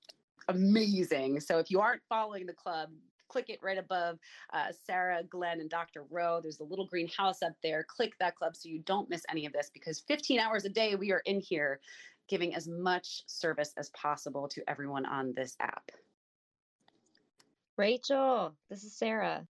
amazing. 0.47 1.39
So 1.39 1.59
if 1.59 1.72
you 1.72 1.80
aren't 1.80 2.01
following 2.09 2.45
the 2.45 2.53
club, 2.53 2.89
click 3.32 3.49
it 3.49 3.59
right 3.61 3.77
above 3.77 4.19
uh, 4.53 4.67
Sarah, 4.86 5.23
Glenn, 5.23 5.61
and 5.61 5.69
Dr. 5.69 6.03
Rowe. 6.09 6.39
There's 6.41 6.59
a 6.59 6.65
little 6.65 6.86
green 6.86 7.07
house 7.07 7.41
up 7.41 7.53
there. 7.63 7.86
Click 7.88 8.13
that 8.19 8.36
club 8.36 8.55
so 8.55 8.67
you 8.67 8.79
don't 8.79 9.09
miss 9.09 9.23
any 9.29 9.45
of 9.45 9.53
this 9.53 9.71
because 9.73 10.01
15 10.01 10.39
hours 10.39 10.65
a 10.65 10.69
day 10.69 10.95
we 10.95 11.11
are 11.11 11.21
in 11.25 11.39
here 11.39 11.79
giving 12.27 12.53
as 12.55 12.67
much 12.67 13.23
service 13.27 13.73
as 13.77 13.89
possible 13.89 14.47
to 14.49 14.61
everyone 14.67 15.05
on 15.05 15.34
this 15.36 15.55
app. 15.59 15.91
Rachel, 17.77 18.53
this 18.69 18.84
is 18.84 18.93
Sarah. 18.93 19.47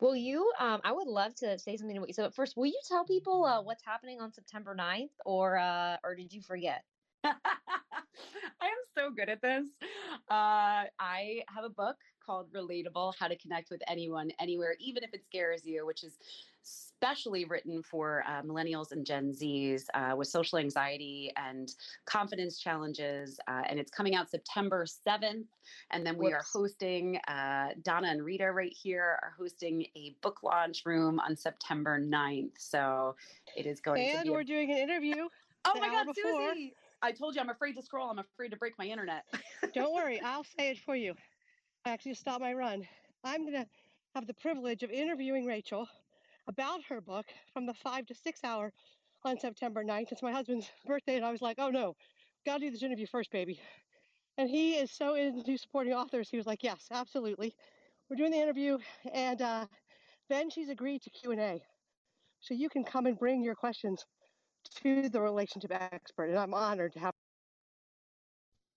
Will 0.00 0.16
you? 0.16 0.52
Um, 0.60 0.80
I 0.84 0.92
would 0.92 1.06
love 1.06 1.34
to 1.36 1.58
say 1.58 1.76
something. 1.76 1.96
To, 1.96 2.06
you. 2.06 2.12
so 2.12 2.30
first, 2.30 2.56
will 2.56 2.66
you 2.66 2.78
tell 2.86 3.04
people 3.04 3.44
uh, 3.44 3.62
what's 3.62 3.82
happening 3.84 4.20
on 4.20 4.32
September 4.32 4.76
9th, 4.78 5.08
or 5.24 5.56
uh, 5.56 5.96
or 6.04 6.14
did 6.14 6.32
you 6.32 6.42
forget? 6.42 6.84
I 8.60 8.66
am 8.66 8.82
so 8.96 9.10
good 9.10 9.28
at 9.28 9.42
this. 9.42 9.66
Uh, 10.30 10.86
I 10.98 11.42
have 11.54 11.64
a 11.64 11.68
book 11.68 11.96
called 12.24 12.52
Relatable 12.52 13.14
How 13.18 13.28
to 13.28 13.36
Connect 13.36 13.70
with 13.70 13.82
Anyone, 13.88 14.30
Anywhere, 14.38 14.76
even 14.80 15.04
if 15.04 15.12
it 15.12 15.24
scares 15.24 15.64
you, 15.64 15.86
which 15.86 16.04
is 16.04 16.18
specially 16.62 17.44
written 17.44 17.82
for 17.82 18.24
uh, 18.26 18.42
millennials 18.42 18.90
and 18.90 19.06
Gen 19.06 19.32
Zs 19.32 19.84
uh, 19.94 20.16
with 20.16 20.26
social 20.28 20.58
anxiety 20.58 21.32
and 21.36 21.74
confidence 22.06 22.58
challenges. 22.58 23.38
Uh, 23.48 23.62
and 23.68 23.78
it's 23.78 23.90
coming 23.90 24.14
out 24.14 24.30
September 24.30 24.84
7th. 24.84 25.44
And 25.90 26.04
then 26.04 26.16
we 26.16 26.26
Whoops. 26.26 26.34
are 26.34 26.44
hosting, 26.52 27.18
uh, 27.28 27.68
Donna 27.82 28.08
and 28.08 28.24
Rita 28.24 28.50
right 28.50 28.72
here 28.72 29.18
are 29.22 29.34
hosting 29.38 29.86
a 29.96 30.16
book 30.22 30.42
launch 30.42 30.82
room 30.84 31.20
on 31.20 31.36
September 31.36 32.00
9th. 32.00 32.52
So 32.58 33.14
it 33.56 33.66
is 33.66 33.80
going 33.80 34.02
and 34.02 34.10
to 34.10 34.12
be. 34.12 34.28
And 34.28 34.30
we're 34.30 34.40
a- 34.40 34.44
doing 34.44 34.70
an 34.72 34.78
interview. 34.78 35.28
Oh 35.64 35.80
my 35.80 35.88
God, 35.88 36.06
before. 36.14 36.52
Susie! 36.54 36.74
I 37.06 37.12
told 37.12 37.36
you 37.36 37.40
I'm 37.40 37.50
afraid 37.50 37.76
to 37.76 37.82
scroll. 37.82 38.10
I'm 38.10 38.18
afraid 38.18 38.50
to 38.50 38.56
break 38.56 38.76
my 38.80 38.84
internet. 38.84 39.24
Don't 39.72 39.94
worry, 39.94 40.20
I'll 40.24 40.42
say 40.42 40.70
it 40.70 40.78
for 40.84 40.96
you. 40.96 41.14
I 41.84 41.90
actually 41.90 42.14
stopped 42.14 42.40
my 42.40 42.52
run. 42.52 42.82
I'm 43.22 43.42
going 43.42 43.62
to 43.62 43.66
have 44.16 44.26
the 44.26 44.34
privilege 44.34 44.82
of 44.82 44.90
interviewing 44.90 45.46
Rachel 45.46 45.86
about 46.48 46.80
her 46.88 47.00
book 47.00 47.26
from 47.52 47.64
the 47.64 47.74
five 47.74 48.06
to 48.06 48.14
six 48.14 48.40
hour 48.42 48.72
on 49.24 49.38
September 49.38 49.84
9th. 49.84 50.10
It's 50.10 50.22
my 50.22 50.32
husband's 50.32 50.68
birthday, 50.84 51.14
and 51.14 51.24
I 51.24 51.30
was 51.30 51.40
like, 51.40 51.58
oh 51.60 51.70
no, 51.70 51.94
gotta 52.44 52.58
do 52.58 52.72
this 52.72 52.82
interview 52.82 53.06
first, 53.06 53.30
baby. 53.30 53.60
And 54.36 54.50
he 54.50 54.74
is 54.74 54.90
so 54.90 55.14
into 55.14 55.56
supporting 55.58 55.92
authors. 55.92 56.28
He 56.28 56.36
was 56.36 56.46
like, 56.46 56.64
yes, 56.64 56.88
absolutely. 56.90 57.54
We're 58.10 58.16
doing 58.16 58.32
the 58.32 58.42
interview, 58.42 58.78
and 59.14 59.40
uh, 59.40 59.66
then 60.28 60.50
she's 60.50 60.70
agreed 60.70 61.02
to 61.02 61.10
Q&A. 61.10 61.62
So 62.40 62.52
you 62.52 62.68
can 62.68 62.82
come 62.82 63.06
and 63.06 63.16
bring 63.16 63.44
your 63.44 63.54
questions 63.54 64.04
to 64.82 65.08
the 65.08 65.20
relationship 65.20 65.72
expert, 65.72 66.26
and 66.26 66.38
I'm 66.38 66.54
honored 66.54 66.92
to 66.94 67.00
have. 67.00 67.12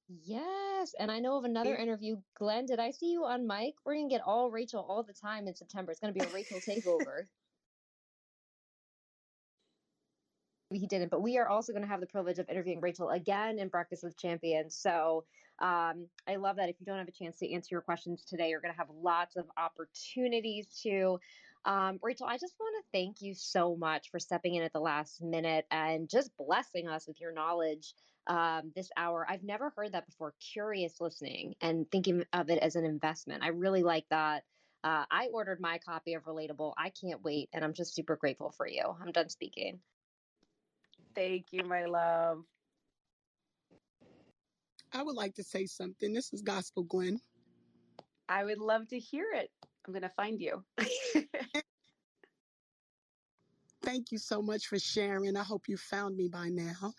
Yes, 0.08 0.96
and 1.00 1.12
I 1.12 1.20
know 1.20 1.38
of 1.38 1.44
another 1.44 1.76
interview. 1.76 2.18
Glenn, 2.36 2.66
did 2.66 2.80
I 2.80 2.92
see 2.92 3.12
you 3.12 3.26
on 3.26 3.46
mic? 3.46 3.76
We're 3.86 3.96
gonna 3.96 4.10
get 4.10 4.22
all 4.26 4.50
Rachel 4.50 4.86
all 4.88 5.04
the 5.04 5.14
time 5.14 5.48
in 5.48 5.56
September. 5.56 5.92
It's 5.92 6.00
gonna 6.00 6.14
be 6.14 6.22
a 6.22 6.30
Rachel 6.30 6.60
takeover. 6.60 7.28
he 10.72 10.88
didn't, 10.88 11.10
but 11.10 11.22
we 11.22 11.38
are 11.38 11.48
also 11.48 11.74
going 11.74 11.82
to 11.82 11.88
have 11.88 12.00
the 12.00 12.08
privilege 12.08 12.38
of 12.38 12.48
interviewing 12.50 12.80
Rachel 12.80 13.10
again 13.10 13.58
in 13.58 13.70
Breakfast 13.70 14.04
with 14.04 14.18
Champions. 14.18 14.76
So 14.76 15.26
um, 15.60 16.08
I 16.28 16.36
love 16.38 16.58
that. 16.58 16.70
If 16.70 16.76
you 16.80 16.86
don't 16.86 17.00
have 17.00 17.08
a 17.08 17.12
chance 17.12 17.40
to 17.40 17.52
answer 17.52 17.70
your 17.72 17.82
questions 17.82 18.24
today, 18.24 18.50
you're 18.50 18.62
going 18.62 18.74
to 18.74 18.78
have 18.78 18.90
lots 18.90 19.36
of 19.36 19.46
opportunities 19.58 20.68
to. 20.84 21.20
Um, 21.66 21.99
Rachel, 22.01 22.28
I 22.28 22.38
just 22.38 22.55
want 22.60 22.76
to 22.84 22.97
thank 22.97 23.22
you 23.22 23.36
so 23.36 23.76
much 23.76 24.10
for 24.12 24.20
stepping 24.20 24.55
in 24.55 24.64
at 24.64 24.74
the 24.74 24.80
last 24.80 25.22
minute 25.22 25.66
and 25.72 26.10
just 26.10 26.32
blessing 26.38 26.88
us 26.88 27.07
with 27.07 27.22
your 27.22 27.34
knowledge 27.34 27.93
um, 28.28 28.72
this 28.76 28.89
hour. 28.97 29.26
I've 29.30 29.43
never 29.43 29.72
heard 29.76 29.93
that 29.93 30.05
before. 30.07 30.34
Curious 30.53 31.01
listening 31.01 31.55
and 31.62 31.89
thinking 31.91 32.24
of 32.34 32.49
it 32.49 32.60
as 32.60 32.76
an 32.76 32.86
investment. 32.86 33.43
I 33.43 33.49
really 33.49 33.84
like 33.84 34.05
that. 34.10 34.43
uh, 34.84 35.05
I 35.12 35.28
ordered 35.34 35.60
my 35.62 35.80
copy 35.80 36.14
of 36.16 36.24
Relatable. 36.24 36.74
I 36.78 36.91
can't 36.91 37.24
wait, 37.24 37.49
and 37.53 37.64
I'm 37.64 37.74
just 37.74 37.95
super 37.95 38.16
grateful 38.16 38.51
for 38.57 38.68
you. 38.68 38.84
I'm 39.01 39.12
done 39.12 39.30
speaking. 39.30 39.80
Thank 41.16 41.47
you, 41.51 41.64
my 41.64 41.86
love. 41.86 42.43
I 44.93 45.03
would 45.03 45.16
like 45.16 45.36
to 45.36 45.43
say 45.43 45.66
something. 45.66 46.14
This 46.14 46.34
is 46.34 46.41
Gospel 46.41 46.84
Gwen. 46.84 47.22
I 48.30 48.43
would 48.45 48.60
love 48.60 48.88
to 48.89 48.99
hear 48.99 49.28
it. 49.34 49.51
I'm 49.90 49.94
going 49.94 50.04
to 50.04 50.10
find 50.10 50.40
you. 50.40 50.64
Thank 53.82 54.12
you 54.12 54.20
so 54.20 54.40
much 54.40 54.68
for 54.68 54.78
sharing. 54.78 55.36
I 55.36 55.42
hope 55.42 55.68
you 55.68 55.78
found 55.78 56.16
me 56.16 56.28
by 56.28 56.50
now. 56.50 56.94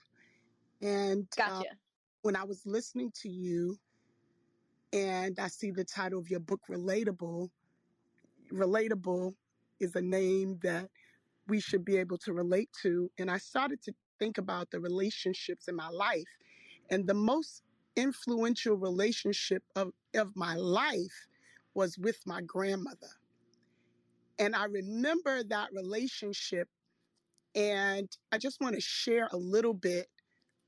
And 0.83 1.29
uh, 1.41 1.49
gotcha. 1.49 1.69
Uh, 1.71 1.75
when 2.23 2.35
I 2.35 2.43
was 2.43 2.67
listening 2.67 3.13
to 3.23 3.29
you 3.29 3.79
and 4.93 5.39
I 5.39 5.47
see 5.47 5.71
the 5.71 5.85
title 5.85 6.19
of 6.19 6.29
your 6.31 6.41
book, 6.41 6.63
Relatable, 6.69 7.49
Relatable 8.53 9.35
is 9.79 9.95
a 9.95 10.03
name 10.03 10.59
that 10.65 10.89
we 11.47 11.61
should 11.61 11.85
be 11.85 11.97
able 11.97 12.19
to 12.19 12.33
relate 12.33 12.71
to. 12.83 13.09
And 13.21 13.31
I 13.31 13.39
started 13.39 13.81
to 13.85 13.93
think 14.19 14.39
about 14.39 14.69
the 14.73 14.81
relationships 14.81 15.69
in 15.69 15.77
my 15.77 15.91
life. 15.91 16.27
And 16.91 17.07
the 17.07 17.15
most 17.15 17.63
influential 17.95 18.75
relationship 18.75 19.63
of, 19.77 19.93
of 20.17 20.35
my 20.35 20.57
life 20.57 21.29
was 21.81 21.97
with 21.97 22.19
my 22.27 22.43
grandmother. 22.43 23.09
And 24.39 24.55
I 24.55 24.65
remember 24.65 25.43
that 25.45 25.71
relationship. 25.73 26.69
And 27.55 28.07
I 28.31 28.37
just 28.37 28.61
want 28.61 28.75
to 28.75 28.83
share 28.83 29.31
a 29.33 29.37
little 29.39 29.73
bit 29.73 30.09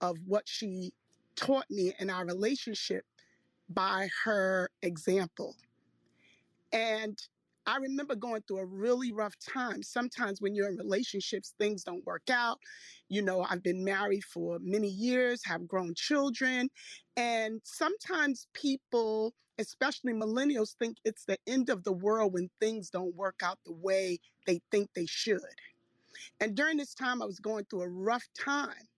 of 0.01 0.17
what 0.27 0.45
she 0.49 0.95
taught 1.37 1.71
me 1.71 1.93
in 1.99 2.09
our 2.09 2.25
relationship 2.25 3.05
by 3.69 4.09
her 4.25 4.71
example. 4.81 5.55
And 6.73 7.19
I 7.67 7.77
remember 7.77 8.17
going 8.17 8.43
through 8.43 8.59
a 8.59 8.67
really 8.67 9.13
rough 9.13 9.35
time. 9.39 9.83
Sometimes 9.83 10.41
when 10.41 10.55
you're 10.55 10.69
in 10.69 10.77
relationships, 10.77 11.55
things 11.59 11.85
don't 11.85 12.05
work 12.05 12.29
out. 12.31 12.59
You 13.09 13.23
know, 13.23 13.47
I've 13.49 13.63
been 13.63 13.85
married 13.85 14.25
for 14.25 14.59
many 14.61 14.89
years, 14.89 15.43
have 15.45 15.69
grown 15.69 15.95
children. 15.95 16.69
And 17.17 17.61
sometimes 17.65 18.49
people, 18.53 19.33
especially 19.59 20.13
millennials, 20.13 20.75
think 20.77 20.97
it's 21.05 21.25
the 21.25 21.39
end 21.47 21.71
of 21.71 21.85
the 21.85 21.93
world 21.93 22.33
when 22.35 22.51
things 22.61 22.91
don't 22.91 23.15
work 23.15 23.41
out 23.45 23.59
the 23.65 23.73
way 23.73 24.19
they 24.47 24.61
think 24.73 24.91
they 24.95 25.07
should. 25.07 25.41
And 26.41 26.57
during 26.57 26.79
this 26.79 26.95
time, 26.95 27.23
I 27.23 27.27
was 27.27 27.39
going 27.39 27.65
through 27.71 27.83
a 27.83 27.89
rough 27.89 28.27
time. 28.39 28.89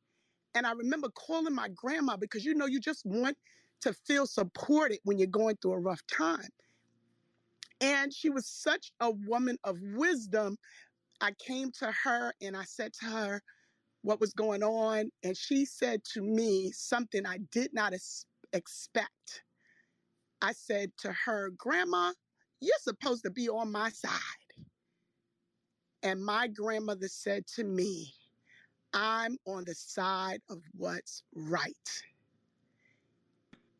And 0.55 0.67
I 0.67 0.73
remember 0.73 1.09
calling 1.11 1.55
my 1.55 1.69
grandma 1.69 2.17
because 2.17 2.45
you 2.45 2.55
know, 2.55 2.67
you 2.67 2.81
just 2.81 3.05
want 3.05 3.37
to 3.83 3.93
feel 4.07 4.27
supported 4.27 5.01
when 5.05 5.19
you're 5.19 5.27
going 5.27 5.57
through 5.61 5.73
a 5.73 5.81
rough 5.81 6.01
time. 6.07 6.49
And 7.81 8.13
she 8.13 8.31
was 8.31 8.47
such 8.47 8.93
a 9.01 9.11
woman 9.11 9.59
of 9.65 9.79
wisdom. 9.83 10.57
I 11.21 11.33
came 11.33 11.73
to 11.81 11.93
her 12.05 12.35
and 12.41 12.57
I 12.57 12.65
said 12.65 12.93
to 13.01 13.07
her 13.07 13.43
what 14.03 14.21
was 14.21 14.33
going 14.33 14.63
on. 14.63 15.11
And 15.23 15.37
she 15.37 15.65
said 15.65 16.03
to 16.15 16.23
me 16.23 16.73
something 16.73 17.27
I 17.27 17.39
did 17.53 17.73
not 17.75 17.95
es- 17.95 18.27
expect. 18.53 19.43
I 20.43 20.53
said 20.53 20.93
to 20.99 21.13
her, 21.25 21.51
Grandma, 21.57 22.13
you're 22.61 22.75
supposed 22.81 23.25
to 23.25 23.31
be 23.31 23.49
on 23.49 23.73
my 23.73 23.91
side. 23.91 24.21
And 26.03 26.25
my 26.25 26.49
grandmother 26.49 27.09
said 27.09 27.47
to 27.57 27.65
me, 27.65 28.15
I'm 28.93 29.39
on 29.47 29.65
the 29.65 29.75
side 29.75 30.41
of 30.51 30.63
what's 30.73 31.23
right. 31.35 32.03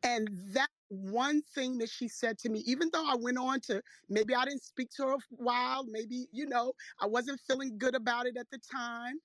And 0.03 0.29
that 0.53 0.71
one 0.95 1.43
thing 1.55 1.79
that 1.79 1.91
she 1.91 2.09
said 2.09 2.39
to 2.39 2.49
me, 2.49 2.63
even 2.67 2.89
though 2.93 3.07
I 3.07 3.17
went 3.17 3.39
on 3.39 3.61
to 3.63 3.83
maybe 4.09 4.35
I 4.35 4.45
didn't 4.45 4.63
speak 4.65 4.91
to 4.97 5.05
her 5.05 5.13
a 5.15 5.19
while, 5.31 5.85
maybe, 5.85 6.27
you 6.33 6.47
know, 6.47 6.73
I 7.01 7.07
wasn't 7.07 7.41
feeling 7.47 7.79
good 7.79 7.95
about 7.95 8.27
it 8.27 8.37
at 8.37 8.51
the 8.51 8.59
time. 8.59 9.17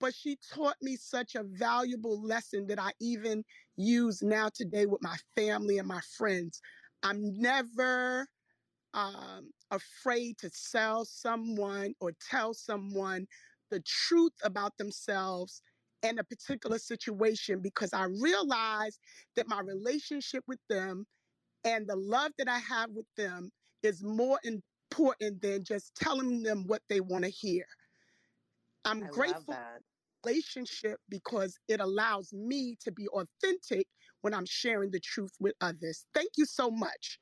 But 0.00 0.14
she 0.14 0.38
taught 0.54 0.76
me 0.80 0.96
such 0.96 1.34
a 1.34 1.42
valuable 1.42 2.22
lesson 2.22 2.66
that 2.68 2.80
I 2.80 2.92
even 3.00 3.44
use 3.76 4.22
now 4.22 4.48
today 4.54 4.86
with 4.86 5.02
my 5.02 5.16
family 5.34 5.78
and 5.78 5.88
my 5.88 6.00
friends. 6.16 6.60
I'm 7.02 7.40
never 7.40 8.28
um, 8.94 9.50
afraid 9.70 10.38
to 10.38 10.50
sell 10.50 11.04
someone 11.04 11.94
or 12.00 12.12
tell 12.30 12.54
someone 12.54 13.26
the 13.70 13.80
truth 13.80 14.32
about 14.42 14.76
themselves 14.78 15.62
in 16.02 16.18
a 16.18 16.24
particular 16.24 16.78
situation 16.78 17.60
because 17.60 17.92
I 17.92 18.04
realize 18.04 18.98
that 19.36 19.48
my 19.48 19.60
relationship 19.60 20.44
with 20.46 20.60
them 20.68 21.06
and 21.64 21.86
the 21.86 21.96
love 21.96 22.32
that 22.38 22.48
I 22.48 22.58
have 22.58 22.90
with 22.90 23.06
them 23.16 23.50
is 23.82 24.02
more 24.02 24.38
important 24.44 25.42
than 25.42 25.64
just 25.64 25.94
telling 25.94 26.42
them 26.42 26.64
what 26.66 26.82
they 26.88 27.00
want 27.00 27.24
to 27.24 27.30
hear. 27.30 27.64
I'm 28.84 29.02
I 29.02 29.06
grateful 29.08 29.56
relationship 30.24 30.98
because 31.08 31.58
it 31.68 31.80
allows 31.80 32.32
me 32.32 32.76
to 32.80 32.92
be 32.92 33.08
authentic 33.08 33.86
when 34.22 34.34
I'm 34.34 34.46
sharing 34.46 34.90
the 34.90 35.00
truth 35.00 35.32
with 35.40 35.54
others. 35.60 36.06
Thank 36.14 36.30
you 36.36 36.44
so 36.44 36.70
much 36.70 37.18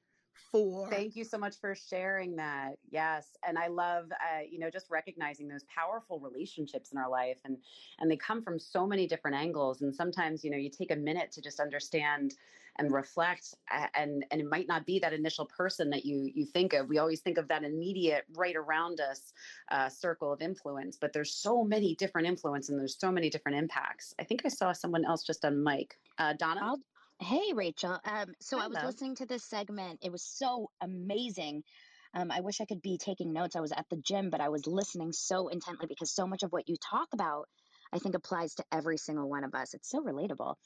for. 0.62 0.90
Thank 0.90 1.16
you 1.16 1.24
so 1.24 1.38
much 1.38 1.61
for 1.61 1.74
sharing 1.74 2.36
that. 2.36 2.78
Yes 2.90 3.36
and 3.46 3.59
i 3.59 3.68
love 3.68 4.11
uh, 4.12 4.40
you 4.48 4.59
know 4.59 4.70
just 4.70 4.90
recognizing 4.90 5.48
those 5.48 5.64
powerful 5.64 6.18
relationships 6.20 6.92
in 6.92 6.98
our 6.98 7.09
life 7.09 7.38
and 7.44 7.57
and 7.98 8.11
they 8.11 8.16
come 8.16 8.42
from 8.42 8.59
so 8.59 8.86
many 8.86 9.07
different 9.07 9.36
angles 9.36 9.82
and 9.82 9.94
sometimes 9.94 10.44
you 10.44 10.50
know 10.50 10.57
you 10.57 10.70
take 10.70 10.90
a 10.90 10.96
minute 10.96 11.30
to 11.32 11.40
just 11.40 11.61
understand 11.61 12.34
and 12.78 12.92
reflect 12.92 13.54
and 13.94 14.24
and 14.30 14.40
it 14.40 14.46
might 14.50 14.68
not 14.68 14.84
be 14.84 14.98
that 14.98 15.12
initial 15.12 15.46
person 15.46 15.88
that 15.88 16.04
you 16.04 16.30
you 16.34 16.44
think 16.44 16.74
of. 16.74 16.88
We 16.88 16.98
always 16.98 17.20
think 17.20 17.38
of 17.38 17.48
that 17.48 17.64
immediate 17.64 18.24
right 18.34 18.54
around 18.54 19.00
us 19.00 19.32
uh, 19.70 19.88
circle 19.88 20.32
of 20.32 20.42
influence 20.42 20.98
but 21.00 21.12
there's 21.12 21.32
so 21.34 21.64
many 21.64 21.94
different 21.94 22.26
influence 22.26 22.68
and 22.68 22.78
there's 22.78 22.98
so 22.98 23.11
many 23.11 23.30
different 23.30 23.57
impacts. 23.57 24.14
I 24.18 24.24
think 24.24 24.42
i 24.44 24.48
saw 24.48 24.72
someone 24.72 25.04
else 25.04 25.22
just 25.22 25.44
on 25.44 25.62
mic 25.62 25.98
uh, 26.18 26.34
donna? 26.34 26.61
I'll, 26.62 26.80
Hey, 27.18 27.52
Rachel. 27.54 27.98
Um, 28.04 28.34
so 28.40 28.58
I 28.58 28.66
was 28.66 28.82
listening 28.82 29.14
to 29.16 29.26
this 29.26 29.42
segment. 29.42 30.00
It 30.02 30.12
was 30.12 30.22
so 30.22 30.70
amazing. 30.82 31.64
Um, 32.12 32.30
I 32.30 32.40
wish 32.40 32.60
I 32.60 32.66
could 32.66 32.82
be 32.82 32.98
taking 32.98 33.32
notes. 33.32 33.56
I 33.56 33.60
was 33.60 33.72
at 33.72 33.86
the 33.88 33.96
gym, 33.96 34.28
but 34.30 34.40
I 34.40 34.50
was 34.50 34.66
listening 34.66 35.12
so 35.12 35.48
intently 35.48 35.86
because 35.86 36.10
so 36.10 36.26
much 36.26 36.42
of 36.42 36.52
what 36.52 36.68
you 36.68 36.76
talk 36.76 37.08
about, 37.14 37.48
I 37.92 37.98
think, 37.98 38.14
applies 38.14 38.54
to 38.56 38.64
every 38.70 38.98
single 38.98 39.28
one 39.28 39.44
of 39.44 39.54
us. 39.54 39.72
It's 39.72 39.88
so 39.88 40.02
relatable. 40.02 40.56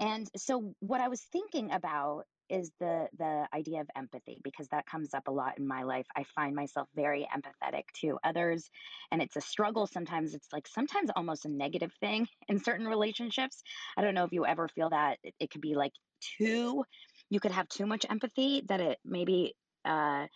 And 0.00 0.28
so, 0.36 0.74
what 0.80 1.00
I 1.00 1.08
was 1.08 1.22
thinking 1.22 1.70
about 1.70 2.26
is 2.50 2.70
the 2.80 3.08
the 3.18 3.46
idea 3.54 3.80
of 3.80 3.88
empathy 3.96 4.40
because 4.42 4.68
that 4.68 4.86
comes 4.86 5.14
up 5.14 5.28
a 5.28 5.30
lot 5.30 5.58
in 5.58 5.66
my 5.66 5.82
life. 5.82 6.06
I 6.16 6.24
find 6.34 6.54
myself 6.54 6.88
very 6.94 7.26
empathetic 7.34 7.84
to 8.00 8.18
others 8.24 8.70
and 9.10 9.22
it's 9.22 9.36
a 9.36 9.40
struggle 9.40 9.86
sometimes 9.86 10.34
it's 10.34 10.52
like 10.52 10.66
sometimes 10.66 11.10
almost 11.14 11.44
a 11.44 11.48
negative 11.48 11.92
thing 12.00 12.26
in 12.48 12.58
certain 12.62 12.86
relationships. 12.86 13.62
I 13.96 14.02
don't 14.02 14.14
know 14.14 14.24
if 14.24 14.32
you 14.32 14.44
ever 14.46 14.68
feel 14.68 14.90
that 14.90 15.18
it, 15.22 15.34
it 15.40 15.50
could 15.50 15.60
be 15.60 15.74
like 15.74 15.92
too 16.38 16.84
you 17.30 17.40
could 17.40 17.52
have 17.52 17.68
too 17.68 17.86
much 17.86 18.04
empathy 18.08 18.62
that 18.68 18.80
it 18.80 18.98
maybe 19.04 19.54
uh 19.84 20.26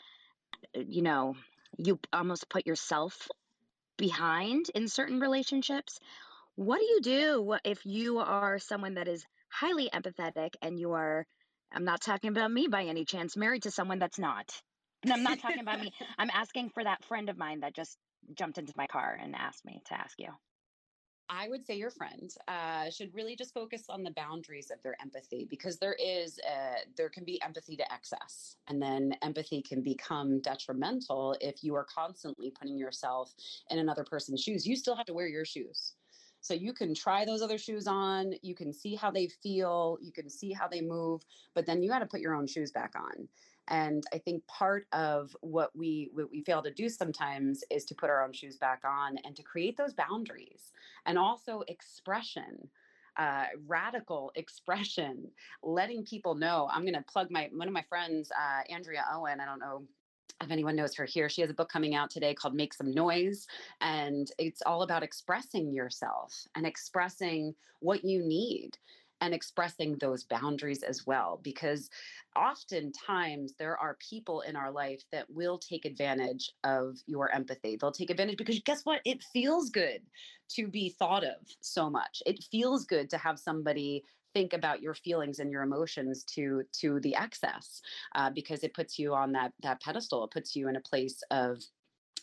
you 0.74 1.02
know 1.02 1.34
you 1.76 1.98
almost 2.12 2.48
put 2.48 2.66
yourself 2.66 3.28
behind 3.96 4.66
in 4.74 4.88
certain 4.88 5.20
relationships. 5.20 5.98
What 6.56 6.78
do 6.78 6.84
you 6.84 7.00
do 7.00 7.56
if 7.64 7.84
you 7.84 8.18
are 8.18 8.58
someone 8.58 8.94
that 8.94 9.08
is 9.08 9.24
highly 9.48 9.90
empathetic 9.92 10.54
and 10.62 10.78
you 10.78 10.92
are 10.92 11.26
I'm 11.74 11.84
not 11.84 12.00
talking 12.00 12.30
about 12.30 12.52
me 12.52 12.68
by 12.68 12.84
any 12.84 13.04
chance, 13.04 13.36
married 13.36 13.64
to 13.64 13.70
someone 13.70 13.98
that's 13.98 14.18
not. 14.18 14.50
And 15.02 15.12
I'm 15.12 15.24
not 15.24 15.40
talking 15.40 15.60
about 15.60 15.80
me. 15.80 15.92
I'm 16.18 16.30
asking 16.32 16.70
for 16.70 16.84
that 16.84 17.04
friend 17.04 17.28
of 17.28 17.36
mine 17.36 17.60
that 17.60 17.74
just 17.74 17.98
jumped 18.34 18.58
into 18.58 18.72
my 18.76 18.86
car 18.86 19.18
and 19.20 19.34
asked 19.34 19.64
me 19.64 19.82
to 19.86 19.94
ask 19.94 20.18
you. 20.18 20.28
I 21.28 21.48
would 21.48 21.66
say 21.66 21.74
your 21.74 21.90
friend 21.90 22.30
uh, 22.48 22.90
should 22.90 23.12
really 23.14 23.34
just 23.34 23.54
focus 23.54 23.84
on 23.88 24.02
the 24.02 24.10
boundaries 24.10 24.70
of 24.70 24.82
their 24.82 24.94
empathy 25.00 25.46
because 25.48 25.78
there 25.78 25.94
is 25.94 26.38
a, 26.46 26.86
there 26.96 27.08
can 27.08 27.24
be 27.24 27.40
empathy 27.42 27.76
to 27.76 27.92
excess, 27.92 28.56
and 28.68 28.80
then 28.80 29.14
empathy 29.22 29.62
can 29.62 29.82
become 29.82 30.40
detrimental 30.40 31.34
if 31.40 31.64
you 31.64 31.74
are 31.74 31.86
constantly 31.92 32.50
putting 32.50 32.76
yourself 32.76 33.32
in 33.70 33.78
another 33.78 34.04
person's 34.04 34.42
shoes. 34.42 34.66
You 34.66 34.76
still 34.76 34.94
have 34.94 35.06
to 35.06 35.14
wear 35.14 35.26
your 35.26 35.46
shoes. 35.46 35.94
So 36.44 36.52
you 36.52 36.74
can 36.74 36.94
try 36.94 37.24
those 37.24 37.40
other 37.40 37.56
shoes 37.56 37.86
on, 37.86 38.34
you 38.42 38.54
can 38.54 38.70
see 38.70 38.94
how 38.94 39.10
they 39.10 39.28
feel, 39.28 39.96
you 40.02 40.12
can 40.12 40.28
see 40.28 40.52
how 40.52 40.68
they 40.68 40.82
move, 40.82 41.22
but 41.54 41.64
then 41.64 41.82
you 41.82 41.88
got 41.88 42.00
to 42.00 42.06
put 42.06 42.20
your 42.20 42.34
own 42.34 42.46
shoes 42.46 42.70
back 42.70 42.92
on. 42.94 43.26
And 43.68 44.04
I 44.12 44.18
think 44.18 44.46
part 44.46 44.86
of 44.92 45.34
what 45.40 45.74
we 45.74 46.10
what 46.12 46.30
we 46.30 46.42
fail 46.42 46.62
to 46.62 46.70
do 46.70 46.90
sometimes 46.90 47.64
is 47.70 47.86
to 47.86 47.94
put 47.94 48.10
our 48.10 48.22
own 48.22 48.34
shoes 48.34 48.58
back 48.58 48.82
on 48.84 49.16
and 49.24 49.34
to 49.36 49.42
create 49.42 49.78
those 49.78 49.94
boundaries 49.94 50.70
and 51.06 51.16
also 51.18 51.62
expression. 51.66 52.68
Uh, 53.16 53.44
radical 53.68 54.32
expression, 54.34 55.28
letting 55.62 56.04
people 56.04 56.34
know. 56.34 56.68
I'm 56.72 56.82
going 56.82 56.94
to 56.94 57.02
plug 57.02 57.30
my 57.30 57.48
one 57.54 57.68
of 57.68 57.72
my 57.72 57.84
friends, 57.88 58.32
uh, 58.32 58.70
Andrea 58.70 59.04
Owen. 59.14 59.38
I 59.40 59.44
don't 59.44 59.60
know 59.60 59.84
if 60.42 60.50
anyone 60.50 60.76
knows 60.76 60.94
her 60.96 61.04
here, 61.04 61.28
she 61.28 61.40
has 61.40 61.50
a 61.50 61.54
book 61.54 61.68
coming 61.70 61.94
out 61.94 62.10
today 62.10 62.34
called 62.34 62.54
Make 62.54 62.74
Some 62.74 62.92
Noise. 62.92 63.46
And 63.80 64.30
it's 64.38 64.62
all 64.66 64.82
about 64.82 65.02
expressing 65.02 65.72
yourself 65.72 66.34
and 66.54 66.66
expressing 66.66 67.54
what 67.80 68.04
you 68.04 68.22
need. 68.22 68.76
and 69.20 69.32
expressing 69.32 69.96
those 69.98 70.24
boundaries 70.24 70.82
as 70.82 71.06
well 71.06 71.40
because 71.42 71.88
oftentimes 72.36 73.54
there 73.58 73.78
are 73.78 73.96
people 74.10 74.40
in 74.42 74.56
our 74.56 74.70
life 74.70 75.02
that 75.12 75.30
will 75.30 75.56
take 75.56 75.84
advantage 75.84 76.50
of 76.64 76.98
your 77.06 77.30
empathy 77.32 77.76
they'll 77.80 77.92
take 77.92 78.10
advantage 78.10 78.36
because 78.36 78.58
guess 78.60 78.84
what 78.84 79.00
it 79.04 79.22
feels 79.32 79.70
good 79.70 80.00
to 80.48 80.66
be 80.66 80.90
thought 80.90 81.24
of 81.24 81.36
so 81.60 81.88
much 81.88 82.22
it 82.26 82.42
feels 82.50 82.84
good 82.84 83.08
to 83.08 83.16
have 83.16 83.38
somebody 83.38 84.04
think 84.34 84.52
about 84.52 84.82
your 84.82 84.94
feelings 84.94 85.38
and 85.38 85.50
your 85.50 85.62
emotions 85.62 86.24
to 86.24 86.62
to 86.80 87.00
the 87.00 87.14
excess 87.14 87.80
uh, 88.14 88.30
because 88.30 88.62
it 88.64 88.74
puts 88.74 88.98
you 88.98 89.14
on 89.14 89.32
that 89.32 89.52
that 89.62 89.80
pedestal. 89.80 90.24
It 90.24 90.30
puts 90.30 90.54
you 90.54 90.68
in 90.68 90.76
a 90.76 90.80
place 90.80 91.22
of 91.30 91.62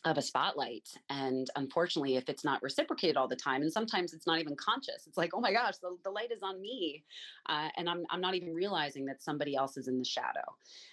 of 0.03 0.17
a 0.17 0.21
spotlight 0.21 0.89
and 1.09 1.49
unfortunately 1.55 2.15
if 2.15 2.27
it's 2.27 2.43
not 2.43 2.61
reciprocated 2.63 3.17
all 3.17 3.27
the 3.27 3.35
time 3.35 3.61
and 3.61 3.71
sometimes 3.71 4.13
it's 4.13 4.25
not 4.25 4.39
even 4.39 4.55
conscious 4.55 5.05
it's 5.05 5.17
like 5.17 5.29
oh 5.33 5.39
my 5.39 5.53
gosh 5.53 5.77
the, 5.77 5.95
the 6.03 6.09
light 6.09 6.31
is 6.31 6.41
on 6.41 6.59
me 6.59 7.03
uh, 7.47 7.69
and 7.77 7.89
I'm, 7.89 8.05
I'm 8.09 8.21
not 8.21 8.35
even 8.35 8.53
realizing 8.53 9.05
that 9.05 9.21
somebody 9.21 9.55
else 9.55 9.77
is 9.77 9.87
in 9.87 9.97
the 9.97 10.05
shadow. 10.05 10.43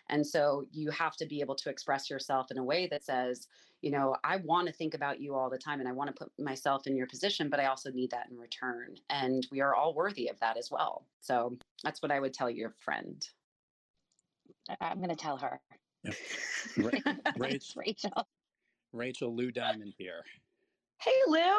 And 0.08 0.26
so 0.26 0.66
you 0.72 0.90
have 0.90 1.16
to 1.16 1.26
be 1.26 1.40
able 1.40 1.54
to 1.56 1.70
express 1.70 2.10
yourself 2.10 2.50
in 2.50 2.58
a 2.58 2.64
way 2.64 2.88
that 2.90 3.04
says 3.04 3.46
you 3.80 3.92
know 3.92 4.16
i 4.24 4.38
want 4.38 4.66
to 4.66 4.72
think 4.72 4.94
about 4.94 5.20
you 5.20 5.36
all 5.36 5.48
the 5.48 5.56
time 5.56 5.78
and 5.78 5.88
i 5.88 5.92
want 5.92 6.08
to 6.08 6.12
put 6.12 6.32
myself 6.36 6.88
in 6.88 6.96
your 6.96 7.06
position 7.06 7.48
but 7.48 7.60
i 7.60 7.66
also 7.66 7.92
need 7.92 8.10
that 8.10 8.26
in 8.28 8.36
return 8.36 8.96
and 9.08 9.46
we 9.52 9.60
are 9.60 9.72
all 9.72 9.94
worthy 9.94 10.26
of 10.26 10.40
that 10.40 10.56
as 10.56 10.68
well. 10.68 11.06
So 11.20 11.56
that's 11.84 12.02
what 12.02 12.10
i 12.10 12.18
would 12.18 12.34
tell 12.34 12.50
your 12.50 12.74
friend. 12.80 13.24
I'm 14.80 14.98
going 14.98 15.10
to 15.10 15.16
tell 15.16 15.36
her. 15.38 15.60
Yeah. 16.02 16.12
Rachel. 17.76 18.26
Rachel 18.92 19.34
Lou 19.34 19.50
Diamond 19.50 19.94
here. 19.96 20.22
Hey, 21.00 21.12
Lou. 21.26 21.56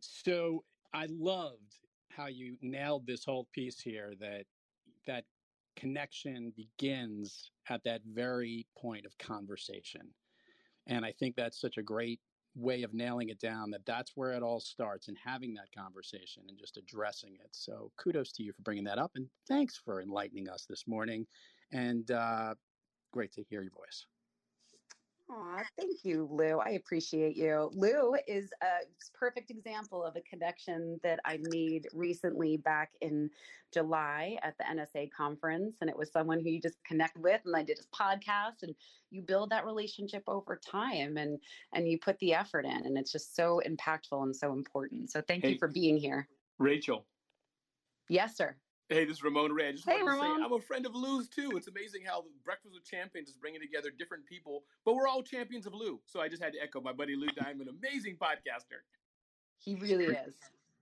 So 0.00 0.64
I 0.94 1.06
loved 1.10 1.78
how 2.10 2.26
you 2.26 2.56
nailed 2.62 3.06
this 3.06 3.24
whole 3.24 3.48
piece 3.52 3.80
here 3.80 4.14
that 4.20 4.44
that 5.06 5.24
connection 5.76 6.52
begins 6.56 7.50
at 7.68 7.82
that 7.84 8.00
very 8.04 8.66
point 8.76 9.06
of 9.06 9.16
conversation. 9.18 10.02
And 10.86 11.04
I 11.04 11.12
think 11.12 11.36
that's 11.36 11.60
such 11.60 11.76
a 11.76 11.82
great 11.82 12.20
way 12.56 12.82
of 12.82 12.92
nailing 12.92 13.28
it 13.28 13.38
down 13.38 13.70
that 13.70 13.86
that's 13.86 14.12
where 14.16 14.32
it 14.32 14.42
all 14.42 14.58
starts 14.58 15.08
and 15.08 15.16
having 15.24 15.54
that 15.54 15.68
conversation 15.76 16.42
and 16.48 16.58
just 16.58 16.76
addressing 16.76 17.34
it. 17.34 17.50
So 17.52 17.92
kudos 17.96 18.32
to 18.32 18.42
you 18.42 18.52
for 18.52 18.62
bringing 18.62 18.84
that 18.84 18.98
up 18.98 19.12
and 19.14 19.26
thanks 19.46 19.76
for 19.76 20.00
enlightening 20.00 20.48
us 20.48 20.66
this 20.68 20.84
morning. 20.88 21.26
And 21.72 22.10
uh, 22.10 22.54
great 23.12 23.32
to 23.34 23.44
hear 23.44 23.62
your 23.62 23.72
voice. 23.72 24.06
Aw, 25.30 25.62
thank 25.76 26.04
you, 26.04 26.26
Lou. 26.30 26.58
I 26.58 26.70
appreciate 26.70 27.36
you. 27.36 27.70
Lou 27.74 28.16
is 28.26 28.50
a 28.62 28.86
perfect 29.12 29.50
example 29.50 30.02
of 30.02 30.16
a 30.16 30.22
connection 30.22 30.98
that 31.02 31.20
I 31.26 31.38
made 31.50 31.86
recently 31.92 32.56
back 32.56 32.92
in 33.02 33.28
July 33.72 34.38
at 34.42 34.56
the 34.56 34.64
NSA 34.64 35.10
conference. 35.12 35.76
And 35.82 35.90
it 35.90 35.96
was 35.96 36.10
someone 36.10 36.40
who 36.40 36.48
you 36.48 36.60
just 36.60 36.82
connect 36.82 37.18
with 37.18 37.42
and 37.44 37.54
I 37.54 37.62
did 37.62 37.76
his 37.76 37.88
podcast 37.88 38.62
and 38.62 38.74
you 39.10 39.20
build 39.20 39.50
that 39.50 39.66
relationship 39.66 40.22
over 40.26 40.56
time 40.56 41.18
and 41.18 41.38
and 41.74 41.86
you 41.86 41.98
put 41.98 42.18
the 42.20 42.32
effort 42.32 42.64
in. 42.64 42.86
And 42.86 42.96
it's 42.96 43.12
just 43.12 43.36
so 43.36 43.60
impactful 43.66 44.22
and 44.22 44.34
so 44.34 44.52
important. 44.54 45.10
So 45.10 45.20
thank 45.20 45.44
hey, 45.44 45.52
you 45.52 45.58
for 45.58 45.68
being 45.68 45.98
here. 45.98 46.26
Rachel. 46.58 47.04
Yes, 48.08 48.34
sir. 48.34 48.56
Hey, 48.88 49.04
this 49.04 49.18
is 49.18 49.22
Ramon 49.22 49.52
Ray. 49.52 49.68
I 49.68 49.72
just 49.72 49.84
hey, 49.84 50.02
wanted 50.02 50.06
Ramon. 50.06 50.28
to 50.28 50.36
say 50.36 50.44
I'm 50.46 50.52
a 50.54 50.60
friend 50.60 50.86
of 50.86 50.94
Lou's 50.94 51.28
too. 51.28 51.52
It's 51.56 51.68
amazing 51.68 52.02
how 52.06 52.24
Breakfast 52.42 52.72
with 52.72 52.84
Champions 52.84 53.28
is 53.28 53.36
bringing 53.36 53.60
together 53.60 53.90
different 53.90 54.24
people, 54.24 54.64
but 54.86 54.94
we're 54.94 55.06
all 55.06 55.22
champions 55.22 55.66
of 55.66 55.74
Lou. 55.74 56.00
So 56.06 56.22
I 56.22 56.28
just 56.28 56.42
had 56.42 56.54
to 56.54 56.58
echo 56.58 56.80
my 56.80 56.92
buddy 56.94 57.14
Lou 57.14 57.26
Diamond, 57.26 57.68
amazing 57.68 58.16
podcaster. 58.16 58.80
He 59.58 59.74
really 59.74 60.06
is. 60.06 60.34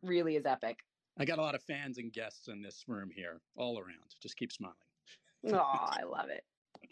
Really 0.04 0.36
is 0.36 0.46
epic. 0.46 0.84
I 1.18 1.24
got 1.24 1.40
a 1.40 1.42
lot 1.42 1.56
of 1.56 1.62
fans 1.64 1.98
and 1.98 2.12
guests 2.12 2.46
in 2.46 2.62
this 2.62 2.84
room 2.86 3.10
here, 3.12 3.40
all 3.56 3.76
around. 3.76 4.14
Just 4.22 4.36
keep 4.36 4.52
smiling. 4.52 4.76
oh, 5.48 5.56
I 5.58 6.04
love 6.04 6.28
it. 6.28 6.44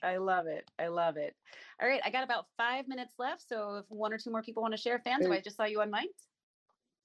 I 0.03 0.17
love 0.17 0.49
it. 0.49 0.69
I 0.81 0.89
love 0.89 1.17
it. 1.17 1.37
All 1.81 1.89
right, 1.89 2.01
I 2.05 2.11
got 2.11 2.25
about 2.25 2.47
five 2.57 2.89
minutes 2.89 3.15
left. 3.21 3.49
So 3.49 3.77
if 3.77 3.85
one 3.89 4.13
or 4.13 4.19
two 4.19 4.31
more 4.33 4.43
people 4.43 4.63
want 4.63 4.75
to 4.75 4.81
share 4.81 4.99
fans, 4.99 5.27
hey. 5.27 5.33
I 5.33 5.41
just 5.41 5.57
saw 5.57 5.65
you 5.65 5.81
on 5.81 5.93
mic. 5.93 6.09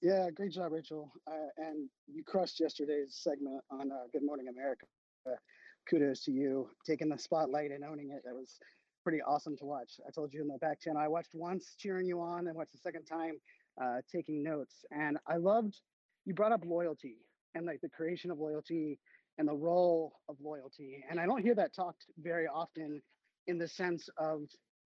Yeah, 0.02 0.30
great 0.30 0.52
job, 0.52 0.72
Rachel. 0.72 1.12
Uh, 1.26 1.48
and 1.58 1.88
you 2.06 2.24
crushed 2.24 2.60
yesterday's 2.60 3.18
segment 3.22 3.62
on 3.70 3.92
uh, 3.92 4.04
Good 4.12 4.24
Morning 4.24 4.48
America. 4.48 4.86
Kudos 5.88 6.24
to 6.24 6.32
you 6.32 6.68
taking 6.86 7.08
the 7.08 7.18
spotlight 7.18 7.70
and 7.72 7.84
owning 7.84 8.10
it. 8.12 8.22
That 8.24 8.34
was 8.34 8.58
pretty 9.02 9.20
awesome 9.22 9.56
to 9.58 9.64
watch. 9.66 9.92
I 10.06 10.10
told 10.12 10.32
you 10.32 10.42
in 10.42 10.48
the 10.48 10.58
back 10.58 10.80
channel, 10.80 11.02
I 11.02 11.08
watched 11.08 11.34
once 11.34 11.74
cheering 11.78 12.06
you 12.06 12.20
on, 12.20 12.46
and 12.46 12.56
watched 12.56 12.72
the 12.72 12.78
second 12.78 13.06
time 13.06 13.34
uh, 13.82 13.98
taking 14.12 14.42
notes. 14.44 14.84
And 14.92 15.18
I 15.28 15.36
loved 15.36 15.76
you 16.26 16.34
brought 16.34 16.52
up 16.52 16.64
loyalty 16.64 17.16
and 17.54 17.66
like 17.66 17.80
the 17.82 17.88
creation 17.88 18.30
of 18.30 18.38
loyalty 18.38 18.98
and 19.38 19.48
the 19.48 19.54
role 19.54 20.14
of 20.28 20.36
loyalty. 20.42 21.04
And 21.10 21.20
I 21.20 21.26
don't 21.26 21.42
hear 21.42 21.56
that 21.56 21.74
talked 21.74 22.04
very 22.22 22.46
often 22.46 23.02
in 23.48 23.58
the 23.58 23.68
sense 23.68 24.08
of 24.18 24.42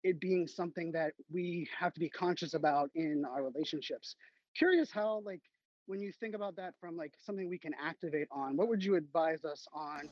it 0.03 0.19
being 0.19 0.47
something 0.47 0.91
that 0.93 1.13
we 1.31 1.69
have 1.79 1.93
to 1.93 1.99
be 1.99 2.09
conscious 2.09 2.55
about 2.55 2.89
in 2.95 3.23
our 3.25 3.43
relationships 3.43 4.15
curious 4.57 4.91
how 4.91 5.21
like 5.25 5.41
when 5.85 5.99
you 5.99 6.11
think 6.11 6.35
about 6.35 6.55
that 6.55 6.73
from 6.79 6.95
like 6.95 7.13
something 7.19 7.49
we 7.49 7.57
can 7.57 7.73
activate 7.81 8.27
on 8.31 8.55
what 8.55 8.67
would 8.67 8.83
you 8.83 8.95
advise 8.95 9.43
us 9.45 9.67
on 9.73 10.09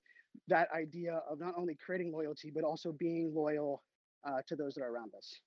that 0.47 0.67
idea 0.75 1.21
of 1.29 1.39
not 1.39 1.53
only 1.57 1.75
creating 1.75 2.11
loyalty 2.11 2.51
but 2.53 2.63
also 2.63 2.91
being 2.91 3.33
loyal 3.33 3.83
uh, 4.27 4.41
to 4.47 4.55
those 4.55 4.73
that 4.75 4.81
are 4.81 4.91
around 4.91 5.13
us? 5.15 5.39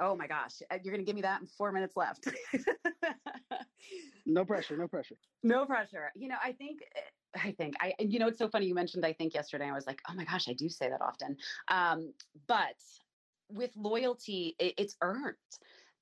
Oh 0.00 0.16
my 0.16 0.26
gosh 0.26 0.62
uh, 0.70 0.78
you're 0.82 0.92
going 0.92 1.04
to 1.04 1.08
give 1.08 1.16
me 1.16 1.22
that 1.22 1.40
in 1.40 1.46
four 1.46 1.72
minutes 1.72 1.96
left. 1.96 2.28
No 4.26 4.44
pressure 4.44 4.76
no 4.76 4.88
pressure. 4.88 5.16
No 5.42 5.66
pressure. 5.66 6.10
You 6.14 6.28
know 6.28 6.36
i 6.42 6.52
think 6.52 6.80
eh, 6.96 7.00
I 7.36 7.52
think 7.52 7.74
I, 7.80 7.94
you 7.98 8.18
know, 8.18 8.28
it's 8.28 8.38
so 8.38 8.48
funny. 8.48 8.66
You 8.66 8.74
mentioned, 8.74 9.04
I 9.04 9.12
think 9.12 9.34
yesterday, 9.34 9.66
I 9.68 9.72
was 9.72 9.86
like, 9.86 10.00
oh 10.08 10.14
my 10.14 10.24
gosh, 10.24 10.48
I 10.48 10.52
do 10.52 10.68
say 10.68 10.88
that 10.88 11.00
often. 11.00 11.36
Um, 11.68 12.12
but 12.46 12.76
with 13.50 13.70
loyalty, 13.76 14.54
it, 14.58 14.74
it's 14.78 14.96
earned 15.00 15.34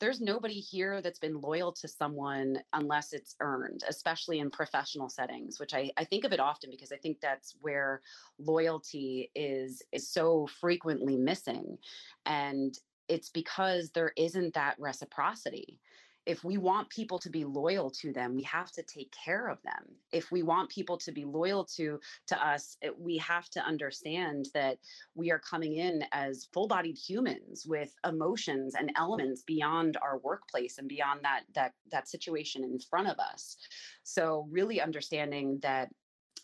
there's 0.03 0.21
nobody 0.21 0.59
here 0.59 1.01
that's 1.01 1.21
been 1.21 1.41
loyal 1.41 1.71
to 1.71 1.87
someone 1.87 2.59
unless 2.73 3.13
it's 3.13 3.37
earned, 3.39 3.85
especially 3.89 4.41
in 4.41 4.51
professional 4.51 5.09
settings, 5.09 5.61
which 5.61 5.75
I, 5.75 5.93
I 5.97 6.03
think 6.03 6.25
of 6.25 6.33
it 6.33 6.41
often 6.41 6.71
because 6.71 6.91
I 6.91 6.97
think 6.97 7.21
that's 7.21 7.55
where 7.61 8.03
loyalty 8.37 9.31
is 9.37 9.81
is 9.93 10.09
so 10.09 10.49
frequently 10.61 11.17
missing. 11.17 11.79
And 12.27 12.77
it's 13.07 13.29
because 13.29 13.93
there 13.93 14.13
isn't 14.17 14.55
that 14.55 14.75
reciprocity 14.81 15.79
if 16.27 16.45
we 16.45 16.57
want 16.57 16.89
people 16.89 17.19
to 17.19 17.31
be 17.31 17.45
loyal 17.45 17.91
to 17.91 18.13
them 18.13 18.35
we 18.35 18.43
have 18.43 18.71
to 18.73 18.83
take 18.83 19.13
care 19.13 19.49
of 19.49 19.61
them. 19.63 19.85
If 20.13 20.31
we 20.31 20.43
want 20.43 20.71
people 20.71 20.97
to 20.99 21.13
be 21.13 21.25
loyal 21.25 21.65
to 21.77 21.99
to 22.29 22.47
us 22.47 22.77
it, 22.81 22.99
we 22.99 23.19
have 23.19 23.49
to 23.51 23.61
understand 23.61 24.49
that 24.55 24.79
we 25.15 25.31
are 25.31 25.39
coming 25.39 25.77
in 25.77 26.05
as 26.13 26.49
full-bodied 26.53 26.97
humans 26.97 27.65
with 27.67 27.93
emotions 28.07 28.75
and 28.75 28.93
elements 28.97 29.43
beyond 29.43 29.97
our 30.03 30.19
workplace 30.19 30.79
and 30.79 30.89
beyond 30.89 31.21
that 31.23 31.43
that 31.55 31.73
that 31.91 32.09
situation 32.09 32.65
in 32.65 32.79
front 32.79 33.09
of 33.09 33.19
us. 33.19 33.57
So 34.05 34.47
really 34.51 34.81
understanding 34.81 35.59
that 35.63 35.89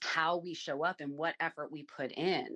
how 0.00 0.38
we 0.38 0.54
show 0.54 0.84
up 0.84 1.00
and 1.00 1.12
what 1.12 1.34
effort 1.40 1.72
we 1.72 1.84
put 1.84 2.12
in 2.12 2.46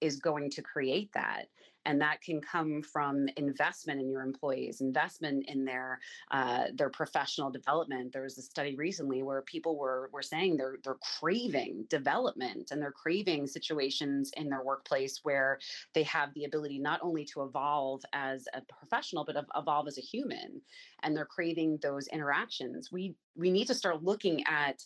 is 0.00 0.16
going 0.16 0.50
to 0.50 0.62
create 0.62 1.12
that 1.12 1.46
and 1.88 2.02
that 2.02 2.20
can 2.20 2.40
come 2.40 2.82
from 2.82 3.28
investment 3.38 3.98
in 3.98 4.10
your 4.10 4.22
employees 4.22 4.82
investment 4.82 5.46
in 5.48 5.64
their 5.64 5.98
uh, 6.30 6.64
their 6.74 6.90
professional 6.90 7.50
development. 7.50 8.12
There 8.12 8.22
was 8.22 8.36
a 8.36 8.42
study 8.42 8.76
recently 8.76 9.22
where 9.22 9.40
people 9.42 9.76
were 9.78 10.10
were 10.12 10.22
saying 10.22 10.58
they're 10.58 10.76
they're 10.84 10.98
craving 11.18 11.86
development 11.88 12.70
and 12.70 12.82
they're 12.82 12.92
craving 12.92 13.46
situations 13.46 14.30
in 14.36 14.50
their 14.50 14.62
workplace 14.62 15.20
where 15.22 15.58
they 15.94 16.02
have 16.02 16.34
the 16.34 16.44
ability 16.44 16.78
not 16.78 17.00
only 17.02 17.24
to 17.26 17.42
evolve 17.42 18.02
as 18.12 18.46
a 18.52 18.60
professional 18.78 19.24
but 19.24 19.36
evolve 19.56 19.88
as 19.88 19.96
a 19.96 20.02
human 20.02 20.60
and 21.02 21.16
they're 21.16 21.24
craving 21.24 21.78
those 21.82 22.06
interactions. 22.08 22.92
We 22.92 23.14
we 23.34 23.50
need 23.50 23.66
to 23.68 23.74
start 23.74 24.02
looking 24.02 24.44
at 24.46 24.84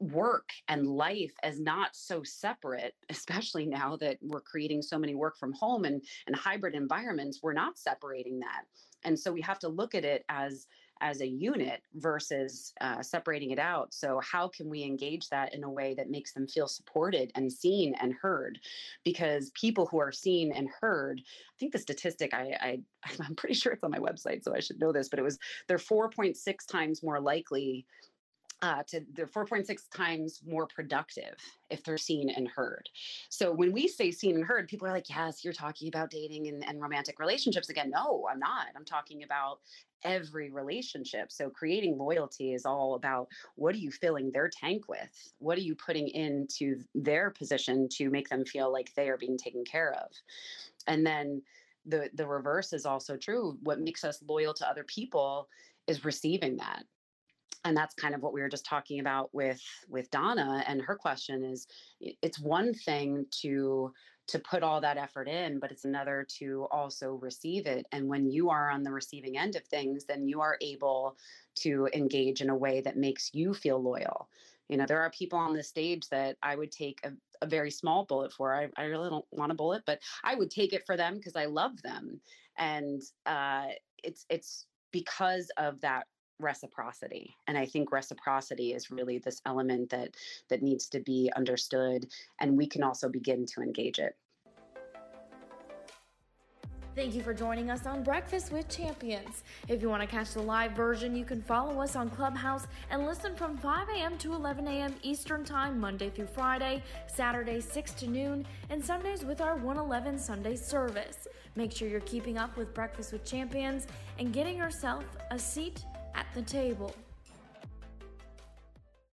work 0.00 0.50
and 0.68 0.86
life 0.86 1.32
as 1.42 1.58
not 1.58 1.96
so 1.96 2.22
separate 2.22 2.94
especially 3.10 3.66
now 3.66 3.96
that 3.96 4.18
we're 4.20 4.40
creating 4.40 4.82
so 4.82 4.98
many 4.98 5.14
work 5.14 5.36
from 5.38 5.52
home 5.52 5.84
and 5.84 6.02
and 6.26 6.36
hybrid 6.36 6.74
environments 6.74 7.40
we're 7.42 7.52
not 7.52 7.78
separating 7.78 8.38
that. 8.40 8.64
And 9.04 9.18
so 9.18 9.32
we 9.32 9.40
have 9.42 9.58
to 9.60 9.68
look 9.68 9.94
at 9.94 10.04
it 10.04 10.24
as 10.28 10.66
as 11.00 11.20
a 11.20 11.26
unit 11.26 11.80
versus 11.94 12.74
uh, 12.80 13.00
separating 13.00 13.52
it 13.52 13.58
out. 13.60 13.94
So 13.94 14.20
how 14.20 14.48
can 14.48 14.68
we 14.68 14.82
engage 14.82 15.28
that 15.28 15.54
in 15.54 15.62
a 15.62 15.70
way 15.70 15.94
that 15.94 16.10
makes 16.10 16.32
them 16.32 16.48
feel 16.48 16.66
supported 16.66 17.30
and 17.36 17.52
seen 17.52 17.94
and 18.00 18.12
heard? 18.20 18.58
Because 19.04 19.52
people 19.54 19.86
who 19.86 20.00
are 20.00 20.10
seen 20.10 20.50
and 20.52 20.68
heard 20.80 21.20
i 21.20 21.54
think 21.58 21.72
the 21.72 21.78
statistic 21.78 22.34
i, 22.34 22.52
I 22.60 22.80
i'm 23.24 23.34
pretty 23.34 23.54
sure 23.54 23.72
it's 23.72 23.82
on 23.84 23.90
my 23.90 23.98
website 23.98 24.42
so 24.42 24.54
i 24.54 24.60
should 24.60 24.80
know 24.80 24.92
this 24.92 25.08
but 25.08 25.18
it 25.18 25.22
was 25.22 25.38
they're 25.66 25.78
4.6 25.78 26.36
times 26.66 27.02
more 27.02 27.20
likely 27.20 27.86
uh, 28.62 28.82
to 28.88 29.00
they're 29.14 29.26
4.6 29.26 29.66
times 29.94 30.40
more 30.46 30.66
productive 30.66 31.36
if 31.70 31.84
they're 31.84 31.98
seen 31.98 32.30
and 32.30 32.48
heard. 32.48 32.88
So 33.28 33.52
when 33.52 33.72
we 33.72 33.86
say 33.86 34.10
seen 34.10 34.34
and 34.34 34.44
heard, 34.44 34.68
people 34.68 34.88
are 34.88 34.92
like, 34.92 35.08
yes, 35.08 35.44
you're 35.44 35.52
talking 35.52 35.88
about 35.88 36.10
dating 36.10 36.48
and, 36.48 36.64
and 36.66 36.80
romantic 36.80 37.20
relationships 37.20 37.68
again. 37.68 37.90
No, 37.90 38.26
I'm 38.30 38.40
not. 38.40 38.66
I'm 38.76 38.84
talking 38.84 39.22
about 39.22 39.60
every 40.04 40.50
relationship. 40.50 41.30
So 41.30 41.50
creating 41.50 41.98
loyalty 41.98 42.54
is 42.54 42.64
all 42.64 42.94
about 42.94 43.28
what 43.54 43.74
are 43.74 43.78
you 43.78 43.90
filling 43.90 44.30
their 44.30 44.48
tank 44.48 44.88
with? 44.88 45.32
What 45.38 45.58
are 45.58 45.62
you 45.62 45.74
putting 45.74 46.08
into 46.08 46.80
their 46.94 47.30
position 47.30 47.88
to 47.92 48.10
make 48.10 48.28
them 48.28 48.44
feel 48.44 48.72
like 48.72 48.92
they 48.94 49.08
are 49.08 49.18
being 49.18 49.38
taken 49.38 49.64
care 49.64 49.92
of? 49.92 50.10
And 50.86 51.06
then 51.06 51.42
the 51.86 52.10
the 52.14 52.26
reverse 52.26 52.72
is 52.72 52.86
also 52.86 53.16
true. 53.16 53.56
What 53.62 53.80
makes 53.80 54.04
us 54.04 54.22
loyal 54.26 54.54
to 54.54 54.68
other 54.68 54.84
people 54.84 55.48
is 55.86 56.04
receiving 56.04 56.56
that 56.56 56.84
and 57.68 57.76
that's 57.76 57.94
kind 57.94 58.14
of 58.14 58.22
what 58.22 58.32
we 58.32 58.40
were 58.40 58.48
just 58.48 58.64
talking 58.64 58.98
about 58.98 59.32
with 59.34 59.62
with 59.88 60.10
donna 60.10 60.64
and 60.66 60.80
her 60.80 60.96
question 60.96 61.44
is 61.44 61.66
it's 62.00 62.40
one 62.40 62.72
thing 62.72 63.24
to 63.30 63.92
to 64.26 64.38
put 64.38 64.62
all 64.62 64.80
that 64.80 64.96
effort 64.96 65.28
in 65.28 65.58
but 65.58 65.70
it's 65.70 65.84
another 65.84 66.26
to 66.28 66.66
also 66.70 67.12
receive 67.22 67.66
it 67.66 67.86
and 67.92 68.08
when 68.08 68.26
you 68.26 68.50
are 68.50 68.70
on 68.70 68.82
the 68.82 68.90
receiving 68.90 69.38
end 69.38 69.54
of 69.54 69.64
things 69.64 70.04
then 70.06 70.26
you 70.26 70.40
are 70.40 70.56
able 70.60 71.16
to 71.54 71.88
engage 71.94 72.40
in 72.40 72.50
a 72.50 72.56
way 72.56 72.80
that 72.80 72.96
makes 72.96 73.30
you 73.34 73.52
feel 73.52 73.82
loyal. 73.82 74.28
You 74.68 74.76
know 74.76 74.86
there 74.86 75.00
are 75.00 75.10
people 75.10 75.38
on 75.38 75.54
the 75.54 75.62
stage 75.62 76.08
that 76.10 76.36
i 76.42 76.54
would 76.54 76.70
take 76.70 77.00
a, 77.02 77.12
a 77.40 77.46
very 77.46 77.70
small 77.70 78.04
bullet 78.04 78.32
for 78.32 78.54
I, 78.54 78.68
I 78.76 78.84
really 78.84 79.08
don't 79.08 79.24
want 79.30 79.52
a 79.52 79.54
bullet 79.54 79.82
but 79.86 80.00
i 80.24 80.34
would 80.34 80.50
take 80.50 80.74
it 80.74 80.84
for 80.84 80.94
them 80.94 81.16
because 81.16 81.36
i 81.36 81.46
love 81.46 81.80
them 81.82 82.20
and 82.58 83.00
uh, 83.24 83.68
it's 84.04 84.26
it's 84.28 84.66
because 84.92 85.50
of 85.56 85.80
that 85.80 86.06
reciprocity 86.40 87.36
and 87.46 87.58
i 87.58 87.66
think 87.66 87.92
reciprocity 87.92 88.72
is 88.72 88.90
really 88.90 89.18
this 89.18 89.40
element 89.46 89.90
that 89.90 90.14
that 90.48 90.62
needs 90.62 90.88
to 90.88 91.00
be 91.00 91.30
understood 91.36 92.06
and 92.40 92.56
we 92.56 92.66
can 92.66 92.82
also 92.82 93.08
begin 93.08 93.44
to 93.46 93.60
engage 93.60 93.98
it 93.98 94.16
Thank 96.98 97.14
you 97.14 97.22
for 97.22 97.32
joining 97.32 97.70
us 97.70 97.86
on 97.86 98.02
Breakfast 98.02 98.50
with 98.50 98.68
Champions. 98.68 99.44
If 99.68 99.82
you 99.82 99.88
want 99.88 100.02
to 100.02 100.08
catch 100.08 100.32
the 100.32 100.42
live 100.42 100.72
version, 100.72 101.14
you 101.14 101.24
can 101.24 101.40
follow 101.40 101.80
us 101.80 101.94
on 101.94 102.10
Clubhouse 102.10 102.66
and 102.90 103.06
listen 103.06 103.36
from 103.36 103.56
5 103.56 103.88
a.m. 103.90 104.18
to 104.18 104.34
11 104.34 104.66
a.m. 104.66 104.92
Eastern 105.04 105.44
Time, 105.44 105.78
Monday 105.78 106.10
through 106.10 106.26
Friday, 106.26 106.82
Saturday 107.06 107.60
6 107.60 107.92
to 107.92 108.08
noon, 108.08 108.44
and 108.68 108.84
Sundays 108.84 109.24
with 109.24 109.40
our 109.40 109.54
111 109.54 110.18
Sunday 110.18 110.56
service. 110.56 111.28
Make 111.54 111.70
sure 111.70 111.86
you're 111.86 112.00
keeping 112.00 112.36
up 112.36 112.56
with 112.56 112.74
Breakfast 112.74 113.12
with 113.12 113.24
Champions 113.24 113.86
and 114.18 114.32
getting 114.32 114.56
yourself 114.56 115.04
a 115.30 115.38
seat 115.38 115.84
at 116.18 116.26
the 116.34 116.42
table. 116.42 116.92